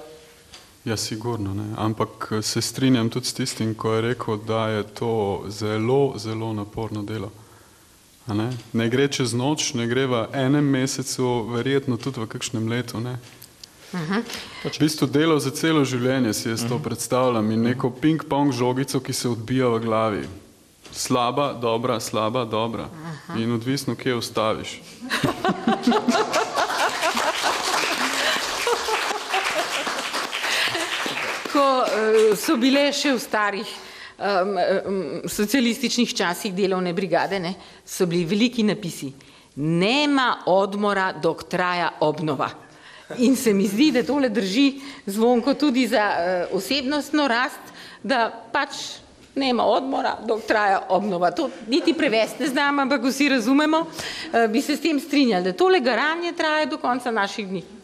Ja, 0.84 0.96
sigurno, 0.96 1.54
ne. 1.54 1.74
ampak 1.76 2.32
se 2.42 2.60
strinjam 2.62 3.10
tudi 3.10 3.26
s 3.26 3.34
tistim, 3.34 3.74
ko 3.74 3.92
je 3.94 4.02
rekel, 4.02 4.36
da 4.36 4.68
je 4.68 4.82
to 4.82 5.44
zelo, 5.48 6.14
zelo 6.16 6.52
naporno 6.52 7.02
delo. 7.02 7.30
Ne? 8.26 8.50
ne 8.72 8.88
gre 8.88 9.08
čez 9.08 9.32
noč, 9.32 9.72
ne 9.74 9.86
gre 9.88 10.06
v 10.06 10.26
enem 10.32 10.64
mesecu, 10.64 11.48
verjetno 11.52 11.96
tudi 11.96 12.20
v 12.20 12.28
kakšnem 12.28 12.68
letu. 12.68 13.00
Ne? 13.00 13.16
Uh 13.92 14.00
-huh. 14.00 14.22
V 14.64 14.78
bistvu 14.78 15.06
delo 15.06 15.38
za 15.38 15.50
celo 15.50 15.84
življenje 15.84 16.34
si 16.34 16.48
jaz 16.48 16.60
to 16.60 16.74
uh 16.74 16.80
-huh. 16.80 16.84
predstavljam 16.84 17.50
in 17.50 17.62
neko 17.62 17.90
ping-pong 17.90 18.52
žogico, 18.52 19.00
ki 19.00 19.12
se 19.12 19.28
odbija 19.28 19.68
v 19.68 19.78
glavi. 19.78 20.28
Slaba, 20.92 21.52
dobra, 21.52 22.00
slaba, 22.00 22.44
dobra. 22.44 22.82
Uh 22.82 22.88
-huh. 23.36 23.42
In 23.42 23.52
odvisno, 23.52 23.94
kje 23.94 24.14
ustaviš. 24.14 24.80
Ko 31.52 31.78
uh, 31.78 32.38
so 32.38 32.56
bile 32.56 32.92
še 32.92 33.12
v 33.12 33.18
starih 33.18 33.66
um, 34.18 34.26
um, 34.86 35.22
socialističnih 35.28 36.14
časih 36.14 36.54
delovne 36.54 36.92
brigade, 36.92 37.40
ne, 37.40 37.54
so 37.86 38.06
bili 38.06 38.24
veliki 38.24 38.62
napisi. 38.62 39.12
Nema 39.56 40.42
odmora, 40.46 41.12
dok 41.12 41.44
traja 41.48 41.90
obnova. 42.00 42.67
In 43.16 43.36
se 43.36 43.54
mi 43.54 43.66
zdi, 43.66 43.90
da 43.92 44.02
tole 44.02 44.28
drži 44.28 44.80
zvonko 45.06 45.54
tudi 45.54 45.86
za 45.86 46.10
uh, 46.50 46.56
osebnostno 46.56 47.28
rast, 47.28 47.72
da 48.02 48.28
pač 48.52 48.76
nema 49.34 49.64
odmora, 49.64 50.16
dok 50.26 50.42
traja 50.46 50.82
obnova. 50.88 51.30
To 51.30 51.50
niti 51.68 51.94
prevesti 51.94 52.42
ne 52.42 52.48
znam, 52.48 52.78
ampak 52.78 53.04
vsi 53.04 53.28
razumemo, 53.28 53.80
uh, 53.80 54.50
bi 54.52 54.62
se 54.62 54.76
s 54.76 54.80
tem 54.80 55.00
strinjali, 55.00 55.44
da 55.44 55.52
tole 55.52 55.80
garanje 55.80 56.32
traja 56.32 56.66
do 56.66 56.76
konca 56.76 57.10
naših 57.10 57.48
dni. 57.48 57.77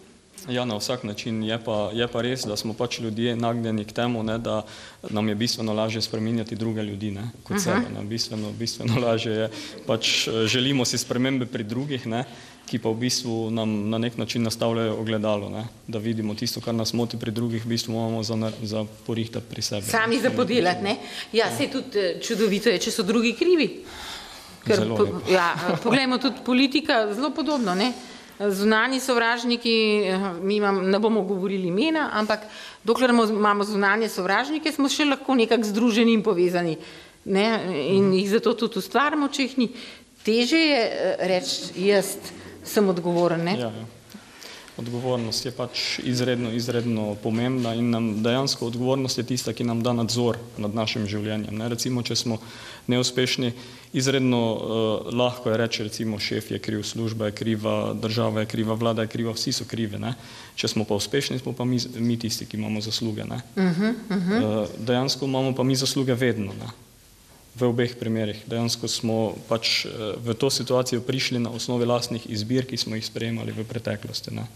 Ja, 0.49 0.64
na 0.64 0.76
vsak 0.76 1.05
način 1.05 1.42
je 1.42 1.59
pa, 1.64 1.90
je 1.95 2.09
pa 2.09 2.20
res, 2.22 2.45
da 2.45 2.57
smo 2.57 2.74
pač 2.74 2.99
ljudje 3.01 3.36
nagnjeni 3.36 3.84
k 3.84 3.92
temu, 3.92 4.22
ne, 4.22 4.38
da 4.38 4.62
nam 5.11 5.28
je 5.28 5.34
bistveno 5.34 5.72
lažje 5.72 6.03
spreminjati 6.03 6.57
druge 6.57 6.82
ljudi 6.82 7.11
ne, 7.11 7.30
kot 7.42 7.61
sebe. 7.61 7.88
Ne. 7.95 8.05
Bistveno, 8.05 8.53
bistveno 8.53 9.01
lažje 9.01 9.32
je, 9.32 9.51
pač 9.86 10.28
želimo 10.47 10.84
si 10.84 10.99
spremembe 10.99 11.47
pri 11.47 11.64
drugih, 11.64 12.07
ne, 12.07 12.24
ki 12.68 12.78
pa 12.78 12.92
v 12.92 13.01
bistvu 13.07 13.51
nam 13.51 13.90
na 13.90 13.99
nek 13.99 14.16
način 14.18 14.42
nastavljajo 14.42 14.97
ogledalo, 15.01 15.49
ne, 15.51 15.66
da 15.88 15.99
vidimo 15.99 16.34
tisto, 16.34 16.61
kar 16.61 16.74
nas 16.74 16.92
moti 16.92 17.16
pri 17.16 17.32
drugih, 17.32 17.64
v 17.64 17.68
bistvu 17.68 17.92
imamo 17.92 18.22
za, 18.22 18.53
za 18.62 18.84
porihtati 19.07 19.47
pri 19.51 19.62
sebi. 19.62 19.86
Sami 19.86 20.20
za 20.20 20.30
podelati, 20.30 20.84
ne? 20.84 20.97
Ja, 21.32 21.57
se 21.57 21.68
tudi 21.72 21.99
eh, 21.99 22.18
čudovito 22.20 22.68
je, 22.68 22.78
če 22.78 22.90
so 22.90 23.03
drugi 23.03 23.32
krivi. 23.32 23.84
Ker, 24.64 24.80
po, 24.97 25.20
ja, 25.28 25.53
poglejmo 25.82 26.18
tudi 26.18 26.40
politika, 26.45 27.07
zelo 27.12 27.30
podobno, 27.30 27.74
ne? 27.74 27.92
Zunani 28.39 29.01
sovražniki, 29.01 29.74
mi 30.43 30.57
imam, 30.57 30.80
ne 30.91 30.99
bomo 30.99 31.22
govorili 31.22 31.68
imena, 31.68 32.09
ampak 32.12 32.41
dokler 32.85 33.11
imamo 33.11 33.64
zunanje 33.64 34.09
sovražnike, 34.09 34.72
smo 34.72 34.91
še 34.91 35.07
lahko 35.07 35.37
nekako 35.39 35.70
združeni 35.70 36.16
in 36.18 36.22
povezani 36.22 36.76
ne? 37.24 37.61
in 37.89 38.12
jih 38.12 38.30
zato 38.30 38.55
tudi 38.55 38.78
ustvarjamo, 38.78 39.28
če 39.28 39.49
jih 39.49 39.59
ni. 39.59 39.68
Teže 40.24 40.61
je 40.61 40.80
eh, 40.85 41.26
reči, 41.28 41.74
jaz 41.89 42.16
sem 42.64 42.89
odgovoren. 42.89 43.45
Ne? 43.45 43.59
Ja, 43.61 43.70
ja. 43.72 43.91
Odgovornost 44.74 45.45
je 45.47 45.53
pač 45.55 45.82
izredno, 46.03 46.51
izredno 46.51 47.12
pomembna 47.22 47.76
in 47.78 47.93
nam 47.95 48.09
dejansko 48.24 48.66
odgovornost 48.72 49.20
je 49.20 49.26
tista, 49.28 49.53
ki 49.55 49.64
nam 49.64 49.85
da 49.87 49.93
nadzor 49.95 50.41
nad 50.59 50.74
našim 50.74 51.07
življenjem. 51.07 51.55
Ne? 51.55 51.68
Recimo, 51.70 52.03
če 52.03 52.16
smo 52.18 52.41
neuspešni, 52.91 53.53
izredno 53.95 54.40
uh, 54.53 55.14
lahko 55.14 55.51
je 55.51 55.57
reči, 55.57 55.82
recimo, 55.86 56.18
šef 56.18 56.51
je 56.51 56.59
kriv, 56.59 56.82
služba 56.82 57.26
je 57.30 57.32
kriva, 57.32 57.95
država 57.95 58.42
je 58.42 58.47
kriva, 58.51 58.74
vlada 58.74 59.07
je 59.07 59.09
kriva, 59.09 59.32
vsi 59.32 59.53
so 59.55 59.64
krivi. 59.70 60.01
Ne? 60.03 60.16
Če 60.59 60.68
smo 60.68 60.84
pa 60.84 60.99
uspešni, 60.99 61.38
smo 61.38 61.53
pa 61.55 61.64
mi, 61.64 61.78
mi 62.03 62.18
tisti, 62.18 62.47
ki 62.47 62.59
imamo 62.59 62.80
zasluge. 62.80 63.22
Uh 63.22 63.28
-huh, 63.30 63.95
uh 64.11 64.16
-huh. 64.16 64.62
Uh, 64.62 64.68
dejansko 64.78 65.24
imamo 65.24 65.55
pa 65.55 65.62
mi 65.62 65.76
zasluge 65.76 66.14
vedno. 66.14 66.53
Ne? 66.53 66.68
V 67.55 67.68
obeh 67.68 67.95
primerih. 67.95 68.42
Dejansko 68.47 68.88
smo 68.88 69.34
pač 69.49 69.86
v 70.24 70.34
to 70.34 70.51
situacijo 70.51 71.01
prišli 71.01 71.38
na 71.38 71.51
osnovi 71.51 71.86
lastnih 71.86 72.26
izbir, 72.30 72.66
ki 72.66 72.76
smo 72.76 72.97
jih 72.97 73.07
sprejemali 73.07 73.53
v 73.53 73.64
preteklosti. 73.64 74.34
Ne? 74.34 74.47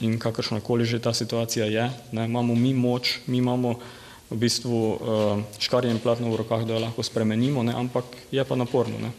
In 0.00 0.18
kakršna 0.18 0.60
koli 0.60 0.84
že 0.84 0.98
ta 0.98 1.14
situacija 1.14 1.66
je, 1.66 1.90
ne? 2.12 2.24
imamo 2.24 2.54
mi 2.54 2.74
moč, 2.74 3.18
mi 3.26 3.38
imamo 3.38 3.78
v 4.30 4.36
bistvu 4.38 4.78
škarje 5.58 5.90
in 5.90 5.98
platno 5.98 6.30
v 6.30 6.38
rokah, 6.38 6.62
da 6.62 6.78
jo 6.78 6.84
lahko 6.86 7.02
spremenimo, 7.02 7.62
ne? 7.66 7.74
ampak 7.74 8.04
je 8.30 8.44
pa 8.44 8.54
naporno. 8.54 8.98
Ne? 8.98 9.10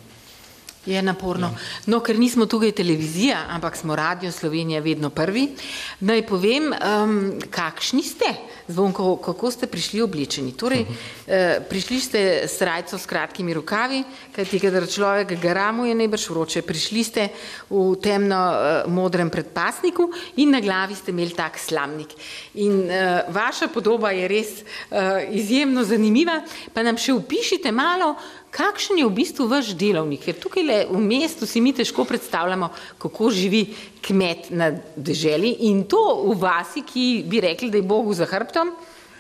Je 0.85 1.01
naporno. 1.01 1.47
Ja. 1.53 1.57
No, 1.93 1.99
ker 2.01 2.17
nismo 2.17 2.47
tukaj 2.49 2.71
televizija, 2.73 3.43
ampak 3.53 3.75
smo 3.77 3.95
Radio 3.95 4.31
Slovenija 4.31 4.79
vedno 4.81 5.11
prvi, 5.13 5.51
naj 5.99 6.23
povem, 6.25 6.71
um, 6.73 7.11
kakšni 7.53 8.01
ste, 8.03 8.31
zvonko, 8.67 9.19
kako 9.21 9.51
ste 9.51 9.69
prišli 9.69 10.01
oblečeni. 10.01 10.55
Torej, 10.57 10.81
uh 10.81 10.87
-huh. 10.87 11.59
uh, 11.59 11.63
prišli 11.69 11.99
ste 11.99 12.19
s 12.47 12.61
rajco 12.61 12.97
s 12.97 13.05
kratkimi 13.05 13.53
rokavi, 13.53 14.03
kajti 14.35 14.59
kadar 14.59 14.87
človek 14.87 15.41
gara 15.41 15.71
mu 15.71 15.85
je 15.85 15.95
najbrž 15.95 16.29
vroče, 16.29 16.61
prišli 16.61 17.03
ste 17.03 17.29
v 17.69 17.95
temno 18.01 18.41
uh, 18.49 18.91
modrem 18.91 19.29
predpasniku 19.29 20.09
in 20.35 20.49
na 20.49 20.59
glavi 20.59 20.95
ste 20.95 21.11
imeli 21.11 21.29
tak 21.29 21.59
slamnik. 21.59 22.09
In 22.53 22.89
uh, 22.89 22.89
vaša 23.29 23.67
podoba 23.67 24.11
je 24.11 24.27
res 24.27 24.47
uh, 24.49 24.97
izjemno 25.31 25.83
zanimiva, 25.83 26.41
pa 26.73 26.83
nam 26.83 26.97
še 26.97 27.13
upišite 27.13 27.71
malo, 27.71 28.15
kakšen 28.51 28.99
je 28.99 29.07
v 29.07 29.15
bistvu 29.15 29.47
vaš 29.47 29.71
delovnik, 29.79 30.25
ker 30.27 30.35
tukaj 30.35 30.63
le 30.63 30.77
v 30.91 30.99
mestu 30.99 31.47
si 31.47 31.61
mi 31.63 31.71
težko 31.73 32.03
predstavljamo, 32.05 32.69
kako 32.99 33.31
živi 33.31 33.63
kmet 34.03 34.51
na 34.51 34.71
deželi 34.95 35.55
in 35.71 35.85
to 35.87 36.01
v 36.27 36.35
vasi, 36.39 36.83
ki 36.83 37.23
bi 37.27 37.41
rekli, 37.41 37.71
da 37.71 37.79
je 37.79 37.87
Bogu 37.87 38.13
za 38.13 38.27
hrbtom, 38.27 38.73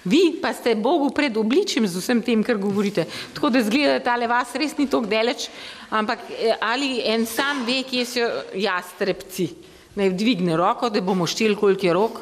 vi 0.03 0.35
pa 0.41 0.51
ste 0.53 0.75
Bogu 0.75 1.11
pred 1.15 1.37
obličjem 1.37 1.87
z 1.87 2.01
vsem 2.01 2.21
tem, 2.25 2.43
kar 2.43 2.59
govorite. 2.59 3.05
Tako 3.33 3.49
da 3.53 3.63
zgleda, 3.63 3.99
da 3.99 4.05
tale 4.11 4.27
vas 4.27 4.51
res 4.59 4.75
ni 4.77 4.89
tako 4.89 5.07
deleč, 5.07 5.47
ampak 5.89 6.27
eh, 6.35 6.57
ali 6.59 6.99
en 7.05 7.25
sam 7.25 7.63
ve, 7.65 7.81
kje 7.87 8.05
so 8.05 8.29
jastrebci. 8.57 9.49
Naj 9.95 10.13
dvigne 10.15 10.55
roko, 10.59 10.89
da 10.89 11.01
bomo 11.03 11.27
šteli, 11.27 11.55
koliko 11.55 11.87
je 11.87 11.93
rok. 11.93 12.21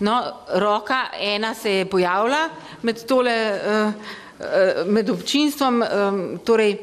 No, 0.00 0.16
roka 0.56 1.10
ena 1.20 1.54
se 1.54 1.70
je 1.70 1.84
pojavila 1.84 2.48
med 2.82 3.02
tole 3.04 3.34
uh, 3.52 3.92
med 4.86 5.10
občinstvom, 5.10 5.82
torej, 6.44 6.78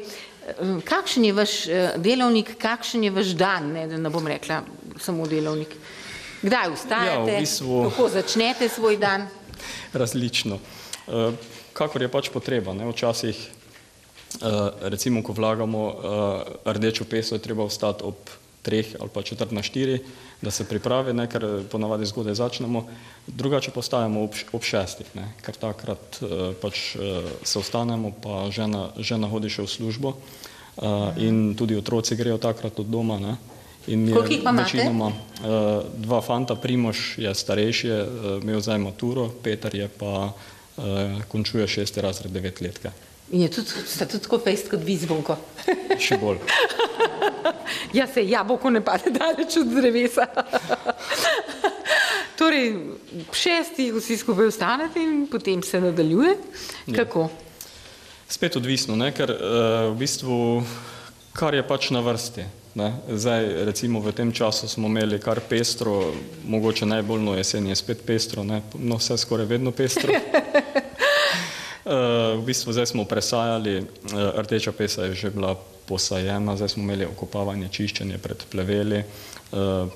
kakšen 0.84 1.24
je 1.24 1.32
vaš 1.32 1.66
eh, 1.68 1.90
delovnik, 1.96 2.56
kakšen 2.58 3.04
je 3.04 3.10
vaš 3.10 3.34
dan, 3.36 3.72
ne, 3.72 3.86
da 3.88 3.96
ne 3.96 4.10
bom 4.10 4.26
rekla 4.26 4.62
samo 5.00 5.26
delovnik. 5.26 5.74
Kdaj 6.42 6.70
vstajate, 6.74 7.32
ja, 7.32 7.38
v 7.38 7.40
bistvu... 7.40 7.82
kako 7.90 8.08
začnete 8.08 8.68
svoj 8.68 8.96
dan? 8.96 9.26
Različno. 9.92 10.58
Eh, 11.08 11.32
kakor 11.72 12.02
je 12.02 12.08
pač 12.08 12.30
potreba, 12.30 12.74
ne, 12.74 12.88
včasih 12.90 13.48
recimo, 14.84 15.22
ko 15.24 15.32
vlagamo 15.32 15.82
rdečo 16.66 17.06
peso, 17.08 17.32
je 17.34 17.40
treba 17.40 17.64
vstati 17.64 18.04
ob 18.04 18.28
treh 18.62 18.94
ali 19.00 19.10
pa 19.14 19.22
četrt 19.22 19.52
na 19.52 19.62
štiri, 19.62 20.00
da 20.42 20.50
se 20.50 20.64
pripravi, 20.68 21.12
ne, 21.12 21.26
ker 21.30 21.46
ponavadi 21.70 22.06
zgodaj 22.06 22.34
začnemo, 22.34 22.84
drugače 23.26 23.70
postajamo 23.70 24.22
ob, 24.22 24.36
ob 24.52 24.62
šestih, 24.62 25.08
ne, 25.14 25.32
ker 25.42 25.56
takrat 25.58 26.20
uh, 26.22 26.52
pač 26.60 26.94
uh, 26.96 27.26
se 27.42 27.58
ostanemo, 27.58 28.12
pa 28.22 28.46
žena, 28.54 28.90
žena 28.98 29.30
hodi 29.30 29.50
še 29.50 29.66
v 29.66 29.72
službo 29.72 30.14
uh, 30.14 31.16
in 31.18 31.54
tudi 31.58 31.78
otroci 31.78 32.16
grejo 32.16 32.38
takrat 32.38 32.78
od 32.78 32.86
doma. 32.86 33.18
Ne. 33.18 33.36
In 33.88 34.04
je 34.08 34.14
večinoma 34.52 35.08
uh, 35.08 35.18
dva 35.96 36.20
fanta, 36.20 36.54
Primoš 36.54 37.18
je 37.18 37.34
starejši, 37.34 37.90
uh, 37.90 38.30
imel 38.42 38.60
zdaj 38.60 38.78
maturo, 38.78 39.30
Peter 39.42 39.74
je 39.74 39.88
pa 39.88 40.30
uh, 40.30 41.22
končuje 41.28 41.66
šesti 41.66 42.04
razred 42.04 42.32
devetletke. 42.32 43.07
In 43.30 43.44
je 43.44 43.50
tudi, 43.58 43.84
sta 43.86 44.06
tudi 44.08 44.24
tako 44.24 44.38
fejst 44.40 44.70
kot 44.72 44.84
vi 44.84 44.96
zvonko. 44.96 45.36
Še 46.06 46.16
bolj. 46.20 46.40
ja, 47.92 48.06
se 48.08 48.24
jabolko 48.24 48.72
ne 48.72 48.80
pade 48.84 49.12
daleč 49.12 49.58
od 49.60 49.74
drevesa. 49.74 50.24
torej, 52.38 52.76
šesti 53.32 53.92
vsi 53.92 54.16
skupaj 54.16 54.46
ostanete 54.46 55.02
in 55.02 55.26
potem 55.30 55.62
se 55.62 55.80
nadaljuje. 55.80 56.36
Ja. 56.86 57.02
Kako? 57.02 57.28
Ja. 57.28 57.66
Spet 58.28 58.56
odvisno, 58.56 58.96
ne? 58.96 59.10
ker 59.16 59.32
uh, 59.32 59.40
v 59.92 59.98
bistvu, 60.00 60.38
kar 61.36 61.56
je 61.56 61.64
pač 61.68 61.90
na 61.92 62.04
vrsti. 62.04 62.46
Ne? 62.78 62.92
Zdaj, 63.08 63.46
recimo 63.66 64.00
v 64.04 64.12
tem 64.12 64.32
času 64.32 64.68
smo 64.68 64.88
imeli 64.88 65.18
kar 65.20 65.40
pestro, 65.40 66.12
mogoče 66.46 66.86
najbolj 66.86 67.24
no 67.24 67.34
jesen 67.34 67.66
je 67.66 67.76
spet 67.76 68.04
pestro, 68.06 68.44
ne? 68.44 68.62
no 68.78 69.00
vse 69.00 69.18
skoraj 69.18 69.48
vedno 69.56 69.72
pestro. 69.72 70.12
Uh, 71.88 72.36
v 72.36 72.52
bistvu 72.52 72.76
zdaj 72.76 72.92
smo 72.92 73.08
presajali, 73.08 73.80
uh, 73.80 74.36
rdeča 74.44 74.76
pesa 74.76 75.08
je 75.08 75.16
že 75.16 75.30
bila 75.32 75.56
posajena, 75.88 76.52
zdaj 76.52 76.76
smo 76.76 76.84
imeli 76.84 77.08
okopavanje, 77.08 77.72
čiščenje 77.72 78.18
pred 78.20 78.44
pleveli, 78.52 79.00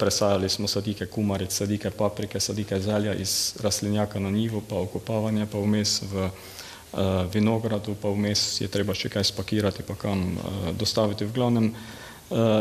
presajali 0.01 0.49
smo 0.49 0.65
sadike 0.65 1.05
kumaric, 1.07 1.53
sadike 1.53 1.91
paprike, 1.93 2.41
sadike 2.41 2.81
zelja 2.81 3.13
iz 3.13 3.53
rastlinjaka 3.61 4.17
na 4.17 4.31
njivu, 4.33 4.63
pa 4.65 4.81
okopavanje 4.81 5.45
pa 5.53 5.61
vmes 5.61 6.01
v 6.09 6.31
vinogradu, 7.29 7.93
pa 8.01 8.09
vmes 8.09 8.61
je 8.65 8.69
treba 8.73 8.97
še 8.97 9.13
kaj 9.13 9.29
spakirati, 9.29 9.85
pa 9.85 9.93
kam 9.93 10.41
dostaviti. 10.81 11.29
V 11.29 11.37
glavnem 11.37 11.69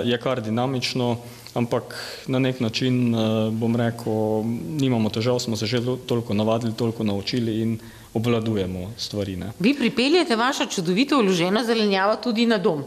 je 0.04 0.20
kar 0.20 0.44
dinamično, 0.44 1.16
ampak 1.56 1.96
na 2.28 2.44
nek 2.44 2.60
način 2.60 3.16
bom 3.56 3.80
rekel, 3.80 4.44
nimamo 4.76 5.08
težav, 5.08 5.40
smo 5.40 5.56
se 5.56 5.72
že 5.72 5.80
toliko 6.04 6.36
navadili, 6.36 6.76
toliko 6.76 7.08
naučili 7.08 7.62
in 7.62 7.80
obvladujemo 8.14 8.92
stvari. 8.98 9.36
Ne. 9.36 9.52
Vi 9.60 9.74
pripeljete 9.74 10.36
vašo 10.36 10.66
čudovito 10.66 11.18
vloženo 11.18 11.64
zelenjavo 11.64 12.16
tudi 12.16 12.46
na 12.46 12.58
dom? 12.58 12.84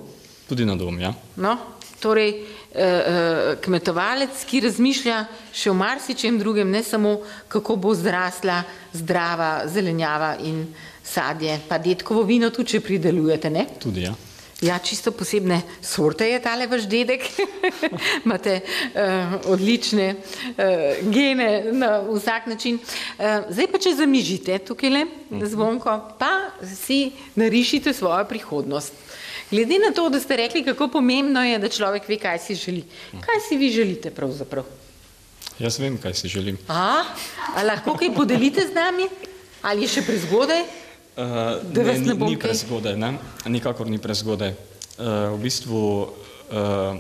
Tudi 0.49 0.65
na 0.65 0.77
dom, 0.77 1.01
ja. 1.01 1.15
No, 1.37 1.57
torej 2.01 2.29
eh, 2.29 2.45
eh, 2.75 3.57
kmetovalec, 3.65 4.45
ki 4.45 4.61
razmišlja 4.67 5.23
še 5.53 5.71
o 5.71 5.75
marsičem 5.75 6.39
drugem, 6.39 6.71
ne 6.71 6.83
samo 6.83 7.17
kako 7.49 7.77
bo 7.77 7.95
zrasla 7.95 8.63
zdrava 8.93 9.65
zelenjava 9.67 10.35
in 10.45 10.67
sadje, 11.05 11.61
pa 11.69 11.79
detkovo 11.79 12.23
vino 12.23 12.51
tudi, 12.51 12.77
če 12.77 12.85
pridelujete, 12.85 13.51
ne? 13.51 13.67
Tudi, 13.81 14.05
ja. 14.05 14.13
Ja, 14.65 14.79
čisto 14.81 15.13
posebne 15.13 15.61
sorte 15.85 16.25
je 16.25 16.39
tale 16.41 16.65
vaš 16.67 16.87
dedek. 16.89 17.27
Imate 18.25 18.61
uh, 18.65 19.35
odlične 19.53 20.15
uh, 20.15 21.11
gene 21.13 21.73
na 21.73 21.99
vsak 22.01 22.47
način. 22.47 22.79
Uh, 22.81 23.45
zdaj 23.51 23.69
pa, 23.69 23.79
če 23.79 23.93
zamižite 23.99 24.57
tukaj 24.65 24.93
le 24.95 25.03
zvonko, 25.45 25.99
pa 26.17 26.31
si 26.65 27.13
narišite 27.37 27.93
svojo 27.93 28.25
prihodnost. 28.31 28.97
Glede 29.51 29.77
na 29.83 29.93
to, 29.93 30.09
da 30.09 30.21
ste 30.21 30.41
rekli, 30.41 30.65
kako 30.65 30.89
pomembno 30.97 31.45
je, 31.45 31.59
da 31.61 31.69
človek 31.69 32.09
ve, 32.09 32.17
kaj 32.23 32.41
si 32.47 32.57
želi. 32.57 32.87
Kaj 33.21 33.45
si 33.49 33.61
vi 33.61 33.69
želite 33.71 34.11
pravzaprav? 34.11 34.65
Jaz 35.59 35.77
vem, 35.79 36.01
kaj 36.01 36.15
si 36.15 36.29
želim. 36.29 36.57
A, 36.69 37.05
a 37.53 37.63
lahko 37.69 37.99
kaj 38.01 38.15
podelite 38.17 38.65
z 38.65 38.73
nami? 38.75 39.11
Ali 39.63 39.85
je 39.85 39.99
še 39.99 40.07
prezgodaj? 40.09 40.65
Uh, 41.15 41.63
ne, 41.71 41.99
ni, 41.99 42.15
ni 42.27 42.35
prezgodaj, 42.35 42.97
ne? 42.99 43.15
nikakor 43.47 43.87
ni 43.87 44.03
prezgodaj. 44.03 44.51
Uh, 44.99 45.31
v 45.39 45.47
bistvu 45.47 45.79
uh, 46.11 46.99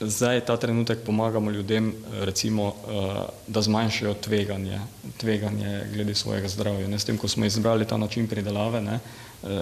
zdaj 0.00 0.40
ta 0.48 0.56
trenutek 0.56 1.04
pomagamo 1.04 1.52
ljudem, 1.52 1.92
recimo, 2.24 2.72
uh, 2.72 3.28
da 3.44 3.60
zmanjšajo 3.60 4.14
tveganje, 4.24 4.80
tveganje 5.20 5.92
glede 5.92 6.16
svojega 6.16 6.48
zdravja. 6.48 6.88
Ne? 6.88 6.96
S 6.96 7.04
tem, 7.04 7.20
ko 7.20 7.28
smo 7.28 7.44
izbrali 7.44 7.84
ta 7.84 8.00
način 8.00 8.28
pridelave, 8.28 8.80
ne? 8.80 8.96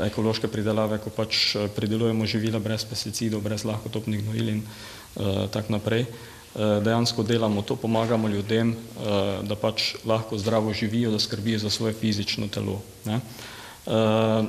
ekološke 0.07 0.47
pridelave, 0.47 1.03
ko 1.03 1.11
pač 1.11 1.57
pridelujemo 1.75 2.27
živila 2.27 2.63
brez 2.63 2.87
pesticidov, 2.87 3.43
brez 3.43 3.67
lahkotopnih 3.67 4.23
gnojil 4.23 4.55
in 4.55 4.63
uh, 4.63 5.51
tako 5.51 5.75
naprej. 5.75 6.07
Dejansko 6.59 7.23
delamo 7.23 7.63
to, 7.63 7.77
pomagamo 7.77 8.29
ljudem, 8.29 8.73
da 9.47 9.55
pač 9.55 9.93
lahko 10.09 10.39
zdravo 10.39 10.73
živijo, 10.75 11.13
da 11.13 11.19
skrbijo 11.21 11.59
za 11.59 11.71
svoje 11.71 11.95
fizično 11.95 12.49
telo. 12.49 12.81
Ne? 13.05 13.21
Uh, 13.89 14.45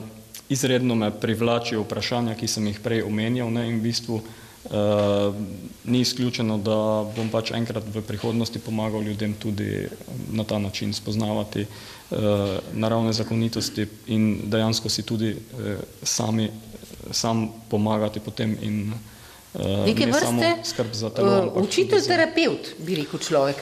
izredno 0.50 0.96
me 0.96 1.12
privlačijo 1.12 1.82
vprašanja, 1.82 2.36
ki 2.36 2.48
sem 2.48 2.68
jih 2.68 2.80
prej 2.84 3.04
omenjal 3.08 3.52
ne, 3.54 3.68
in 3.70 3.78
v 3.80 3.84
bistvu 3.86 4.18
uh, 4.20 5.36
ni 5.86 6.02
izključeno, 6.02 6.58
da 6.58 6.80
bom 7.16 7.30
pač 7.32 7.54
enkrat 7.56 7.86
v 7.94 8.02
prihodnosti 8.04 8.60
pomagal 8.60 9.06
ljudem 9.08 9.34
tudi 9.40 9.88
na 10.32 10.44
ta 10.44 10.60
način 10.60 10.94
spoznavati 10.94 11.64
uh, 11.66 12.20
naravne 12.74 13.14
zakonitosti 13.14 13.88
in 14.08 14.42
dejansko 14.50 14.90
si 14.90 15.06
tudi 15.08 15.32
uh, 15.32 15.78
sami 16.04 16.50
sam 17.12 17.48
pomagati 17.70 18.20
potem 18.20 18.58
in 18.62 18.94
uh, 19.54 19.86
ne 19.86 20.12
vrste, 20.12 20.56
skrb 20.64 20.94
za 20.94 21.10
telo. 21.10 21.52
Uh, 21.56 21.64
učitelj, 21.64 22.02
terapeut, 22.08 22.74
bi 22.78 22.96
rekel 22.96 23.20
človek. 23.20 23.62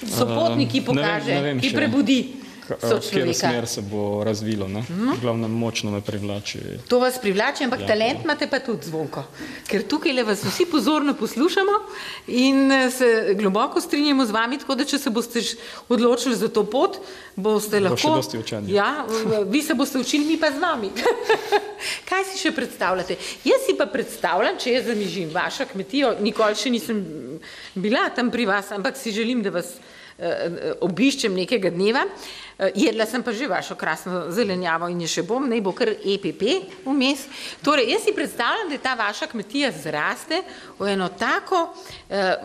Sopotnik, 0.00 0.70
ki 0.72 0.80
pokaže, 0.80 1.34
uh, 1.34 1.36
ne 1.36 1.42
vem, 1.42 1.42
ne 1.42 1.42
vem, 1.42 1.60
ki 1.60 1.74
prebudi. 1.76 2.22
Še 2.22 2.46
v 2.46 2.49
katero 2.78 3.34
smer 3.34 3.66
se 3.66 3.82
bo 3.82 4.24
razvilo. 4.24 4.68
Ne? 4.68 4.84
No. 4.88 5.16
Glavno 5.20 5.48
močno 5.48 5.90
me 5.90 6.00
privlači. 6.00 6.58
To 6.88 6.98
vas 6.98 7.18
privlači, 7.20 7.64
ampak 7.64 7.80
ja. 7.80 7.86
talent 7.86 8.24
imate 8.24 8.46
pa 8.50 8.58
tudi 8.58 8.86
zvonko. 8.86 9.24
Ker 9.68 9.84
tukaj 9.88 10.12
le 10.12 10.24
vas 10.24 10.44
vsi 10.44 10.66
pozorno 10.70 11.14
poslušamo 11.14 11.78
in 12.26 12.72
eh, 12.72 12.90
se 12.90 13.34
globoko 13.38 13.80
strinjamo 13.80 14.26
z 14.26 14.30
vami, 14.30 14.58
tako 14.58 14.74
da 14.74 14.84
če 14.84 14.98
se 14.98 15.10
boste 15.10 15.42
odločili 15.88 16.36
za 16.36 16.48
to 16.48 16.64
pot, 16.70 16.98
boste 17.36 17.80
lahko. 17.80 17.96
Bo 17.96 18.02
še 18.02 18.16
dosti 18.22 18.38
učenja. 18.38 18.74
Ja, 18.74 19.44
vi 19.48 19.62
se 19.62 19.74
boste 19.74 19.98
učili, 19.98 20.24
mi 20.24 20.38
pa 20.40 20.50
z 20.50 20.60
nami. 20.60 20.90
Kaj 22.08 22.26
si 22.30 22.40
še 22.42 22.52
predstavljate? 22.56 23.16
Jaz 23.44 23.64
si 23.66 23.76
pa 23.78 23.86
predstavljam, 23.90 24.58
če 24.60 24.76
jaz 24.76 24.90
zamižim 24.90 25.30
vašo 25.34 25.66
kmetijo, 25.72 26.14
nikoli 26.20 26.58
še 26.58 26.72
nisem 26.72 27.00
bila 27.74 28.08
tam 28.14 28.30
pri 28.30 28.46
vas, 28.50 28.72
ampak 28.76 28.98
si 29.00 29.14
želim, 29.14 29.42
da 29.42 29.52
vas 29.54 29.72
uh, 29.76 30.76
obiščem 30.86 31.34
nekega 31.36 31.72
dneva. 31.74 32.04
Eh, 32.60 32.72
jedla 32.74 33.06
sem 33.06 33.22
pa 33.24 33.32
že 33.32 33.48
vašo 33.48 33.74
krasno 33.74 34.26
zelenjavo 34.28 34.88
in 34.92 35.00
je 35.00 35.08
še 35.08 35.22
bom, 35.24 35.46
naj 35.48 35.62
bo 35.64 35.72
kar 35.72 35.88
EPP 35.96 36.42
vmes. 36.84 37.22
Torej, 37.64 37.88
jaz 37.88 38.04
si 38.04 38.12
predstavljam, 38.12 38.68
da 38.68 38.76
je 38.76 38.82
ta 38.84 38.92
vaša 39.00 39.30
kmetija 39.32 39.70
zraste 39.72 40.42
v 40.76 40.90
eno 40.92 41.08
tako 41.08 41.70
eh, 42.10 42.36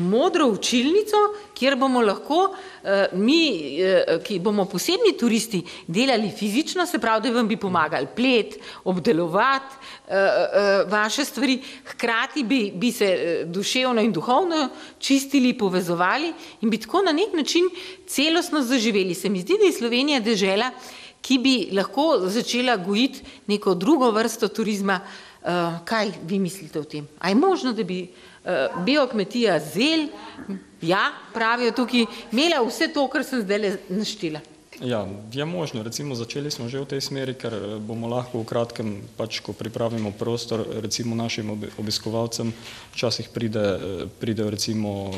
modro 0.00 0.46
učilnico, 0.48 1.20
kjer 1.52 1.76
bomo 1.76 2.00
lahko 2.00 2.38
eh, 2.56 3.12
mi, 3.12 3.76
eh, 3.84 4.16
ki 4.24 4.38
bomo 4.40 4.64
posebni 4.64 5.12
turisti, 5.20 5.60
delali 5.86 6.32
fizično, 6.32 6.86
se 6.88 6.98
pravi, 6.98 7.28
da 7.28 7.34
vam 7.36 7.48
bi 7.48 7.60
pomagali 7.60 8.08
plet, 8.16 8.56
obdelovati 8.88 9.76
eh, 10.08 10.16
eh, 10.16 10.84
vaše 10.88 11.24
stvari, 11.24 11.58
hkrati 11.92 12.44
bi, 12.48 12.72
bi 12.74 12.92
se 12.92 13.04
eh, 13.12 13.44
duševno 13.44 14.00
in 14.00 14.12
duhovno 14.12 14.68
čistili, 14.98 15.52
povezovali 15.52 16.32
in 16.62 16.70
bi 16.70 16.80
tako 16.80 17.02
na 17.02 17.12
nek 17.12 17.36
način 17.36 17.68
celostno 18.10 18.62
zaživeli. 18.62 19.14
Se 19.14 19.28
mi 19.28 19.40
zdi, 19.40 19.58
da 19.58 19.68
je 19.68 19.78
Slovenija 19.78 20.20
dežela, 20.20 20.70
ki 21.22 21.38
bi 21.38 21.54
lahko 21.72 22.26
začela 22.26 22.76
gojiti 22.76 23.22
neko 23.46 23.74
drugo 23.74 24.10
vrsto 24.10 24.48
turizma. 24.48 25.00
Uh, 25.40 25.78
kaj 25.88 26.10
vi 26.28 26.38
mislite 26.38 26.80
o 26.80 26.84
tem? 26.84 27.06
A 27.18 27.28
je 27.28 27.34
možno, 27.34 27.72
da 27.72 27.84
bi 27.84 28.02
uh, 28.02 28.82
biokmetija 28.84 29.54
zel, 29.60 30.08
ja, 30.82 31.06
pravijo 31.32 31.72
tukaj, 31.72 32.04
imela 32.32 32.60
vse 32.66 32.90
to, 32.92 33.06
kar 33.08 33.24
sem 33.24 33.40
zdaj 33.40 33.78
naštela? 33.88 34.42
Ja, 34.80 35.08
je 35.32 35.44
možno. 35.44 35.82
Recimo 35.82 36.14
začeli 36.14 36.48
smo 36.50 36.64
že 36.68 36.80
v 36.80 36.88
tej 36.88 37.04
smeri, 37.04 37.36
ker 37.36 37.52
eh, 37.52 37.76
bomo 37.76 38.08
lahko 38.08 38.40
v 38.40 38.48
kratkem, 38.48 38.88
pač 39.12 39.44
ko 39.44 39.52
pripravimo 39.52 40.08
prostor, 40.16 40.64
recimo 40.80 41.12
našim 41.12 41.52
obiskovalcem, 41.76 42.48
včasih 42.96 43.28
pride, 43.28 43.60
eh, 43.60 43.78
pride 44.08 44.48
recimo 44.48 45.12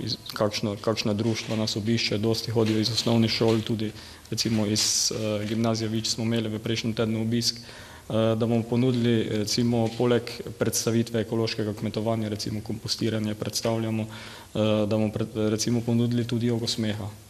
iz, 0.00 0.16
kakšno, 0.32 0.80
kakšna 0.80 1.12
društva 1.12 1.52
nas 1.52 1.76
obišče, 1.76 2.16
dosti 2.16 2.48
hodijo 2.48 2.80
iz 2.80 2.88
osnovnih 2.88 3.28
šol, 3.28 3.60
tudi 3.60 3.92
recimo 4.32 4.64
iz 4.66 5.12
uh, 5.12 5.44
gimnazije 5.44 5.88
Vič 5.88 6.16
smo 6.16 6.24
imeli 6.24 6.48
v 6.48 6.58
prejšnjem 6.58 6.96
tednu 6.96 7.20
obisk, 7.22 7.60
uh, 7.60 8.32
da 8.40 8.48
bomo 8.48 8.64
ponudili 8.64 9.44
recimo 9.44 9.84
poleg 9.98 10.24
predstavitve 10.58 11.20
ekološkega 11.28 11.76
kmetovanja, 11.76 12.32
recimo 12.32 12.64
kompostiranje 12.64 13.36
predstavljamo, 13.36 14.02
uh, 14.02 14.88
da 14.88 14.96
bomo 14.96 15.12
pred, 15.12 15.28
recimo 15.52 15.84
ponudili 15.84 16.24
tudi 16.24 16.48
jogo 16.48 16.66
smeha 16.66 17.23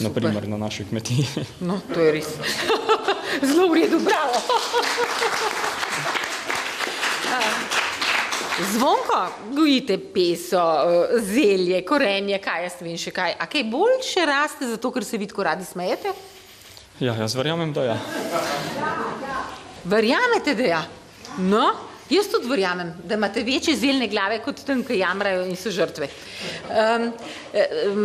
naprimer 0.00 0.48
na 0.48 0.56
naši 0.56 0.84
kmetiji. 0.84 1.26
No, 1.68 1.80
to 1.94 2.00
je 2.00 2.12
res. 2.12 2.26
Zelo 3.48 3.68
v 3.68 3.74
redu, 3.74 4.00
bravo. 4.00 4.40
Zvonko, 8.72 9.28
gojite 9.56 9.98
peso, 9.98 10.62
zelje, 11.18 11.82
korenje, 11.88 12.38
kaj 12.38 12.62
jaz 12.62 12.74
vem 12.80 12.98
še 13.00 13.10
kaj. 13.14 13.34
A 13.40 13.46
kaj 13.50 13.64
bolj 13.72 14.02
še 14.06 14.26
raste 14.28 14.68
zato, 14.68 14.92
ker 14.92 15.04
se 15.04 15.18
vidko 15.18 15.42
radi 15.42 15.64
smejete? 15.64 16.12
Ja, 17.00 17.16
jaz 17.16 17.34
verjamem, 17.34 17.72
da 17.72 17.84
ja. 17.84 17.96
Verjamete, 19.88 20.54
da 20.54 20.68
ja? 20.68 20.82
No, 21.40 21.72
Jaz 22.12 22.28
tudi 22.28 22.48
verjamem, 22.50 22.90
da 23.08 23.14
imate 23.14 23.40
večje 23.42 23.72
zeljne 23.76 24.06
glave 24.08 24.42
kot 24.44 24.58
tam, 24.66 24.82
ki 24.84 24.98
jamrajo 25.00 25.46
in 25.48 25.56
so 25.56 25.70
žrtve. 25.72 26.10
Um, 26.68 27.06
um, 27.88 28.02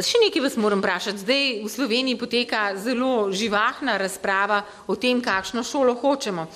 še 0.00 0.20
nekaj 0.22 0.44
vas 0.46 0.56
moram 0.56 0.80
vprašati. 0.80 1.20
Zdaj 1.26 1.42
v 1.60 1.68
Sloveniji 1.68 2.16
poteka 2.16 2.62
zelo 2.80 3.28
živahna 3.28 3.98
razprava 4.00 4.62
o 4.86 4.96
tem, 4.96 5.20
kakšno 5.20 5.60
šolo 5.66 5.98
hočemo. 6.00 6.46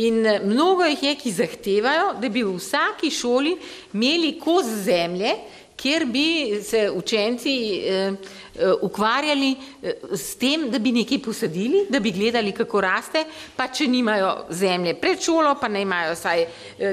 In 0.00 0.24
eh, 0.26 0.40
mnogo 0.40 0.86
jih 0.88 1.02
je, 1.10 1.14
ki 1.20 1.34
zahtevajo, 1.42 2.14
da 2.22 2.32
bi 2.32 2.42
v 2.42 2.56
vsaki 2.56 3.12
šoli 3.12 3.52
imeli 3.92 4.38
kos 4.40 4.70
zemlje, 4.86 5.36
kjer 5.76 6.06
bi 6.06 6.60
se 6.62 6.90
učenci 6.90 7.82
eh, 7.86 8.12
Eh, 8.54 8.72
ukvarjali 8.82 9.56
eh, 9.82 9.94
s 10.12 10.36
tem, 10.36 10.68
da 10.70 10.78
bi 10.78 10.92
nekaj 10.92 11.18
posadili, 11.18 11.86
da 11.90 11.98
bi 12.00 12.12
gledali, 12.14 12.52
kako 12.54 12.80
raste, 12.80 13.24
pa 13.56 13.66
če 13.66 13.88
nimajo 13.90 14.28
zemlje 14.54 14.92
pred 15.00 15.18
šolo, 15.18 15.56
pa 15.58 15.66
ne 15.68 15.82
imajo 15.82 16.14
saj 16.14 16.44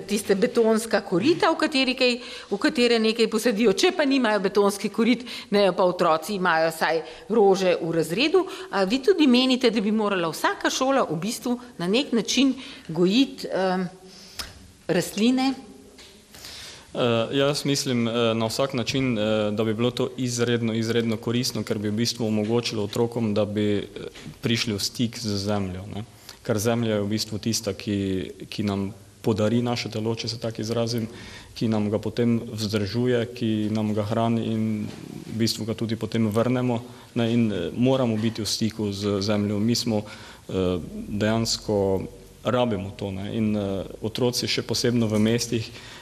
tiste 0.09 0.35
betonska 0.35 1.03
korita, 1.05 1.51
v, 1.53 1.59
kateri 1.61 1.93
kaj, 1.93 2.17
v 2.49 2.61
katere 2.65 2.97
nekaj 2.99 3.29
posadijo. 3.29 3.75
Če 3.77 3.93
pa 3.93 4.09
nimajo 4.09 4.41
betonski 4.41 4.89
korit, 4.89 5.27
ne 5.53 5.67
pa 5.77 5.85
otroci 5.85 6.39
imajo 6.39 6.73
saj 6.73 7.03
rože 7.29 7.77
v 7.77 7.93
razredu. 7.93 8.41
A 8.71 8.81
vi 8.89 9.03
tudi 9.05 9.29
menite, 9.29 9.69
da 9.69 9.85
bi 9.85 9.93
morala 9.93 10.33
vsaka 10.33 10.73
šola 10.73 11.05
v 11.11 11.21
bistvu 11.21 11.59
na 11.77 11.85
nek 11.85 12.09
način 12.17 12.55
gojiti 12.89 13.53
um, 13.53 13.85
rastline? 14.89 15.53
Uh, 16.93 16.99
jaz 17.31 17.65
mislim 17.65 18.07
uh, 18.07 18.13
na 18.13 18.45
vsak 18.45 18.73
način, 18.73 19.17
uh, 19.17 19.23
da 19.53 19.63
bi 19.63 19.73
bilo 19.73 19.91
to 19.91 20.09
izredno, 20.17 20.73
izredno 20.73 21.17
koristno, 21.17 21.63
ker 21.63 21.77
bi 21.77 21.89
v 21.89 21.95
bistvu 22.03 22.27
omogočilo 22.27 22.83
otrokom, 22.83 23.33
da 23.33 23.45
bi 23.45 23.87
prišli 24.41 24.73
v 24.73 24.79
stik 24.79 25.19
z 25.19 25.37
zemljo. 25.37 25.85
Ne? 25.95 26.03
Ker 26.43 26.59
zemlja 26.59 26.95
je 26.95 27.01
v 27.01 27.07
bistvu 27.07 27.39
tista, 27.39 27.73
ki, 27.73 27.95
ki 28.49 28.63
nam 28.67 28.89
podari 29.23 29.61
naše 29.61 29.87
telo, 29.89 30.15
če 30.15 30.27
se 30.27 30.39
tako 30.39 30.61
izrazim, 30.61 31.07
ki 31.55 31.69
nam 31.71 31.87
ga 31.89 31.99
potem 31.99 32.41
vzdržuje, 32.51 33.23
ki 33.39 33.69
nam 33.71 33.93
ga 33.95 34.03
hrani 34.11 34.43
in 34.51 34.67
v 35.31 35.37
bistvu 35.39 35.69
ga 35.71 35.77
tudi 35.79 35.95
potem 35.95 36.27
vrnemo. 36.27 36.81
Ne? 37.15 37.29
In 37.31 37.47
moramo 37.71 38.19
biti 38.19 38.43
v 38.43 38.49
stiku 38.51 38.91
z 38.91 39.21
zemljo. 39.21 39.59
Mi 39.63 39.75
smo 39.79 40.03
dejansko 41.07 42.03
rabimo 42.43 42.91
to 42.99 43.11
ne? 43.15 43.31
in 43.31 43.55
otroci 44.01 44.47
še 44.47 44.65
posebno 44.67 45.07
v 45.07 45.23
mestih, 45.23 45.63
Eh, 45.63 46.00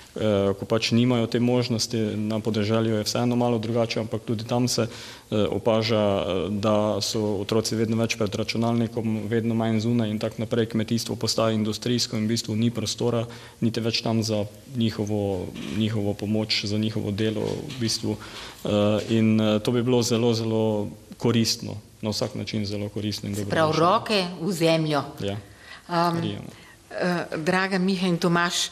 ko 0.60 0.66
pač 0.66 0.92
nimajo 0.92 1.28
te 1.28 1.40
možnosti, 1.40 1.98
na 2.16 2.40
podeželju 2.40 2.96
je 2.96 3.04
vseeno 3.08 3.36
malo 3.36 3.60
drugače, 3.60 4.00
ampak 4.00 4.22
tudi 4.28 4.44
tam 4.44 4.68
se 4.68 4.84
eh, 4.84 5.48
opaža, 5.48 5.96
eh, 5.96 6.50
da 6.50 7.00
so 7.02 7.40
otroci 7.40 7.76
vedno 7.80 7.96
več 7.98 8.18
pred 8.20 8.36
računalnikom, 8.36 9.28
vedno 9.32 9.56
manj 9.56 9.80
zunaj 9.88 10.12
in 10.12 10.20
tako 10.20 10.44
naprej, 10.44 10.70
kmetijstvo 10.76 11.16
postaje 11.16 11.56
industrijsko 11.56 12.18
in 12.18 12.28
v 12.28 12.36
bistvu 12.36 12.56
ni 12.56 12.72
prostora, 12.72 13.26
niti 13.62 13.80
več 13.80 14.02
tam 14.04 14.24
za 14.24 14.44
njihovo, 14.76 15.48
njihovo 15.78 16.14
pomoč, 16.14 16.66
za 16.66 16.78
njihovo 16.78 17.12
delo 17.12 17.46
v 17.46 17.80
bistvu 17.80 18.18
in 19.10 19.40
to 19.64 19.72
bi 19.72 19.84
bilo 19.84 20.02
zelo, 20.04 20.34
zelo 20.34 20.90
koristno, 21.18 21.78
na 22.02 22.12
vsak 22.12 22.36
način 22.36 22.66
zelo 22.66 22.90
koristno. 22.90 23.30
Prav 23.50 23.72
roke 23.72 24.26
v 24.42 24.52
zemljo. 24.52 25.04
Ja. 25.24 25.38
Um, 25.88 26.20
draga 27.38 27.78
Miha 27.78 28.08
in 28.08 28.18
Tomaš, 28.18 28.70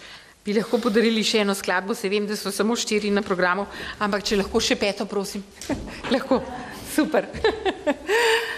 bi 0.47 0.53
lahko 0.55 0.79
podarili 0.79 1.25
še 1.27 1.41
eno 1.43 1.51
skladbo, 1.55 1.91
se 1.91 2.07
vem, 2.07 2.23
da 2.27 2.35
so 2.39 2.53
samo 2.55 2.75
štiri 2.79 3.11
na 3.11 3.19
programu, 3.19 3.65
ampak 3.99 4.23
če 4.23 4.39
lahko 4.39 4.61
še 4.63 4.77
peto, 4.79 5.03
prosim. 5.03 5.43
lahko, 6.13 6.39
super. 6.93 7.27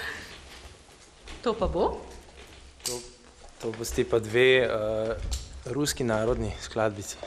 to 1.44 1.56
pa 1.58 1.66
bo? 1.66 1.90
To, 2.86 3.02
to 3.64 3.74
boste 3.74 4.06
pa 4.06 4.22
dve 4.22 4.48
uh, 4.70 5.18
ruski 5.74 6.06
narodni 6.06 6.54
skladbici. 6.62 7.18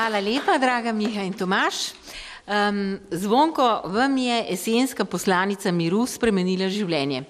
Hvala 0.00 0.16
lepa, 0.20 0.54
draga 0.56 0.92
Miha 0.96 1.20
in 1.28 1.34
Tomaš. 1.36 1.74
Um, 2.48 2.98
zvonko, 3.10 3.82
vam 3.84 4.16
je 4.16 4.46
esenska 4.48 5.04
poslanica 5.04 5.68
miru 5.76 6.06
spremenila 6.08 6.70
življenje. 6.72 7.26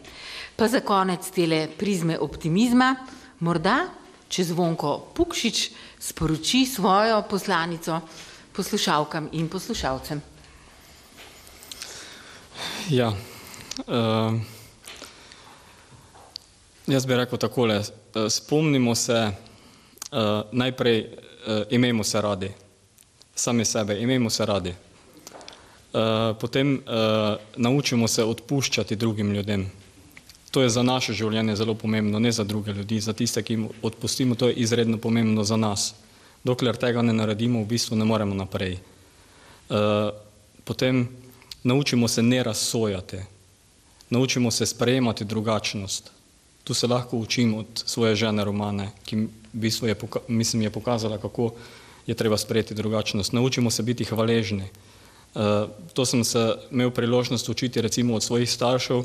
Pa 0.55 0.69
za 0.71 0.79
konec 0.87 1.27
tele 1.35 1.65
prizme 1.67 2.15
optimizma, 2.23 2.93
morda, 3.43 3.89
če 4.31 4.45
zvonko 4.53 4.93
Pukšič 5.17 5.65
sporoči 5.99 6.61
svojo 6.71 7.17
poslanico 7.27 7.97
poslušalkam 8.55 9.27
in 9.33 9.49
poslušalcem. 9.51 10.21
Ja. 12.95 13.11
Uh... 13.89 14.39
Jaz 16.87 17.03
bi 17.07 17.19
rekel 17.19 17.39
takole, 17.39 17.81
spomnimo 18.31 18.95
se, 18.95 19.19
najprej 20.53 21.30
imejmo 21.71 22.05
se 22.05 22.21
radi, 22.21 22.51
sami 23.35 23.65
sebe, 23.65 24.01
imejmo 24.03 24.31
se 24.31 24.47
radi. 24.47 24.75
Potem 26.41 26.83
naučimo 27.57 28.09
se 28.09 28.25
odpuščati 28.25 28.97
drugim 28.97 29.33
ljudem. 29.33 29.71
To 30.51 30.63
je 30.63 30.69
za 30.71 30.83
naše 30.83 31.13
življenje 31.15 31.57
zelo 31.57 31.75
pomembno, 31.75 32.19
ne 32.19 32.33
za 32.33 32.45
druge 32.45 32.73
ljudi, 32.73 33.01
za 33.01 33.13
tiste, 33.13 33.43
ki 33.43 33.53
jim 33.53 33.69
odpustimo, 33.83 34.35
to 34.35 34.49
je 34.49 34.55
izredno 34.55 34.99
pomembno 34.99 35.45
za 35.45 35.57
nas. 35.57 35.95
Dokler 36.45 36.77
tega 36.77 37.03
ne 37.03 37.13
naredimo, 37.13 37.63
v 37.63 37.71
bistvu 37.71 37.97
ne 37.97 38.05
moremo 38.05 38.35
naprej. 38.35 38.79
Potem 40.65 41.09
naučimo 41.63 42.09
se 42.09 42.23
ne 42.23 42.43
razsojati, 42.43 43.19
naučimo 44.11 44.51
se 44.51 44.67
sprejemati 44.67 45.25
drugačnost. 45.25 46.11
Tu 46.65 46.75
se 46.75 46.87
lahko 46.87 47.17
učim 47.17 47.55
od 47.55 47.67
svoje 47.75 48.17
žene 48.17 48.45
Romane, 48.45 48.91
ki 49.05 49.17
v 49.17 49.29
bistvu 49.53 49.89
je, 49.89 49.97
mislim, 50.29 50.63
je 50.63 50.71
pokazala, 50.71 51.19
kako 51.19 51.53
je 52.07 52.15
treba 52.15 52.37
sprejeti 52.37 52.75
drugačnost. 52.75 53.33
Naučimo 53.33 53.71
se 53.71 53.83
biti 53.83 54.05
hvaležni. 54.05 54.65
To 55.95 56.07
sem 56.07 56.25
se 56.25 56.55
imel 56.71 56.91
priložnost 56.91 57.49
učiti 57.49 57.81
recimo 57.81 58.15
od 58.15 58.23
svojih 58.23 58.51
staršev 58.51 59.05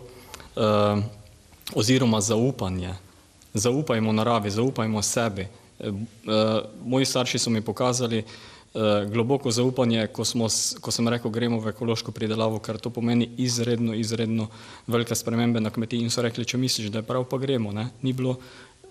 oziroma 1.74 2.22
zaupanje. 2.22 2.94
Zaupajmo 3.54 4.12
naravi, 4.12 4.52
zaupajmo 4.52 5.02
sebi. 5.02 5.48
Moji 6.86 7.06
starši 7.06 7.40
so 7.40 7.50
mi 7.50 7.62
pokazali, 7.62 8.24
globoko 9.12 9.52
zaupanje, 9.52 10.08
ko, 10.12 10.26
smo, 10.26 10.48
ko 10.82 10.92
sem 10.92 11.08
rekel, 11.08 11.32
gremo 11.32 11.62
v 11.64 11.72
ekološko 11.72 12.12
pridelavo, 12.12 12.60
ker 12.60 12.76
to 12.78 12.92
pomeni 12.92 13.30
izredno, 13.40 13.96
izredno 13.96 14.50
velike 14.88 15.16
spremembe 15.16 15.62
na 15.64 15.72
kmetiji 15.72 16.04
in 16.04 16.12
so 16.12 16.24
rekli, 16.26 16.46
če 16.46 16.60
misliš, 16.60 16.92
da 16.92 17.00
je 17.00 17.08
prav, 17.08 17.24
pa 17.32 17.40
gremo. 17.40 17.72
Ne? 17.72 17.88
Ni 18.04 18.12
bilo 18.14 18.36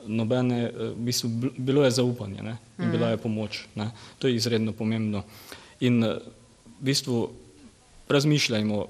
nobene, 0.06 0.70
v 0.72 0.94
bistvu 1.04 1.28
bilo 1.56 1.84
je 1.84 1.90
zaupanje 2.00 2.42
ne? 2.42 2.56
in 2.78 2.90
bila 2.92 3.12
je 3.12 3.20
pomoč. 3.20 3.66
Ne? 3.76 3.90
To 4.18 4.28
je 4.28 4.36
izredno 4.40 4.72
pomembno. 4.72 5.24
In 5.84 6.00
v 6.00 6.80
bistvu 6.80 7.28
razmišljajmo 8.08 8.80
uh, 8.80 8.88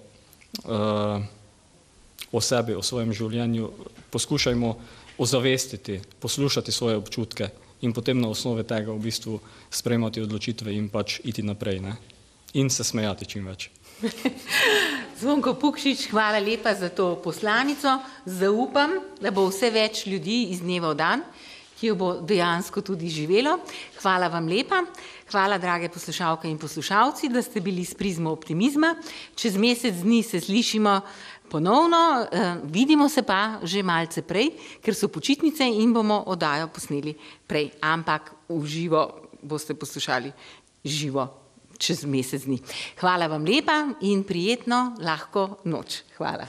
o 2.30 2.40
sebi, 2.40 2.78
o 2.78 2.82
svojem 2.82 3.10
življenju, 3.12 3.70
poskušajmo 4.14 4.74
ozavestiti, 5.18 6.00
poslušati 6.22 6.72
svoje 6.72 6.96
občutke 7.02 7.50
in 7.84 7.92
potem 7.92 8.16
na 8.16 8.32
osnovi 8.32 8.64
tega 8.64 8.92
v 8.92 9.04
bistvu 9.04 9.38
sprejemati 9.68 10.24
odločitve 10.24 10.72
in 10.72 10.88
pač 10.88 11.20
iti 11.24 11.44
naprej 11.44 11.80
ne? 11.84 11.94
in 12.54 12.70
se 12.70 12.84
smejati 12.84 13.26
čim 13.26 13.46
več. 13.50 13.68
Zvonko 15.20 15.54
Pukšič, 15.58 16.08
hvala 16.10 16.38
lepa 16.38 16.74
za 16.74 16.88
to 16.90 17.14
poslanico. 17.22 17.98
Zaupam, 18.26 18.98
da 19.20 19.30
bo 19.34 19.48
vse 19.50 19.70
več 19.74 20.06
ljudi 20.06 20.54
iz 20.54 20.62
dneva 20.62 20.94
v 20.94 20.98
dan, 20.98 21.24
ki 21.74 21.90
jo 21.90 21.96
bo 21.98 22.08
dejansko 22.22 22.82
tudi 22.82 23.10
živelo. 23.10 23.58
Hvala 24.02 24.30
vam 24.30 24.46
lepa. 24.50 24.84
Hvala, 25.30 25.58
drage 25.58 25.88
poslušalke 25.88 26.46
in 26.50 26.58
poslušalci, 26.62 27.30
da 27.32 27.42
ste 27.42 27.62
bili 27.64 27.84
s 27.84 27.94
prizmo 27.98 28.30
optimizma. 28.30 28.94
Čez 29.34 29.56
mesec 29.58 30.02
dni 30.02 30.22
se 30.22 30.40
slišimo 30.40 31.00
ponovno, 31.48 32.26
eh, 32.30 32.56
vidimo 32.64 33.08
se 33.08 33.22
pa 33.22 33.58
že 33.62 33.82
malce 33.82 34.22
prej, 34.22 34.50
ker 34.80 34.94
so 34.94 35.08
počitnice 35.08 35.64
in 35.64 35.92
bomo 35.92 36.24
oddajo 36.26 36.68
posneli 36.68 37.14
prej, 37.46 37.70
ampak 37.82 38.32
v 38.48 38.64
živo 38.66 39.30
boste 39.42 39.74
poslušali 39.74 40.32
živo 40.84 41.44
čez 41.78 42.04
mesec 42.04 42.44
dni. 42.46 42.58
Hvala 43.00 43.26
vam 43.26 43.44
lepa 43.44 43.94
in 44.00 44.24
prijetno 44.24 44.94
lahko 45.00 45.58
noč. 45.64 46.02
Hvala. 46.16 46.46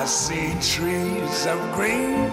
I 0.00 0.06
see 0.06 0.48
trees 0.60 1.46
of 1.46 1.76
green. 1.76 2.30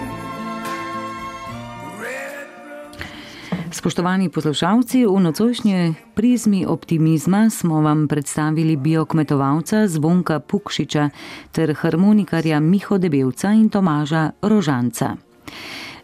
Spoštovani 3.72 4.30
poslušalci, 4.30 5.06
v 5.06 5.20
nocojšnji 5.20 5.94
prizmi 6.16 6.66
optimizma 6.66 7.50
smo 7.50 7.82
vam 7.82 8.08
predstavili 8.08 8.76
biokmetovalca 8.76 9.88
Zvonka 9.88 10.40
Pukšiča 10.40 11.10
ter 11.52 11.76
harmonikarja 11.76 12.60
Miho 12.60 12.98
Debelca 12.98 13.52
in 13.52 13.70
Tomaža 13.70 14.32
Rožanca. 14.42 15.16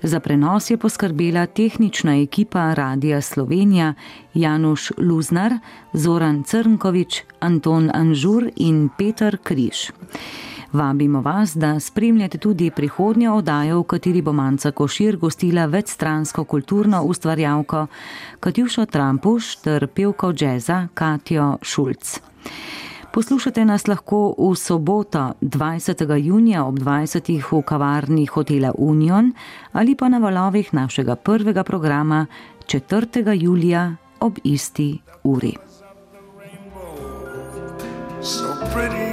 Za 0.01 0.19
prenos 0.19 0.69
je 0.69 0.77
poskrbela 0.77 1.45
tehnična 1.45 2.15
ekipa 2.21 2.73
Radia 2.73 3.21
Slovenija 3.21 3.93
Januš 4.33 4.91
Luznar, 4.97 5.53
Zoran 5.93 6.43
Crnkovič, 6.43 7.23
Anton 7.39 7.91
Anžur 7.93 8.49
in 8.55 8.89
Peter 8.97 9.37
Križ. 9.43 9.91
Vabimo 10.73 11.21
vas, 11.21 11.55
da 11.55 11.79
spremljate 11.79 12.37
tudi 12.37 12.71
prihodnjo 12.71 13.35
oddajo, 13.35 13.79
v 13.79 13.83
kateri 13.83 14.21
bo 14.21 14.33
Manca 14.33 14.71
Košir 14.71 15.17
gostila 15.17 15.65
večstransko 15.65 16.43
kulturno 16.43 17.03
ustvarjalko 17.03 17.87
Katjušo 18.39 18.85
Trampuš 18.85 19.55
ter 19.55 19.87
pevko 19.87 20.33
džeza 20.33 20.87
Katjo 20.93 21.57
Šulc. 21.61 22.19
Poslušate 23.13 23.65
nas 23.65 23.87
lahko 23.87 24.35
v 24.37 24.55
soboto 24.55 25.33
20. 25.41 26.15
junija 26.17 26.65
ob 26.65 26.79
20. 26.79 27.41
v 27.51 27.61
kavarni 27.61 28.25
hotela 28.25 28.71
Union 28.77 29.33
ali 29.73 29.95
pa 29.95 30.09
na 30.09 30.17
valovih 30.17 30.73
našega 30.73 31.15
prvega 31.15 31.63
programa 31.63 32.25
4. 32.65 33.43
julija 33.43 33.95
ob 34.19 34.39
isti 34.43 34.99
uri. 35.23 35.53
So 38.21 38.55
pretty 38.73 39.12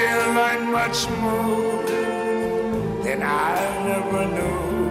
They'll 0.00 0.32
learn 0.32 0.62
much 0.72 0.98
more 1.20 1.82
than 3.04 3.20
I 3.22 3.56
never 3.88 4.24
knew. 4.34 4.88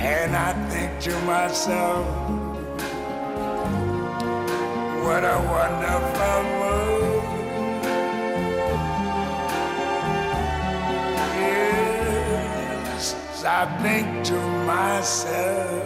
And 0.00 0.34
I 0.34 0.52
think 0.70 0.90
to 1.02 1.14
myself, 1.32 2.06
what 5.04 5.22
a 5.22 5.38
wonderful 5.54 6.42
world. 6.60 7.24
Yes, 11.76 13.04
I 13.44 13.62
think 13.82 14.06
to 14.30 14.38
myself, 14.72 15.84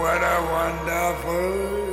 what 0.00 0.22
a 0.34 0.38
wonderful 0.56 1.89